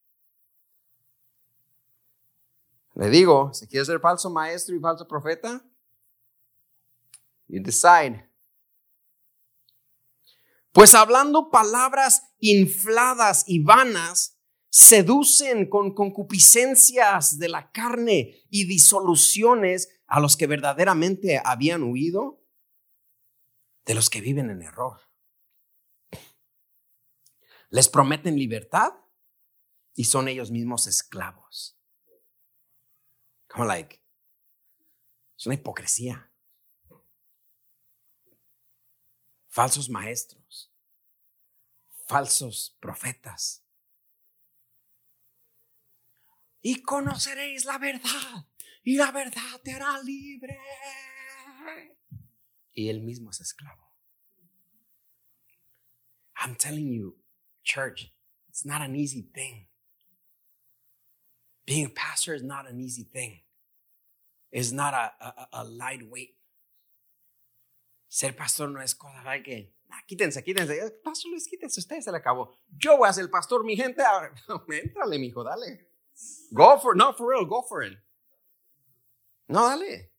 Le 2.94 3.10
digo, 3.10 3.52
si 3.52 3.66
quieres 3.66 3.88
ser 3.88 3.98
falso 3.98 4.30
maestro 4.30 4.76
y 4.76 4.78
falso 4.78 5.08
profeta, 5.08 5.68
you 7.48 7.60
decide. 7.60 8.30
Pues 10.70 10.94
hablando 10.94 11.50
palabras 11.50 12.22
infladas 12.38 13.42
y 13.48 13.64
vanas, 13.64 14.38
seducen 14.72 15.68
con 15.68 15.94
concupiscencias 15.94 17.38
de 17.38 17.50
la 17.50 17.70
carne 17.72 18.42
y 18.48 18.64
disoluciones 18.64 20.00
a 20.06 20.18
los 20.18 20.38
que 20.38 20.46
verdaderamente 20.46 21.42
habían 21.44 21.82
huido 21.82 22.42
de 23.84 23.94
los 23.94 24.08
que 24.08 24.22
viven 24.22 24.48
en 24.48 24.62
error. 24.62 24.98
Les 27.68 27.90
prometen 27.90 28.38
libertad 28.38 28.94
y 29.94 30.04
son 30.04 30.26
ellos 30.28 30.50
mismos 30.50 30.86
esclavos. 30.86 31.78
Como 33.48 33.66
like, 33.66 34.02
es 35.36 35.44
una 35.44 35.54
hipocresía. 35.54 36.32
Falsos 39.48 39.90
maestros, 39.90 40.72
falsos 42.06 42.74
profetas 42.80 43.61
y 46.62 46.80
conoceréis 46.82 47.64
la 47.64 47.78
verdad 47.78 48.46
y 48.84 48.96
la 48.96 49.10
verdad 49.10 49.60
te 49.62 49.72
hará 49.72 50.00
libre. 50.02 50.58
Y 52.72 52.88
él 52.88 53.02
mismo 53.02 53.30
es 53.30 53.40
esclavo. 53.40 53.92
I'm 56.36 56.56
telling 56.56 56.92
you, 56.92 57.18
church, 57.62 58.12
it's 58.48 58.64
not 58.64 58.80
an 58.80 58.96
easy 58.96 59.22
thing. 59.22 59.68
Being 61.66 61.86
a 61.86 61.90
pastor 61.90 62.34
is 62.34 62.42
not 62.42 62.68
an 62.68 62.80
easy 62.80 63.04
thing. 63.04 63.42
It's 64.50 64.72
not 64.72 64.94
a, 64.94 65.12
a, 65.20 65.48
a 65.52 65.64
lightweight. 65.64 66.34
Ser 68.08 68.32
pastor 68.32 68.68
no 68.68 68.80
es 68.80 68.94
cosa 68.94 69.22
que, 69.42 69.72
ah, 69.90 70.02
quítense, 70.06 70.42
quítense. 70.42 71.00
Pastor 71.02 71.30
Luis, 71.30 71.48
quítense, 71.48 71.80
ustedes 71.80 72.04
se 72.04 72.10
le 72.10 72.18
acabó. 72.18 72.58
Yo 72.76 72.98
voy 72.98 73.08
a 73.08 73.12
ser 73.12 73.30
pastor, 73.30 73.64
mi 73.64 73.76
gente. 73.76 74.02
Ahora, 74.02 74.34
entrale, 74.68 75.18
mijo, 75.18 75.42
dale. 75.44 75.91
Go 76.52 76.78
for. 76.78 76.94
No, 76.94 77.12
for 77.12 77.28
real, 77.30 77.46
go 77.46 77.62
for 77.62 77.82
it. 77.82 77.98
No, 79.48 79.68
dale. 79.68 80.10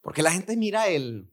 Porque 0.00 0.22
la 0.22 0.32
gente 0.32 0.56
mira 0.56 0.88
el 0.88 1.30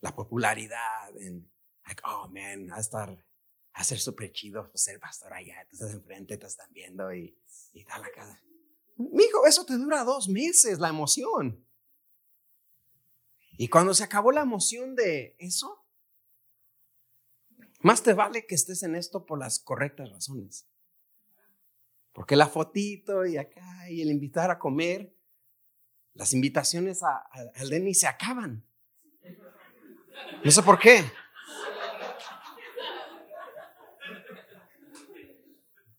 la 0.00 0.14
popularidad 0.14 1.16
en 1.18 1.50
like, 1.86 2.02
oh 2.04 2.28
man, 2.28 2.70
a 2.72 2.78
estar 2.78 3.24
a 3.72 3.84
ser 3.84 3.98
súper 3.98 4.32
chido 4.32 4.70
ser 4.74 5.00
pastor 5.00 5.32
allá, 5.32 5.66
tú 5.68 5.76
estás 5.76 5.94
enfrente, 5.94 6.36
te 6.36 6.46
están 6.46 6.70
viendo 6.72 7.12
y, 7.12 7.36
y 7.72 7.84
da 7.84 7.98
la 7.98 8.10
cara. 8.10 8.40
Mijo, 8.96 9.46
eso 9.46 9.64
te 9.64 9.76
dura 9.76 10.04
dos 10.04 10.28
meses, 10.28 10.78
la 10.78 10.90
emoción. 10.90 11.66
Y 13.56 13.68
cuando 13.68 13.94
se 13.94 14.04
acabó 14.04 14.30
la 14.30 14.42
emoción 14.42 14.94
de 14.94 15.36
eso, 15.38 15.83
más 17.84 18.02
te 18.02 18.14
vale 18.14 18.46
que 18.46 18.54
estés 18.54 18.82
en 18.82 18.94
esto 18.94 19.26
por 19.26 19.38
las 19.38 19.58
correctas 19.58 20.10
razones. 20.10 20.66
Porque 22.14 22.34
la 22.34 22.46
fotito 22.46 23.26
y 23.26 23.36
acá 23.36 23.90
y 23.90 24.00
el 24.00 24.10
invitar 24.10 24.50
a 24.50 24.58
comer, 24.58 25.14
las 26.14 26.32
invitaciones 26.32 27.02
al 27.02 27.68
Denny 27.68 27.92
se 27.92 28.06
acaban. 28.06 28.64
No 30.42 30.50
sé 30.50 30.62
por 30.62 30.78
qué. 30.78 31.04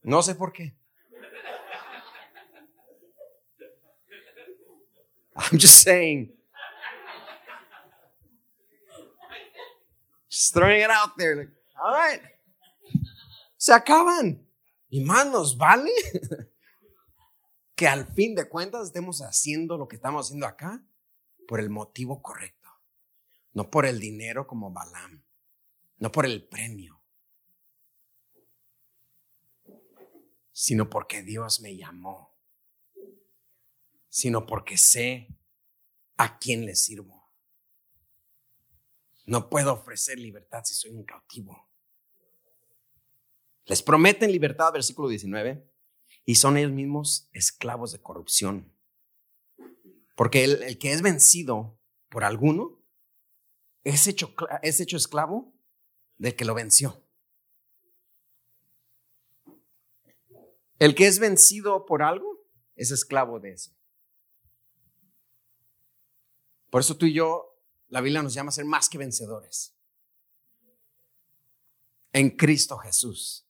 No 0.01 0.23
sé 0.23 0.33
por 0.33 0.51
qué. 0.51 0.75
I'm 5.35 5.59
just 5.59 5.83
saying. 5.83 6.35
Just 10.27 10.51
throwing 10.55 10.81
it 10.81 10.89
out 10.89 11.15
there. 11.17 11.51
All. 11.75 12.21
Se 13.57 13.73
acaban. 13.73 14.47
Y 14.89 15.01
más 15.03 15.27
nos 15.27 15.57
vale 15.57 15.91
que 17.75 17.87
al 17.87 18.07
fin 18.07 18.35
de 18.35 18.47
cuentas 18.47 18.87
estemos 18.87 19.19
haciendo 19.19 19.77
lo 19.77 19.87
que 19.87 19.95
estamos 19.95 20.27
haciendo 20.27 20.45
acá 20.45 20.83
por 21.47 21.59
el 21.59 21.69
motivo 21.69 22.21
correcto. 22.21 22.69
No 23.53 23.69
por 23.69 23.85
el 23.85 23.99
dinero 23.99 24.47
como 24.47 24.71
Balam. 24.71 25.23
No 25.97 26.11
por 26.11 26.25
el 26.25 26.47
premio. 26.47 26.95
sino 30.57 30.89
porque 30.89 31.21
Dios 31.21 31.59
me 31.59 31.75
llamó, 31.75 32.33
sino 34.07 34.45
porque 34.45 34.77
sé 34.77 35.27
a 36.15 36.39
quién 36.39 36.65
le 36.65 36.77
sirvo. 36.77 37.14
No 39.25 39.49
puedo 39.49 39.73
ofrecer 39.73 40.19
libertad 40.19 40.63
si 40.63 40.75
soy 40.75 40.91
un 40.91 41.03
cautivo. 41.03 41.67
Les 43.65 43.81
prometen 43.81 44.31
libertad, 44.31 44.71
versículo 44.71 45.07
19, 45.07 45.67
y 46.25 46.35
son 46.35 46.57
ellos 46.57 46.71
mismos 46.71 47.29
esclavos 47.33 47.91
de 47.91 48.01
corrupción. 48.01 48.71
Porque 50.15 50.43
el, 50.43 50.77
que 50.77 50.91
es 50.91 51.01
vencido 51.01 51.79
por 52.09 52.23
alguno 52.23 52.81
es 53.83 54.07
hecho, 54.07 54.33
es 54.61 54.79
hecho 54.79 54.97
esclavo 54.97 55.53
del 56.17 56.35
que 56.35 56.45
lo 56.45 56.53
venció. 56.53 57.03
El 60.77 60.93
que 60.93 61.07
es 61.07 61.19
vencido 61.19 61.85
por 61.85 62.03
algo 62.03 62.45
es 62.75 62.91
esclavo 62.91 63.39
de 63.39 63.53
eso. 63.53 63.71
Por 66.69 66.81
eso 66.81 66.97
tú 66.97 67.05
y 67.05 67.13
yo, 67.13 67.54
la 67.95 68.01
Biblia 68.01 68.21
nos 68.21 68.33
llama 68.33 68.49
a 68.49 68.51
ser 68.51 68.65
más 68.65 68.89
que 68.89 68.97
vencedores. 68.97 69.73
En 72.11 72.35
Cristo 72.35 72.77
Jesús. 72.77 73.47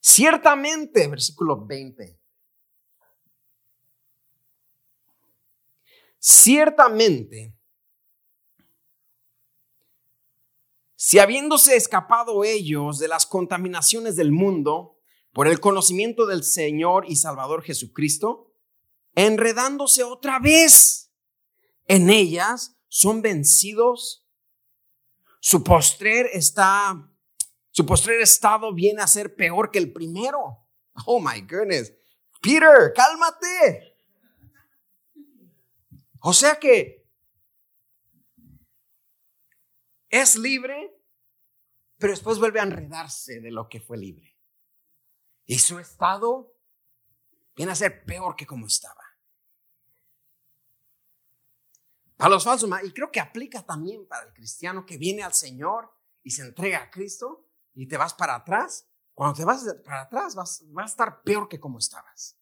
Ciertamente, 0.00 1.06
versículo 1.06 1.64
20. 1.64 2.20
Ciertamente, 6.18 7.56
Si 10.96 11.20
habiéndose 11.20 11.76
escapado 11.76 12.42
ellos 12.42 12.98
de 12.98 13.06
las 13.06 13.26
contaminaciones 13.26 14.16
del 14.16 14.32
mundo 14.32 14.98
por 15.32 15.46
el 15.46 15.60
conocimiento 15.60 16.26
del 16.26 16.42
Señor 16.42 17.04
y 17.08 17.14
Salvador 17.14 17.62
Jesucristo, 17.62 18.52
enredándose 19.14 20.02
otra 20.02 20.40
vez 20.40 21.09
en 21.90 22.08
ellas, 22.08 22.78
son 22.86 23.20
vencidos. 23.20 24.24
Su 25.40 25.64
postrer 25.64 26.30
está, 26.32 27.10
su 27.72 27.84
postrer 27.84 28.20
estado 28.20 28.72
viene 28.72 29.02
a 29.02 29.08
ser 29.08 29.34
peor 29.34 29.72
que 29.72 29.80
el 29.80 29.92
primero. 29.92 30.68
Oh 31.06 31.20
my 31.20 31.40
goodness. 31.40 31.92
Peter, 32.40 32.92
cálmate. 32.94 33.96
O 36.22 36.32
sea 36.32 36.60
que 36.60 37.10
es 40.10 40.36
libre, 40.36 40.96
pero 41.98 42.12
después 42.12 42.38
vuelve 42.38 42.60
a 42.60 42.64
enredarse 42.64 43.40
de 43.40 43.50
lo 43.50 43.68
que 43.68 43.80
fue 43.80 43.98
libre. 43.98 44.38
Y 45.44 45.58
su 45.58 45.80
estado 45.80 46.54
viene 47.56 47.72
a 47.72 47.74
ser 47.74 48.04
peor 48.04 48.36
que 48.36 48.46
como 48.46 48.68
estaba. 48.68 48.99
Para 52.20 52.34
los 52.34 52.44
falsos, 52.44 52.68
y 52.84 52.92
creo 52.92 53.10
que 53.10 53.18
aplica 53.18 53.62
también 53.62 54.06
para 54.06 54.26
el 54.26 54.34
cristiano 54.34 54.84
que 54.84 54.98
viene 54.98 55.22
al 55.22 55.32
Señor 55.32 55.90
y 56.22 56.32
se 56.32 56.42
entrega 56.42 56.82
a 56.82 56.90
Cristo 56.90 57.48
y 57.72 57.88
te 57.88 57.96
vas 57.96 58.12
para 58.12 58.34
atrás. 58.34 58.86
Cuando 59.14 59.38
te 59.38 59.46
vas 59.46 59.64
para 59.82 60.02
atrás 60.02 60.34
vas, 60.34 60.62
vas 60.66 60.84
a 60.84 60.92
estar 60.92 61.22
peor 61.22 61.48
que 61.48 61.58
como 61.58 61.78
estabas. 61.78 62.36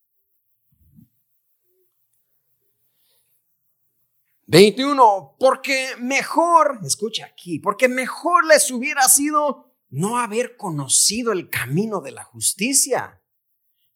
21, 4.48 5.36
porque 5.38 5.94
mejor, 6.00 6.80
escucha 6.84 7.26
aquí, 7.26 7.60
porque 7.60 7.86
mejor 7.86 8.46
les 8.46 8.72
hubiera 8.72 9.02
sido 9.02 9.76
no 9.90 10.18
haber 10.18 10.56
conocido 10.56 11.30
el 11.30 11.48
camino 11.50 12.00
de 12.00 12.10
la 12.10 12.24
justicia, 12.24 13.22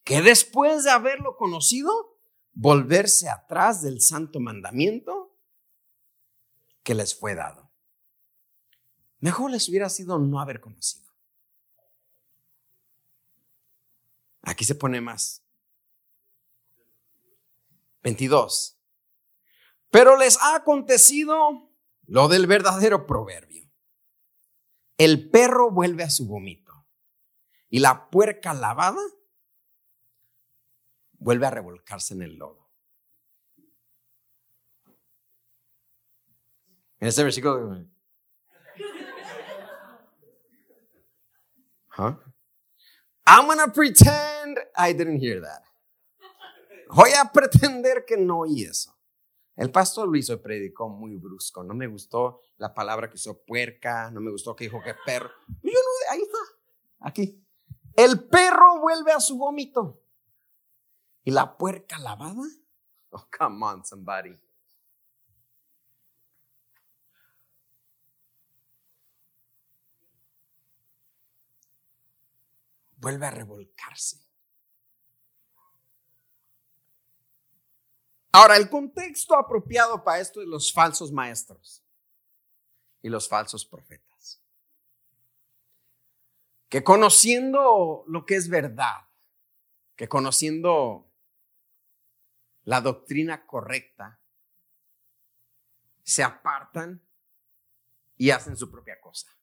que 0.05 0.23
después 0.23 0.85
de 0.85 0.93
haberlo 0.93 1.37
conocido, 1.37 2.21
volverse 2.53 3.29
atrás 3.29 3.83
del 3.83 4.01
santo 4.01 4.39
mandamiento 4.39 5.22
que 6.83 6.95
les 6.95 7.19
fue 7.19 7.35
dado. 7.35 7.71
Mejor 9.21 9.51
les 9.51 9.69
hubiera 9.69 9.89
sido 9.89 10.19
no 10.19 10.41
haber 10.41 10.61
conocido. 10.61 11.11
Aquí 14.43 14.65
se 14.65 14.75
pone 14.75 15.01
más. 15.01 15.45
22. 18.03 18.79
Pero 19.91 20.17
les 20.17 20.41
ha 20.43 20.57
acontecido 20.57 21.71
lo 22.07 22.29
del 22.29 22.47
verdadero 22.47 23.07
proverbio. 23.07 23.71
El 24.99 25.31
perro 25.31 25.71
vuelve 25.71 26.03
a 26.03 26.11
su 26.11 26.27
vómito 26.27 26.87
y 27.69 27.79
la 27.79 28.11
puerca 28.11 28.53
lavada 28.55 29.03
vuelve 31.13 31.47
a 31.47 31.51
revolcarse 31.51 32.15
en 32.15 32.23
el 32.23 32.37
lodo. 32.37 32.62
En 37.03 37.09
este 37.09 37.25
versículo... 37.25 37.85
Huh? 41.99 42.15
I'm 43.27 43.49
gonna 43.49 43.67
pretend 43.73 44.61
I 44.77 44.93
didn't 44.93 45.21
hear 45.21 45.41
that. 45.43 45.65
Voy 46.91 47.11
a 47.21 47.25
pretender 47.25 48.05
que 48.07 48.17
no 48.17 48.43
oí 48.43 48.63
eso. 48.63 48.97
El 49.57 49.73
pastor 49.73 50.07
Luis 50.07 50.31
hoy 50.31 50.37
predicó 50.37 50.89
muy 50.89 51.17
brusco. 51.17 51.65
No 51.65 51.75
me 51.75 51.89
gustó 51.89 52.41
la 52.57 52.73
palabra 52.73 53.09
que 53.11 53.17
usó 53.17 53.43
puerca, 53.45 54.09
no 54.13 54.21
me 54.21 54.31
gustó 54.31 54.55
que 54.55 54.65
dijo 54.65 54.81
que 54.81 54.95
perro. 55.05 55.33
Yo 55.61 55.73
no, 55.73 56.13
ahí 56.13 56.23
está, 56.23 56.39
aquí. 57.01 57.45
El 57.97 58.29
perro 58.29 58.81
vuelve 58.81 59.11
a 59.11 59.19
su 59.19 59.37
vómito. 59.37 60.05
¿Y 61.25 61.33
la 61.33 61.59
puerca 61.59 61.99
lavada? 61.99 62.47
Oh, 63.11 63.27
come 63.37 63.67
on, 63.67 63.85
somebody. 63.85 64.41
Vuelve 73.03 73.27
a 73.27 73.33
revolcarse. 73.33 74.25
Ahora, 78.31 78.57
el 78.57 78.71
contexto 78.71 79.35
apropiado 79.35 80.05
para 80.05 80.21
esto 80.21 80.41
es 80.41 80.47
los 80.47 80.73
falsos 80.73 81.11
maestros 81.11 81.85
y 83.03 83.09
los 83.09 83.29
falsos 83.29 83.67
profetas. 83.67 84.41
Que 86.69 86.85
conociendo 86.85 88.05
lo 88.07 88.25
que 88.25 88.37
es 88.37 88.49
verdad, 88.49 89.09
que 89.97 90.09
conociendo 90.09 91.13
la 92.63 92.81
doctrina 92.81 93.49
correcta, 93.49 94.21
se 96.05 96.23
apartan 96.23 97.05
y 98.17 98.31
hacen 98.31 98.57
su 98.57 98.71
propia 98.71 99.01
cosa. 99.01 99.37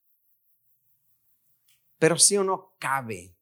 Pero 1.98 2.18
si 2.18 2.38
o 2.38 2.46
no 2.46 2.78
cabe 2.80 3.36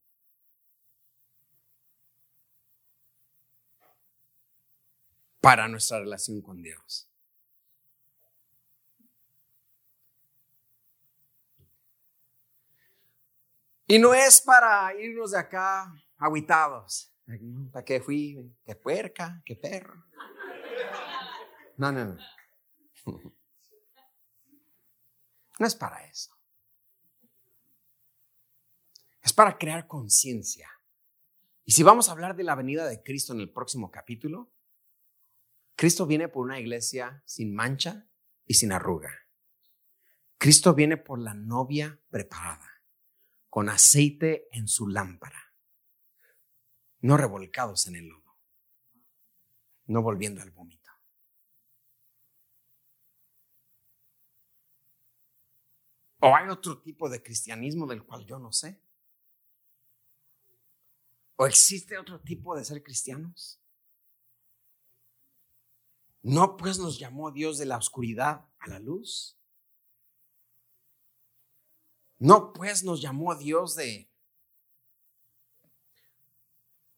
para 5.47 5.65
nuestra 5.69 6.01
relación 6.01 6.41
con 6.41 6.61
Dios. 6.61 7.09
Y 13.85 13.97
no 13.97 14.13
es 14.13 14.41
para 14.41 14.93
irnos 14.99 15.31
de 15.31 15.39
acá 15.39 15.89
aguitados. 16.17 17.13
¿Para 17.71 17.85
qué 17.85 18.01
fui? 18.01 18.53
¿Qué 18.65 18.75
puerca? 18.75 19.41
¿Qué 19.45 19.55
perro? 19.55 20.03
No, 21.77 21.93
no, 21.93 22.03
no. 22.03 22.17
No 25.59 25.65
es 25.65 25.75
para 25.77 26.05
eso. 26.07 26.37
Es 29.21 29.31
para 29.31 29.57
crear 29.57 29.87
conciencia. 29.87 30.69
Y 31.63 31.71
si 31.71 31.83
vamos 31.83 32.09
a 32.09 32.11
hablar 32.11 32.35
de 32.35 32.43
la 32.43 32.55
venida 32.55 32.85
de 32.85 33.01
Cristo 33.01 33.31
en 33.31 33.39
el 33.39 33.53
próximo 33.53 33.89
capítulo, 33.89 34.51
Cristo 35.77 36.07
viene 36.07 36.27
por 36.27 36.43
una 36.43 36.59
iglesia 36.59 37.21
sin 37.23 37.53
mancha 37.53 38.09
y 38.47 38.55
sin 38.55 38.71
arruga. 38.71 39.11
Cristo 40.39 40.73
viene 40.73 40.97
por 40.97 41.19
la 41.19 41.35
novia 41.35 42.01
preparada, 42.09 42.81
con 43.47 43.69
aceite 43.69 44.47
en 44.51 44.67
su 44.67 44.87
lámpara, 44.87 45.53
no 47.01 47.15
revolcados 47.15 47.85
en 47.85 47.95
el 47.95 48.07
lodo, 48.07 48.39
no 49.85 50.01
volviendo 50.01 50.41
al 50.41 50.49
vómito. 50.49 50.91
¿O 56.21 56.35
hay 56.35 56.49
otro 56.49 56.81
tipo 56.81 57.07
de 57.07 57.21
cristianismo 57.21 57.85
del 57.85 58.03
cual 58.03 58.25
yo 58.25 58.39
no 58.39 58.51
sé? 58.51 58.81
¿O 61.35 61.45
existe 61.45 61.99
otro 61.99 62.19
tipo 62.19 62.57
de 62.57 62.65
ser 62.65 62.81
cristianos? 62.81 63.61
¿No 66.21 66.57
pues 66.57 66.79
nos 66.79 66.99
llamó 66.99 67.31
Dios 67.31 67.57
de 67.57 67.65
la 67.65 67.77
oscuridad 67.77 68.45
a 68.59 68.67
la 68.67 68.79
luz? 68.79 69.37
¿No 72.19 72.53
pues 72.53 72.83
nos 72.83 73.01
llamó 73.01 73.35
Dios 73.35 73.75
de 73.75 74.09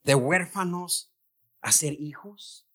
de 0.03 0.15
huérfanos 0.15 1.13
a 1.61 1.72
ser 1.72 1.93
hijos? 1.99 2.67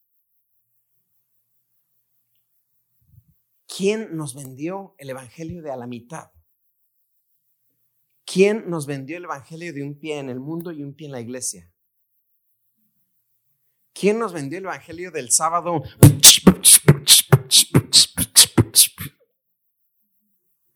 ¿Quién 3.66 4.16
nos 4.16 4.34
vendió 4.34 4.94
el 4.98 5.10
Evangelio 5.10 5.62
de 5.62 5.72
a 5.72 5.76
la 5.76 5.88
mitad? 5.88 6.30
¿Quién 8.24 8.70
nos 8.70 8.86
vendió 8.86 9.16
el 9.16 9.24
Evangelio 9.24 9.72
de 9.72 9.82
un 9.82 9.98
pie 9.98 10.18
en 10.18 10.30
el 10.30 10.38
mundo 10.38 10.70
y 10.70 10.84
un 10.84 10.94
pie 10.94 11.06
en 11.06 11.12
la 11.12 11.20
iglesia? 11.20 11.72
¿Quién 13.92 14.18
nos 14.18 14.32
vendió 14.32 14.58
el 14.58 14.64
Evangelio 14.64 15.10
del 15.10 15.30
sábado? 15.30 15.82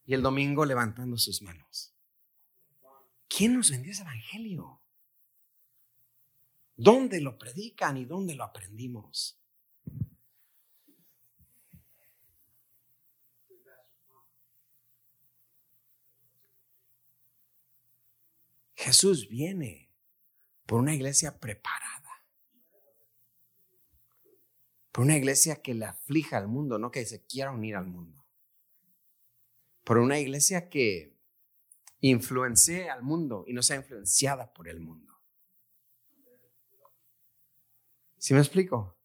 Y 0.05 0.15
el 0.15 0.23
domingo 0.23 0.65
levantando 0.65 1.19
sus 1.19 1.43
manos. 1.43 1.95
¿Quién 3.29 3.55
nos 3.55 3.71
vendió 3.71 3.93
ese 3.93 4.03
Evangelio? 4.03 4.81
¿Dónde 6.77 7.21
lo 7.21 7.37
predican 7.37 7.97
y 7.97 8.05
dónde 8.05 8.35
lo 8.35 8.45
aprendimos? 8.45 9.39
Jesús 18.77 19.29
viene 19.29 19.91
por 20.65 20.81
una 20.81 20.95
iglesia 20.95 21.39
preparada. 21.39 21.98
Por 24.99 25.05
una 25.05 25.17
iglesia 25.17 25.63
que 25.63 25.75
le 25.75 25.85
aflija 25.85 26.39
al 26.39 26.49
mundo, 26.49 26.77
no 26.77 26.91
que 26.91 27.07
se 27.07 27.25
quiera 27.25 27.53
unir 27.53 27.77
al 27.77 27.87
mundo. 27.87 28.27
Por 29.85 29.99
una 29.99 30.19
iglesia 30.19 30.69
que 30.69 31.17
influencie 32.01 32.91
al 32.91 33.05
mundo 33.05 33.45
y 33.47 33.53
no 33.53 33.63
sea 33.63 33.77
influenciada 33.77 34.53
por 34.53 34.67
el 34.67 34.81
mundo. 34.81 35.15
¿Sí 38.17 38.35
me 38.35 38.41
explico? 38.41 38.99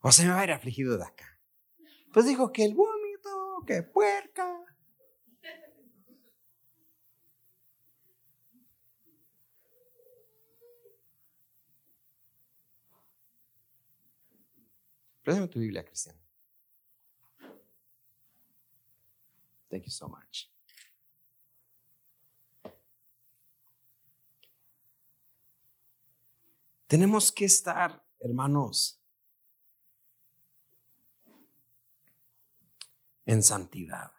O 0.00 0.12
se 0.12 0.26
me 0.26 0.34
va 0.34 0.40
a 0.40 0.44
ir 0.44 0.52
afligido 0.52 0.98
de 0.98 1.04
acá. 1.04 1.40
Pues 2.12 2.26
dijo 2.26 2.52
que 2.52 2.66
el 2.66 2.74
vómito, 2.74 3.64
que 3.66 3.82
puerca, 3.82 4.62
Préstame 15.24 15.48
tu 15.48 15.58
Biblia, 15.58 15.82
Cristian. 15.82 16.14
Thank 19.70 19.86
you 19.86 19.90
so 19.90 20.06
much. 20.06 20.50
Tenemos 26.86 27.32
que 27.32 27.46
estar, 27.46 28.04
hermanos, 28.20 29.00
en 33.24 33.42
santidad. 33.42 34.12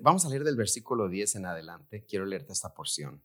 Vamos 0.00 0.26
a 0.26 0.28
leer 0.28 0.44
del 0.44 0.56
versículo 0.56 1.08
10 1.08 1.36
en 1.36 1.46
adelante. 1.46 2.04
Quiero 2.06 2.26
leerte 2.26 2.52
esta 2.52 2.74
porción. 2.74 3.22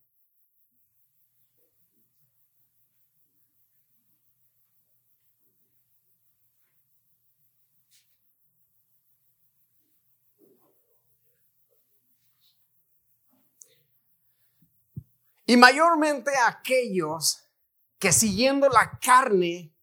Y 15.46 15.56
mayormente 15.56 16.32
aquellos 16.46 17.46
que 17.98 18.12
siguiendo 18.12 18.68
la 18.68 19.00
carne 19.02 19.74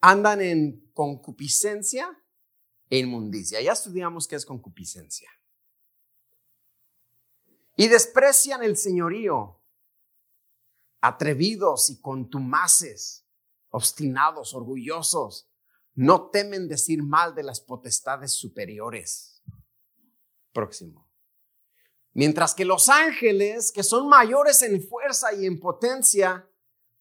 andan 0.00 0.40
en 0.40 0.90
concupiscencia 0.94 2.16
e 2.88 2.98
inmundicia. 2.98 3.60
Ya 3.60 3.72
estudiamos 3.72 4.28
qué 4.28 4.36
es 4.36 4.46
concupiscencia 4.46 5.28
y 7.76 7.88
desprecian 7.88 8.62
el 8.62 8.76
señorío, 8.76 9.60
atrevidos 11.00 11.90
y 11.90 12.00
contumaces, 12.00 13.26
obstinados, 13.70 14.54
orgullosos, 14.54 15.50
no 15.94 16.30
temen 16.30 16.68
decir 16.68 17.02
mal 17.02 17.34
de 17.34 17.42
las 17.42 17.60
potestades 17.60 18.32
superiores. 18.32 19.42
Próximo. 20.52 21.06
Mientras 22.12 22.54
que 22.54 22.64
los 22.64 22.88
ángeles, 22.88 23.70
que 23.70 23.82
son 23.82 24.08
mayores 24.08 24.62
en 24.62 24.82
fuerza 24.82 25.34
y 25.34 25.44
en 25.44 25.60
potencia, 25.60 26.50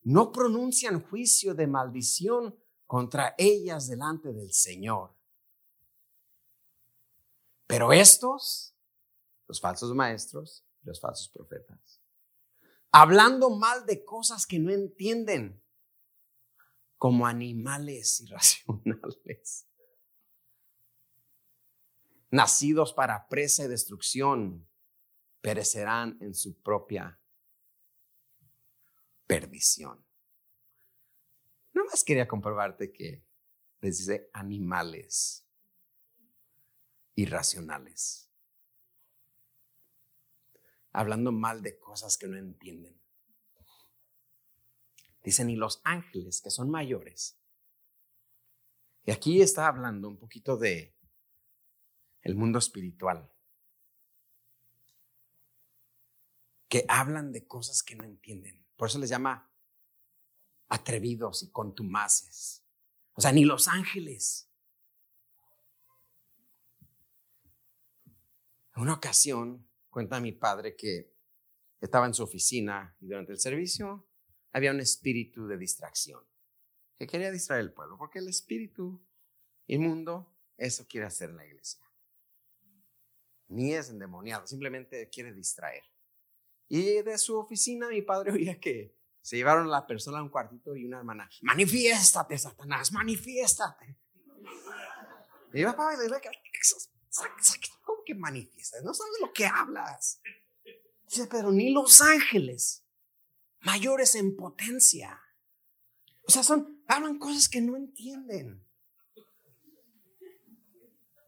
no 0.04 0.32
pronuncian 0.34 1.02
juicio 1.02 1.56
de 1.56 1.68
maldición 1.68 2.60
contra 2.86 3.34
ellas 3.38 3.88
delante 3.88 4.34
del 4.34 4.52
Señor. 4.52 5.16
Pero 7.66 7.94
estos, 7.94 8.76
los 9.48 9.60
falsos 9.60 9.94
maestros, 9.96 10.65
los 10.86 11.02
falsos 11.02 11.30
profetas. 11.30 12.02
Hablando 12.92 13.50
mal 13.50 13.86
de 13.86 14.06
cosas 14.06 14.46
que 14.46 14.60
no 14.60 14.72
entienden, 14.72 15.62
como 16.98 17.28
animales 17.28 18.22
irracionales, 18.22 19.68
nacidos 22.32 22.94
para 22.94 23.28
presa 23.28 23.66
y 23.66 23.68
destrucción, 23.68 24.68
perecerán 25.42 26.18
en 26.22 26.34
su 26.34 26.62
propia 26.62 27.20
perdición. 29.28 30.04
No 31.74 31.86
más 31.86 32.04
quería 32.04 32.28
comprobarte 32.28 32.92
que 32.92 33.26
les 33.82 33.98
dice 34.00 34.30
animales 34.34 35.46
irracionales 37.16 38.25
hablando 40.96 41.32
mal 41.32 41.62
de 41.62 41.78
cosas 41.80 42.18
que 42.18 42.28
no 42.28 42.38
entienden. 42.38 43.00
Dicen, 45.24 45.50
y 45.50 45.56
los 45.56 45.82
ángeles 45.84 46.42
que 46.42 46.50
son 46.50 46.70
mayores. 46.70 47.38
Y 49.04 49.12
aquí 49.12 49.42
está 49.42 49.68
hablando 49.68 50.08
un 50.08 50.18
poquito 50.18 50.58
de 50.58 50.96
el 52.22 52.36
mundo 52.36 52.60
espiritual. 52.60 53.32
Que 56.70 56.86
hablan 56.88 57.32
de 57.32 57.46
cosas 57.46 57.84
que 57.84 57.96
no 57.96 58.04
entienden. 58.04 58.66
Por 58.76 58.88
eso 58.88 59.00
les 59.00 59.10
llama 59.10 59.52
atrevidos 60.70 61.44
y 61.44 61.52
contumaces. 61.52 62.64
O 63.14 63.22
sea, 63.22 63.32
ni 63.32 63.46
los 63.46 63.68
ángeles. 63.68 64.50
En 68.76 68.82
una 68.82 68.94
ocasión 68.94 69.68
Cuenta 69.96 70.20
mi 70.20 70.34
padre 70.34 70.76
que 70.76 71.16
estaba 71.80 72.06
en 72.06 72.14
su 72.14 72.22
oficina 72.22 72.98
y 73.00 73.08
durante 73.08 73.32
el 73.32 73.40
servicio 73.40 74.06
había 74.52 74.72
un 74.72 74.82
espíritu 74.82 75.48
de 75.48 75.58
distracción 75.58 76.22
que 76.98 77.08
quería 77.08 77.32
distraer 77.32 77.62
al 77.62 77.72
pueblo, 77.72 77.98
porque 77.98 78.20
el 78.20 78.28
espíritu 78.28 79.02
inmundo 79.68 80.38
eso 80.58 80.86
quiere 80.86 81.08
hacer 81.08 81.30
en 81.30 81.38
la 81.38 81.46
iglesia. 81.46 81.82
Ni 83.48 83.74
es 83.74 83.90
endemoniado, 83.90 84.46
simplemente 84.46 85.08
quiere 85.08 85.32
distraer. 85.32 85.84
Y 86.68 87.02
de 87.02 87.18
su 87.18 87.38
oficina 87.38 87.88
mi 87.88 88.02
padre 88.02 88.32
oía 88.34 88.60
que 88.60 89.00
se 89.22 89.38
llevaron 89.38 89.68
a 89.68 89.70
la 89.70 89.88
persona 89.88 90.20
a 90.20 90.24
un 90.24 90.30
cuartito 90.30 90.76
y 90.76 90.84
una 90.84 90.98
hermana, 90.98 91.30
manifiéstate, 91.42 92.38
Satanás, 92.38 92.92
manifiéstate. 92.92 93.98
Y 95.54 95.62
yo, 95.62 95.74
papá, 95.74 95.96
¿Cómo 97.84 98.04
que 98.06 98.16
manifiestas? 98.16 98.84
No 98.84 98.94
sabes 98.94 99.14
lo 99.22 99.32
que 99.32 99.46
hablas. 99.46 100.22
Dice, 101.08 101.28
pero 101.28 101.52
ni 101.52 101.72
los 101.72 102.02
ángeles, 102.02 102.86
mayores 103.62 104.16
en 104.16 104.36
potencia. 104.36 105.22
O 106.28 106.32
sea, 106.32 106.44
son, 106.44 106.84
hablan 106.88 107.20
cosas 107.20 107.48
que 107.48 107.62
no 107.62 107.76
entienden. 107.76 108.66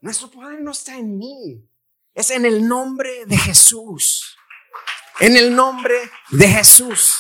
Nuestro 0.02 0.30
poder 0.30 0.62
no 0.62 0.72
está 0.72 0.96
en 0.96 1.18
mí, 1.18 1.68
es 2.14 2.32
en 2.32 2.46
el 2.46 2.68
nombre 2.68 3.26
de 3.26 3.38
Jesús. 3.38 4.38
En 5.20 5.36
el 5.36 5.56
nombre 5.56 6.12
de 6.30 6.48
Jesús. 6.48 7.20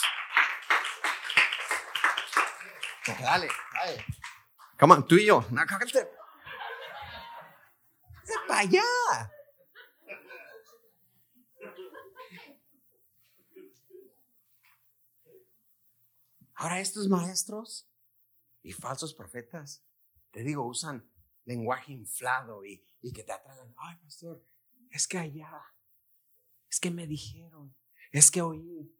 Dale, 3.19 3.49
dale. 3.73 4.05
Come 4.79 4.93
on, 4.93 5.07
tú 5.07 5.15
y 5.15 5.25
yo. 5.25 5.45
Allá. 8.49 8.83
Ahora 16.55 16.79
estos 16.79 17.07
maestros 17.07 17.87
y 18.63 18.71
falsos 18.71 19.13
profetas 19.13 19.83
te 20.31 20.43
digo, 20.43 20.67
usan 20.67 21.09
lenguaje 21.45 21.93
inflado 21.93 22.63
y, 22.63 22.85
y 23.01 23.11
que 23.11 23.23
te 23.23 23.31
atraen. 23.31 23.73
Ay, 23.77 23.95
pastor, 23.97 24.45
es 24.91 25.07
que 25.07 25.17
allá, 25.17 25.51
es 26.69 26.79
que 26.79 26.91
me 26.91 27.07
dijeron, 27.07 27.75
es 28.11 28.29
que 28.29 28.41
oí, 28.41 28.95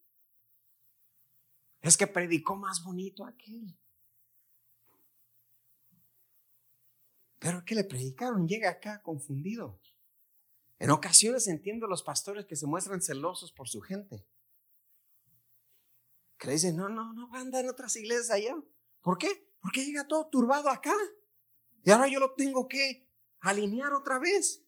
es 1.82 1.96
que 1.96 2.08
predicó 2.08 2.56
más 2.56 2.84
bonito 2.84 3.26
aquel. 3.26 3.78
Pero 7.48 7.64
que 7.64 7.76
le 7.76 7.86
predicaron 7.86 8.46
llega 8.46 8.70
acá 8.70 9.02
confundido. 9.02 9.80
En 10.80 10.90
ocasiones 10.90 11.48
entiendo 11.48 11.88
los 11.88 12.04
pastores 12.04 12.46
que 12.46 12.58
se 12.58 12.68
muestran 12.68 13.02
celosos 13.02 13.54
por 13.54 13.70
su 13.70 13.80
gente. 13.80 14.28
Que 16.38 16.48
le 16.48 16.54
dicen, 16.56 16.76
no, 16.76 16.90
no, 16.90 17.14
no 17.14 17.32
va 17.32 17.38
a 17.38 17.42
andar 17.44 17.64
en 17.64 17.70
otras 17.70 17.96
iglesias 17.96 18.32
allá. 18.32 18.54
¿Por 19.00 19.18
qué? 19.18 19.50
Porque 19.62 19.86
llega 19.86 20.10
todo 20.10 20.28
turbado 20.28 20.70
acá. 20.70 20.94
Y 21.86 21.92
ahora 21.92 22.10
yo 22.10 22.20
lo 22.20 22.34
tengo 22.34 22.68
que 22.68 23.10
alinear 23.40 23.94
otra 23.94 24.20
vez. 24.20 24.62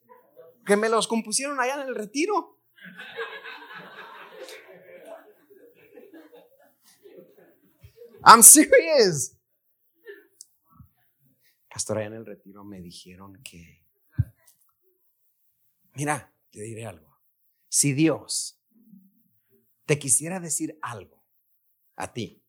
Que 0.66 0.78
me 0.78 0.88
los 0.88 1.06
compusieron 1.06 1.60
allá 1.60 1.82
en 1.82 1.90
el 1.90 1.96
retiro. 1.96 2.62
I'm 8.24 8.42
serious. 8.42 9.36
Pastor, 11.80 12.00
allá 12.00 12.08
en 12.08 12.14
el 12.16 12.26
retiro 12.26 12.66
me 12.66 12.82
dijeron 12.82 13.42
que, 13.42 13.88
mira, 15.94 16.36
te 16.52 16.62
diré 16.62 16.86
algo. 16.86 17.22
Si 17.70 17.94
Dios 17.94 18.62
te 19.86 19.98
quisiera 19.98 20.42
decir 20.42 20.78
algo 20.82 21.24
a 21.96 22.12
ti, 22.12 22.44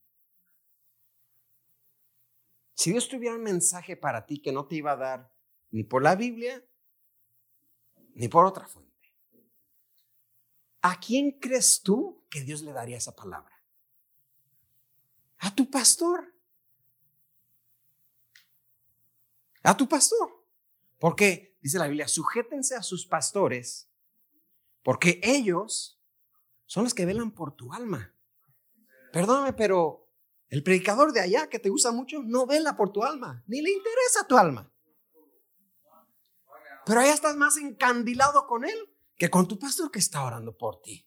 si 2.74 2.91
Dios 2.91 3.09
tuviera 3.09 3.37
un 3.37 3.45
mensaje 3.45 3.97
para 3.97 4.26
ti 4.26 4.43
que 4.43 4.51
no 4.51 4.66
te 4.66 4.74
iba 4.74 4.91
a 4.91 4.97
dar 4.97 5.33
ni 5.70 5.85
por 5.85 6.03
la 6.03 6.16
Biblia, 6.16 6.66
ni 8.14 8.26
por 8.26 8.45
otra 8.47 8.66
fuente, 8.66 9.14
¿a 10.81 10.99
quién 10.99 11.39
crees 11.39 11.83
tú 11.83 12.26
que 12.28 12.41
Dios 12.41 12.62
le 12.62 12.72
daría 12.72 12.97
esa 12.97 13.14
palabra? 13.14 13.62
A 15.39 15.55
tu 15.55 15.70
pastor. 15.70 16.35
A 19.63 19.77
tu 19.77 19.89
pastor. 19.89 20.41
Porque, 20.99 21.57
dice 21.61 21.79
la 21.79 21.87
Biblia, 21.87 22.09
sujétense 22.09 22.77
a 22.77 22.83
sus 22.83 23.07
pastores, 23.07 23.91
porque 24.83 25.21
ellos 25.23 26.01
son 26.67 26.85
los 26.85 26.95
que 26.95 27.07
velan 27.07 27.33
por 27.33 27.57
tu 27.57 27.73
alma. 27.73 28.15
Perdóname, 29.13 29.55
pero 29.55 30.09
el 30.49 30.63
predicador 30.63 31.13
de 31.13 31.21
allá 31.21 31.49
que 31.49 31.59
te 31.59 31.71
gusta 31.71 31.91
mucho 31.91 32.23
no 32.23 32.47
vela 32.47 32.77
por 32.77 32.93
tu 32.93 33.03
alma, 33.03 33.43
ni 33.47 33.63
le 33.63 33.71
interesa 33.71 34.27
tu 34.29 34.37
alma. 34.37 34.71
Pero 36.85 37.01
allá 37.01 37.15
estás 37.15 37.37
más 37.37 37.57
encandilado 37.57 38.47
con 38.47 38.65
él 38.65 38.79
que 39.17 39.31
con 39.31 39.47
tu 39.47 39.59
pastor 39.59 39.91
que 39.91 39.99
está 39.99 40.25
orando 40.25 40.57
por 40.57 40.81
ti. 40.81 41.07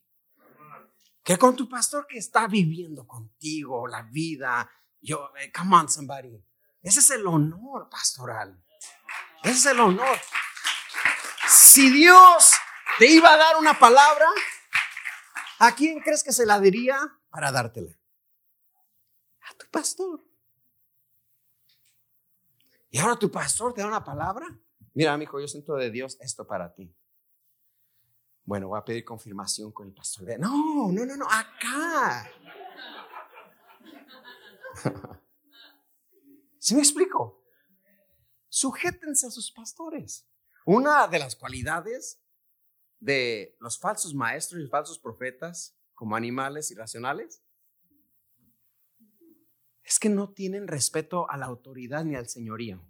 Que 1.22 1.36
con 1.38 1.56
tu 1.56 1.68
pastor 1.68 2.06
que 2.06 2.18
está 2.18 2.46
viviendo 2.46 3.06
contigo 3.06 3.86
la 3.86 4.02
vida. 4.02 4.70
Yo, 5.00 5.30
eh, 5.36 5.50
come 5.52 5.76
on, 5.76 5.88
somebody. 5.88 6.44
Ese 6.84 7.00
es 7.00 7.10
el 7.12 7.26
honor 7.26 7.88
pastoral. 7.88 8.62
Ese 9.42 9.52
es 9.52 9.66
el 9.66 9.80
honor. 9.80 10.18
Si 11.48 11.90
Dios 11.90 12.52
te 12.98 13.10
iba 13.10 13.32
a 13.32 13.36
dar 13.38 13.56
una 13.56 13.78
palabra, 13.78 14.26
¿a 15.60 15.74
quién 15.74 16.00
crees 16.00 16.22
que 16.22 16.32
se 16.32 16.44
la 16.44 16.60
diría 16.60 16.98
para 17.30 17.50
dártela? 17.50 17.90
A 19.48 19.54
tu 19.54 19.66
pastor. 19.70 20.22
Y 22.90 22.98
ahora 22.98 23.16
tu 23.16 23.30
pastor 23.30 23.72
te 23.72 23.80
da 23.80 23.88
una 23.88 24.04
palabra. 24.04 24.46
Mira, 24.92 25.16
mi 25.16 25.24
hijo, 25.24 25.40
yo 25.40 25.48
siento 25.48 25.76
de 25.76 25.90
Dios 25.90 26.18
esto 26.20 26.46
para 26.46 26.74
ti. 26.74 26.94
Bueno, 28.44 28.68
voy 28.68 28.78
a 28.78 28.84
pedir 28.84 29.06
confirmación 29.06 29.72
con 29.72 29.86
el 29.86 29.94
pastor. 29.94 30.38
No, 30.38 30.92
no, 30.92 31.06
no, 31.06 31.16
no, 31.16 31.26
acá. 31.30 32.30
¿Sí 36.64 36.74
me 36.74 36.80
explico? 36.80 37.44
Sujétense 38.48 39.26
a 39.26 39.30
sus 39.30 39.52
pastores. 39.52 40.26
Una 40.64 41.06
de 41.08 41.18
las 41.18 41.36
cualidades 41.36 42.22
de 43.00 43.54
los 43.60 43.78
falsos 43.78 44.14
maestros 44.14 44.62
y 44.62 44.66
falsos 44.68 44.98
profetas 44.98 45.76
como 45.92 46.16
animales 46.16 46.70
irracionales 46.70 47.42
es 49.82 49.98
que 49.98 50.08
no 50.08 50.32
tienen 50.32 50.66
respeto 50.66 51.30
a 51.30 51.36
la 51.36 51.44
autoridad 51.44 52.02
ni 52.02 52.14
al 52.16 52.30
señorío. 52.30 52.82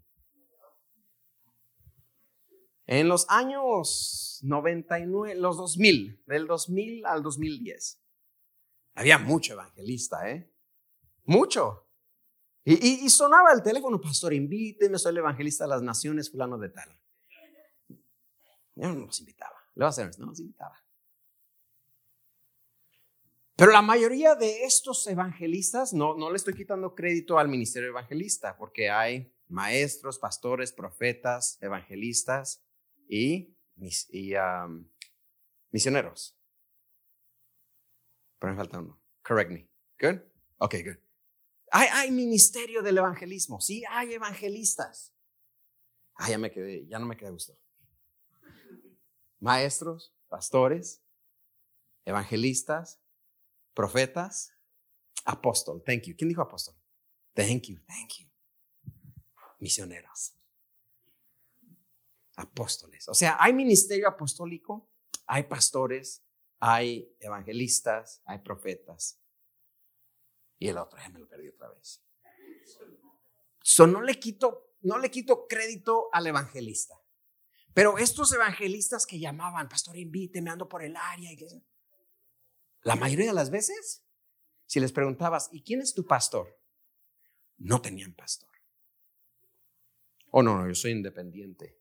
En 2.86 3.08
los 3.08 3.26
años 3.28 4.38
99, 4.44 5.34
los 5.34 5.56
2000, 5.56 6.22
del 6.26 6.46
2000 6.46 7.06
al 7.06 7.24
2010, 7.24 8.00
había 8.94 9.18
mucho 9.18 9.54
evangelista, 9.54 10.30
¿eh? 10.30 10.48
Mucho. 11.24 11.83
Y, 12.66 13.08
sonaba 13.10 13.52
el 13.52 13.62
teléfono, 13.62 14.00
pastor, 14.00 14.32
invíteme, 14.32 14.98
soy 14.98 15.10
el 15.10 15.18
evangelista 15.18 15.64
de 15.64 15.68
las 15.68 15.82
naciones, 15.82 16.30
fulano 16.30 16.56
de 16.56 16.70
tal. 16.70 16.88
Yo 18.76 18.88
no 18.88 18.94
nos 18.94 19.20
invitaba, 19.20 19.56
le 19.74 19.80
va 19.82 19.86
a 19.86 19.90
hacer, 19.90 20.10
no 20.18 20.26
nos 20.26 20.40
invitaba. 20.40 20.82
Pero 23.56 23.70
la 23.70 23.82
mayoría 23.82 24.34
de 24.34 24.64
estos 24.64 25.06
evangelistas, 25.06 25.92
no, 25.92 26.14
no 26.16 26.30
le 26.30 26.36
estoy 26.36 26.54
quitando 26.54 26.94
crédito 26.94 27.38
al 27.38 27.48
ministerio 27.48 27.90
evangelista, 27.90 28.56
porque 28.56 28.90
hay 28.90 29.32
maestros, 29.48 30.18
pastores, 30.18 30.72
profetas, 30.72 31.58
evangelistas 31.60 32.64
y, 33.08 33.54
y 34.10 34.34
misioneros. 35.70 36.36
Pero 38.38 38.52
me 38.52 38.56
falta 38.56 38.78
uno. 38.80 38.98
Correct 39.22 39.50
me. 39.50 39.68
Good? 40.00 40.20
Okay, 40.58 40.82
good. 40.82 41.03
Hay, 41.76 42.12
ministerio 42.12 42.82
del 42.82 42.98
evangelismo, 42.98 43.60
sí, 43.60 43.82
hay 43.90 44.14
evangelistas. 44.14 45.12
Ah, 46.14 46.30
ya 46.30 46.38
me 46.38 46.52
quedé, 46.52 46.86
ya 46.86 47.00
no 47.00 47.06
me 47.06 47.16
quedé 47.16 47.30
gusto. 47.30 47.58
Maestros, 49.40 50.14
pastores, 50.28 51.02
evangelistas, 52.04 53.00
profetas, 53.74 54.52
apóstol. 55.24 55.82
Thank 55.84 56.04
you. 56.04 56.14
¿Quién 56.16 56.28
dijo 56.28 56.42
apóstol? 56.42 56.76
Thank 57.32 57.64
you, 57.64 57.80
thank 57.88 58.20
you. 58.20 58.28
Misioneros. 59.58 60.36
Apóstoles. 62.36 63.08
O 63.08 63.14
sea, 63.14 63.36
hay 63.40 63.52
ministerio 63.52 64.06
apostólico, 64.06 64.88
hay 65.26 65.42
pastores, 65.42 66.24
hay 66.60 67.16
evangelistas, 67.18 68.22
hay 68.26 68.38
profetas, 68.38 69.20
y 70.58 70.68
el 70.68 70.78
otro 70.78 70.98
ya 70.98 71.08
me 71.08 71.18
lo 71.18 71.28
perdí 71.28 71.48
otra 71.48 71.68
vez. 71.70 72.02
So, 73.62 73.86
no 73.86 74.02
le 74.02 74.18
quito, 74.18 74.74
no 74.82 74.98
le 74.98 75.10
quito 75.10 75.46
crédito 75.48 76.08
al 76.12 76.26
evangelista. 76.26 76.94
Pero 77.72 77.98
estos 77.98 78.32
evangelistas 78.32 79.06
que 79.06 79.18
llamaban, 79.18 79.68
pastor, 79.68 79.96
invíteme, 79.96 80.50
ando 80.50 80.68
por 80.68 80.82
el 80.82 80.96
área. 80.96 81.32
Y 81.32 81.38
la 82.82 82.94
mayoría 82.94 83.26
de 83.26 83.32
las 83.32 83.50
veces, 83.50 84.04
si 84.66 84.80
les 84.80 84.92
preguntabas, 84.92 85.48
¿y 85.50 85.62
quién 85.62 85.80
es 85.80 85.94
tu 85.94 86.06
pastor? 86.06 86.60
No 87.56 87.80
tenían 87.80 88.14
pastor. 88.14 88.50
Oh, 90.30 90.42
no, 90.42 90.58
no, 90.58 90.68
yo 90.68 90.74
soy 90.74 90.92
independiente. 90.92 91.80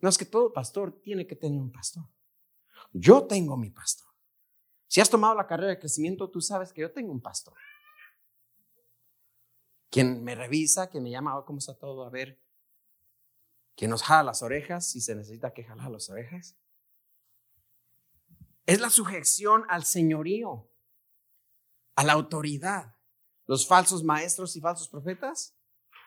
No, 0.00 0.08
es 0.08 0.16
que 0.16 0.26
todo 0.26 0.52
pastor 0.52 1.00
tiene 1.02 1.26
que 1.26 1.34
tener 1.36 1.60
un 1.60 1.72
pastor. 1.72 2.04
Yo 2.92 3.26
tengo 3.26 3.56
mi 3.56 3.70
pastor. 3.70 4.08
Si 4.86 5.00
has 5.00 5.10
tomado 5.10 5.34
la 5.34 5.46
carrera 5.46 5.70
de 5.70 5.78
crecimiento, 5.78 6.30
tú 6.30 6.40
sabes 6.40 6.72
que 6.72 6.82
yo 6.82 6.92
tengo 6.92 7.10
un 7.10 7.20
pastor 7.20 7.54
quien 9.94 10.24
me 10.24 10.34
revisa, 10.34 10.88
quien 10.88 11.04
me 11.04 11.10
llama, 11.12 11.38
oh, 11.38 11.44
¿cómo 11.44 11.60
está 11.60 11.72
todo? 11.72 12.04
A 12.04 12.10
ver, 12.10 12.42
quien 13.76 13.92
nos 13.92 14.02
jala 14.02 14.24
las 14.24 14.42
orejas 14.42 14.90
si 14.90 15.00
se 15.00 15.14
necesita 15.14 15.54
que 15.54 15.62
jalar 15.62 15.88
las 15.88 16.10
orejas. 16.10 16.56
Es 18.66 18.80
la 18.80 18.90
sujeción 18.90 19.64
al 19.68 19.84
señorío, 19.84 20.68
a 21.94 22.02
la 22.02 22.14
autoridad. 22.14 22.96
Los 23.46 23.68
falsos 23.68 24.02
maestros 24.02 24.56
y 24.56 24.60
falsos 24.60 24.88
profetas 24.88 25.54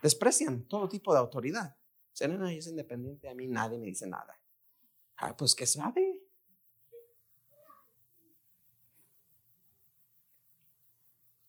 desprecian 0.03 0.63
todo 0.63 0.89
tipo 0.89 1.13
de 1.13 1.19
autoridad. 1.19 1.77
Si 2.11 2.27
no, 2.27 2.45
es 2.45 2.67
independiente, 2.67 3.29
a 3.29 3.35
mí 3.35 3.47
nadie 3.47 3.79
me 3.79 3.85
dice 3.85 4.05
nada. 4.05 4.37
Ah, 5.15 5.37
pues 5.37 5.55
que 5.55 5.65
sabe. 5.65 6.27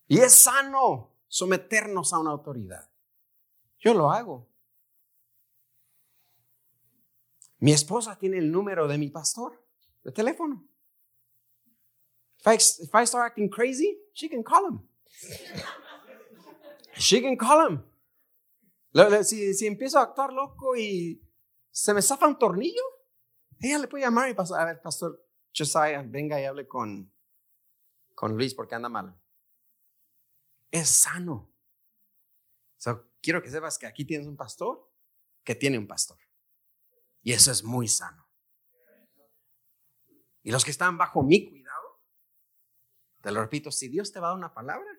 Y 0.07 0.21
es 0.21 0.35
sano 0.37 1.18
someternos 1.29 2.13
a 2.13 2.19
una 2.19 2.31
autoridad. 2.31 2.91
Yo 3.79 3.95
lo 3.95 4.11
hago. 4.11 4.49
Mi 7.59 7.73
esposa 7.73 8.19
tiene 8.19 8.39
el 8.39 8.51
número 8.51 8.89
de 8.89 8.99
mi 8.99 9.11
pastor 9.11 9.65
de 10.05 10.13
teléfono. 10.13 10.65
If 12.41 12.95
I, 12.95 13.07
start 13.07 13.27
acting 13.27 13.49
crazy, 13.49 13.99
she 14.13 14.29
can 14.29 14.43
call 14.43 14.69
him. 14.69 14.89
She 16.95 17.21
can 17.21 17.37
call 17.37 17.69
him. 17.69 17.85
Si, 19.25 19.55
si 19.55 19.67
empiezo 19.67 19.99
a 19.99 20.03
actuar 20.03 20.33
loco 20.33 20.77
y 20.77 21.21
se 21.71 21.93
me 21.93 22.01
zafa 22.01 22.27
un 22.27 22.39
tornillo, 22.39 22.83
ella 23.61 23.79
le 23.79 23.89
puede 23.89 24.05
llamar 24.05 24.31
y 24.31 24.35
pasar, 24.35 24.61
a 24.61 24.65
ver, 24.65 24.81
pastor 24.81 25.25
Josiah, 25.57 26.03
venga 26.07 26.41
y 26.41 26.45
hable 26.45 26.67
con, 26.67 27.13
con 28.15 28.37
Luis 28.37 28.55
porque 28.55 28.77
anda 28.77 28.89
mal. 28.89 29.17
Es 30.71 30.91
sano. 30.91 31.53
quiero 33.21 33.43
que 33.43 33.51
sepas 33.51 33.79
que 33.79 33.87
aquí 33.87 34.05
tienes 34.05 34.27
un 34.27 34.37
pastor 34.37 34.89
que 35.45 35.55
tiene 35.55 35.79
un 35.79 35.87
pastor. 35.87 36.19
Y 37.23 37.33
eso 37.33 37.51
es 37.51 37.65
muy 37.65 37.89
sano. 37.89 38.29
Y 40.43 40.51
los 40.51 40.65
que 40.65 40.71
están 40.71 40.97
bajo 40.97 41.23
mi 41.23 41.49
cuidado, 41.49 42.03
te 43.23 43.31
lo 43.33 43.41
repito, 43.41 43.71
si 43.71 43.89
Dios 43.89 44.13
te 44.13 44.21
va 44.21 44.29
a 44.29 44.31
dar 44.31 44.39
una 44.39 44.55
palabra, 44.55 44.91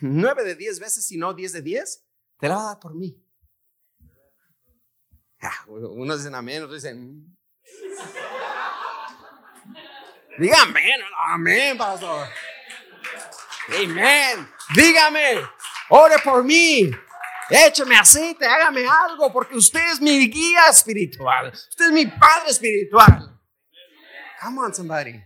nueve 0.00 0.44
de 0.44 0.54
diez 0.54 0.78
veces, 0.78 1.06
si 1.06 1.16
no 1.16 1.34
diez 1.34 1.52
de 1.52 1.62
diez, 1.62 2.06
te 2.38 2.48
la 2.48 2.56
va 2.56 2.62
a 2.62 2.66
dar 2.66 2.80
por 2.80 2.94
mí. 2.94 3.22
Unos 5.66 6.18
dicen 6.18 6.34
amén, 6.34 6.62
otros 6.62 6.82
dicen. 6.82 7.18
Mm". 7.18 7.36
Diga 10.38 10.62
amén, 10.62 11.00
amén, 11.28 11.78
pastor. 11.78 12.28
Amén. 13.68 14.48
Dígame, 14.74 15.42
ore 15.88 16.16
por 16.22 16.44
mí. 16.44 16.90
Écheme 17.48 17.96
aceite, 17.96 18.44
hágame 18.44 18.86
algo, 18.86 19.32
porque 19.32 19.56
usted 19.56 19.92
es 19.92 20.00
mi 20.00 20.28
guía 20.28 20.66
espiritual. 20.68 21.52
Usted 21.52 21.86
es 21.86 21.92
mi 21.92 22.06
padre 22.06 22.50
espiritual. 22.50 23.40
Come 24.40 24.60
on, 24.60 24.74
somebody. 24.74 25.22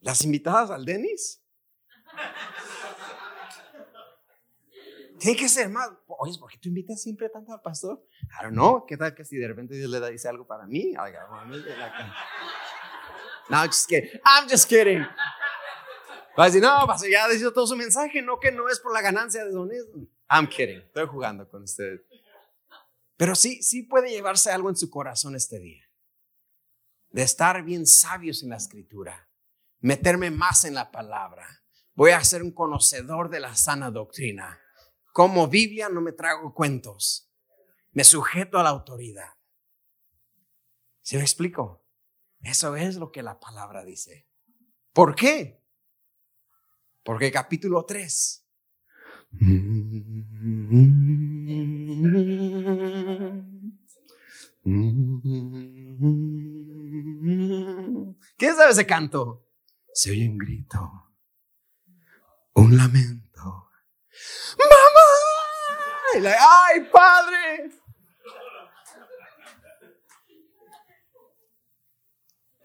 ¿Las 0.00 0.24
invitadas 0.24 0.70
al 0.70 0.84
Denis? 0.84 1.42
Tiene 5.18 5.36
que 5.36 5.48
ser 5.48 5.68
más. 5.68 5.90
Oye, 6.06 6.38
¿por 6.38 6.50
qué 6.50 6.58
tú 6.58 6.68
invitas 6.68 7.02
siempre 7.02 7.28
tanto 7.28 7.52
al 7.52 7.60
pastor? 7.60 8.06
I 8.22 8.42
don't 8.42 8.52
know. 8.52 8.84
¿Qué 8.86 8.96
tal 8.96 9.14
que 9.14 9.24
si 9.24 9.36
de 9.36 9.48
repente 9.48 9.74
Dios 9.74 9.90
le 9.90 10.10
dice 10.10 10.28
algo 10.28 10.46
para 10.46 10.66
mí? 10.66 10.92
No, 13.48 13.64
just 13.66 13.88
kidding. 13.88 14.10
I'm 14.24 14.48
just 14.48 14.68
kidding. 14.68 15.06
Va 16.38 16.44
a 16.44 16.46
decir, 16.46 16.62
no, 16.62 16.86
pastor, 16.86 17.08
ya 17.08 17.28
dicho 17.28 17.52
todo 17.52 17.66
su 17.66 17.76
mensaje, 17.76 18.20
no 18.22 18.38
que 18.38 18.52
no 18.52 18.68
es 18.68 18.80
por 18.80 18.92
la 18.92 19.00
ganancia 19.00 19.44
de 19.44 19.50
Don 19.50 19.70
I'm 20.30 20.46
kidding. 20.48 20.80
Estoy 20.80 21.06
jugando 21.06 21.48
con 21.48 21.62
usted. 21.62 22.00
Pero 23.16 23.34
sí, 23.34 23.62
sí 23.62 23.84
puede 23.84 24.10
llevarse 24.10 24.50
algo 24.50 24.68
en 24.68 24.76
su 24.76 24.90
corazón 24.90 25.34
este 25.34 25.58
día. 25.58 25.84
De 27.10 27.22
estar 27.22 27.62
bien 27.62 27.86
sabios 27.86 28.42
en 28.42 28.50
la 28.50 28.56
escritura. 28.56 29.28
Meterme 29.80 30.30
más 30.30 30.64
en 30.64 30.74
la 30.74 30.90
palabra. 30.90 31.46
Voy 31.94 32.10
a 32.10 32.22
ser 32.22 32.42
un 32.42 32.52
conocedor 32.52 33.30
de 33.30 33.40
la 33.40 33.54
sana 33.54 33.90
doctrina 33.90 34.60
como 35.16 35.48
Biblia 35.48 35.88
no 35.88 36.02
me 36.02 36.12
trago 36.12 36.52
cuentos. 36.52 37.32
Me 37.92 38.04
sujeto 38.04 38.58
a 38.58 38.62
la 38.62 38.68
autoridad. 38.68 39.30
¿Se 41.00 41.16
me 41.16 41.22
explico? 41.22 41.85
Eso 42.46 42.76
es 42.76 42.94
lo 42.94 43.10
que 43.10 43.24
la 43.24 43.40
palabra 43.40 43.84
dice. 43.84 44.28
¿Por 44.92 45.16
qué? 45.16 45.60
Porque 47.02 47.32
capítulo 47.32 47.84
3. 47.84 48.46
¿Qué 58.38 58.54
sabe 58.54 58.70
ese 58.70 58.86
canto? 58.86 59.48
Se 59.92 60.12
oye 60.12 60.28
un 60.28 60.38
grito, 60.38 61.10
un 62.54 62.76
lamento 62.76 63.70
¡Mamá! 64.58 66.30
¡Ay, 66.38 66.88
padre! 66.92 67.72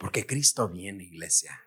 Porque 0.01 0.25
Cristo 0.25 0.67
viene, 0.67 1.03
iglesia. 1.03 1.63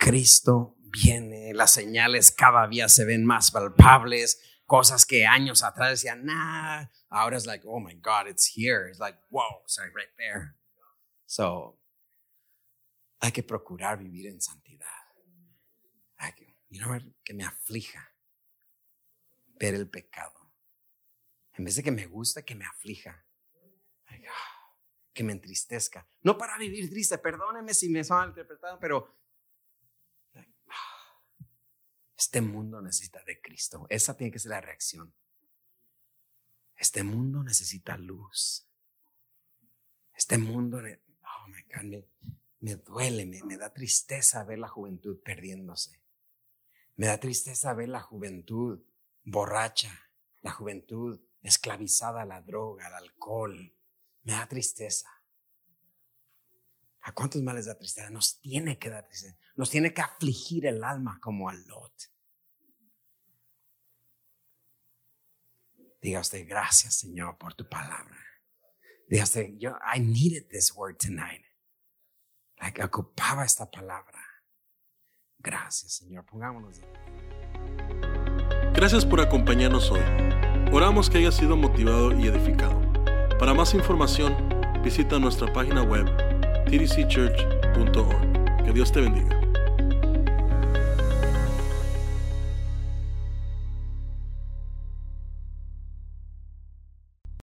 Cristo 0.00 0.76
viene. 0.80 1.54
Las 1.54 1.70
señales 1.70 2.32
cada 2.32 2.66
día 2.66 2.88
se 2.88 3.04
ven 3.04 3.24
más 3.24 3.52
palpables. 3.52 4.42
Cosas 4.66 5.06
que 5.06 5.26
años 5.26 5.62
atrás 5.62 5.90
decían, 5.90 6.24
nah. 6.24 6.86
Ahora 7.08 7.36
es 7.36 7.46
like, 7.46 7.64
oh 7.68 7.78
my 7.78 7.94
God, 8.00 8.26
it's 8.26 8.50
here. 8.52 8.88
It's 8.88 8.98
like, 8.98 9.16
wow, 9.30 9.62
it's 9.62 9.78
right 9.78 10.10
there. 10.18 10.56
So, 11.26 11.80
hay 13.20 13.30
que 13.30 13.44
procurar 13.44 13.96
vivir 13.96 14.26
en 14.26 14.40
santidad. 14.40 14.88
Hay 16.16 16.32
que, 16.32 16.58
you 16.68 16.82
know, 16.82 16.98
que 17.22 17.32
me 17.32 17.44
aflija 17.44 18.12
ver 19.60 19.76
el 19.76 19.88
pecado. 19.88 20.52
En 21.52 21.64
vez 21.64 21.76
de 21.76 21.84
que 21.84 21.92
me 21.92 22.06
guste, 22.06 22.44
que 22.44 22.56
me 22.56 22.66
aflija. 22.66 23.24
Que 25.16 25.24
me 25.24 25.32
entristezca. 25.32 26.06
No 26.22 26.36
para 26.36 26.58
vivir 26.58 26.90
triste, 26.90 27.16
perdóneme 27.16 27.72
si 27.72 27.88
me 27.88 28.04
son 28.04 28.28
interpretado, 28.28 28.78
pero 28.78 29.16
este 32.18 32.42
mundo 32.42 32.82
necesita 32.82 33.24
de 33.24 33.40
Cristo. 33.40 33.86
Esa 33.88 34.14
tiene 34.14 34.30
que 34.30 34.38
ser 34.38 34.50
la 34.50 34.60
reacción. 34.60 35.14
Este 36.76 37.02
mundo 37.02 37.42
necesita 37.42 37.96
luz. 37.96 38.68
Este 40.14 40.36
mundo, 40.36 40.78
oh 40.78 41.46
God, 41.74 42.04
me, 42.60 42.76
duele, 42.76 43.24
me, 43.24 43.42
me 43.42 43.56
da 43.56 43.72
tristeza 43.72 44.44
ver 44.44 44.58
la 44.58 44.68
juventud 44.68 45.18
perdiéndose. 45.22 45.98
Me 46.96 47.06
da 47.06 47.18
tristeza 47.18 47.72
ver 47.72 47.88
la 47.88 48.00
juventud 48.00 48.82
borracha, 49.24 50.10
la 50.42 50.52
juventud 50.52 51.18
esclavizada 51.40 52.22
a 52.22 52.26
la 52.26 52.42
droga, 52.42 52.88
al 52.88 52.94
alcohol. 52.94 53.75
Me 54.26 54.32
da 54.32 54.46
tristeza. 54.48 55.08
¿A 57.02 57.12
cuántos 57.12 57.40
males 57.42 57.66
da 57.66 57.78
tristeza? 57.78 58.10
Nos 58.10 58.40
tiene 58.40 58.76
que 58.76 58.90
dar 58.90 59.06
tristeza. 59.06 59.38
Nos 59.54 59.70
tiene 59.70 59.94
que 59.94 60.02
afligir 60.02 60.66
el 60.66 60.82
alma 60.82 61.20
como 61.22 61.48
a 61.48 61.54
Lot. 61.54 61.92
Diga 66.02 66.20
usted, 66.20 66.44
gracias 66.48 66.96
Señor 66.96 67.38
por 67.38 67.54
tu 67.54 67.68
palabra. 67.68 68.18
Diga 69.08 69.22
usted, 69.22 69.50
yo, 69.58 69.76
I 69.94 70.00
needed 70.00 70.48
this 70.48 70.72
word 70.74 70.96
tonight. 70.96 71.44
Like, 72.60 72.82
ocupaba 72.82 73.44
esta 73.44 73.70
palabra. 73.70 74.20
Gracias 75.38 75.94
Señor. 75.94 76.26
Pongámonos. 76.26 76.80
Gracias 78.74 79.06
por 79.06 79.20
acompañarnos 79.20 79.88
hoy. 79.92 80.02
Oramos 80.72 81.08
que 81.08 81.18
haya 81.18 81.30
sido 81.30 81.56
motivado 81.56 82.10
y 82.18 82.26
edificado. 82.26 82.85
Para 83.38 83.52
más 83.52 83.74
información, 83.74 84.34
visita 84.82 85.18
nuestra 85.18 85.52
página 85.52 85.82
web 85.82 86.06
tdcchurch.org. 86.66 88.64
Que 88.64 88.72
Dios 88.72 88.90
te 88.90 89.02
bendiga. 89.02 89.45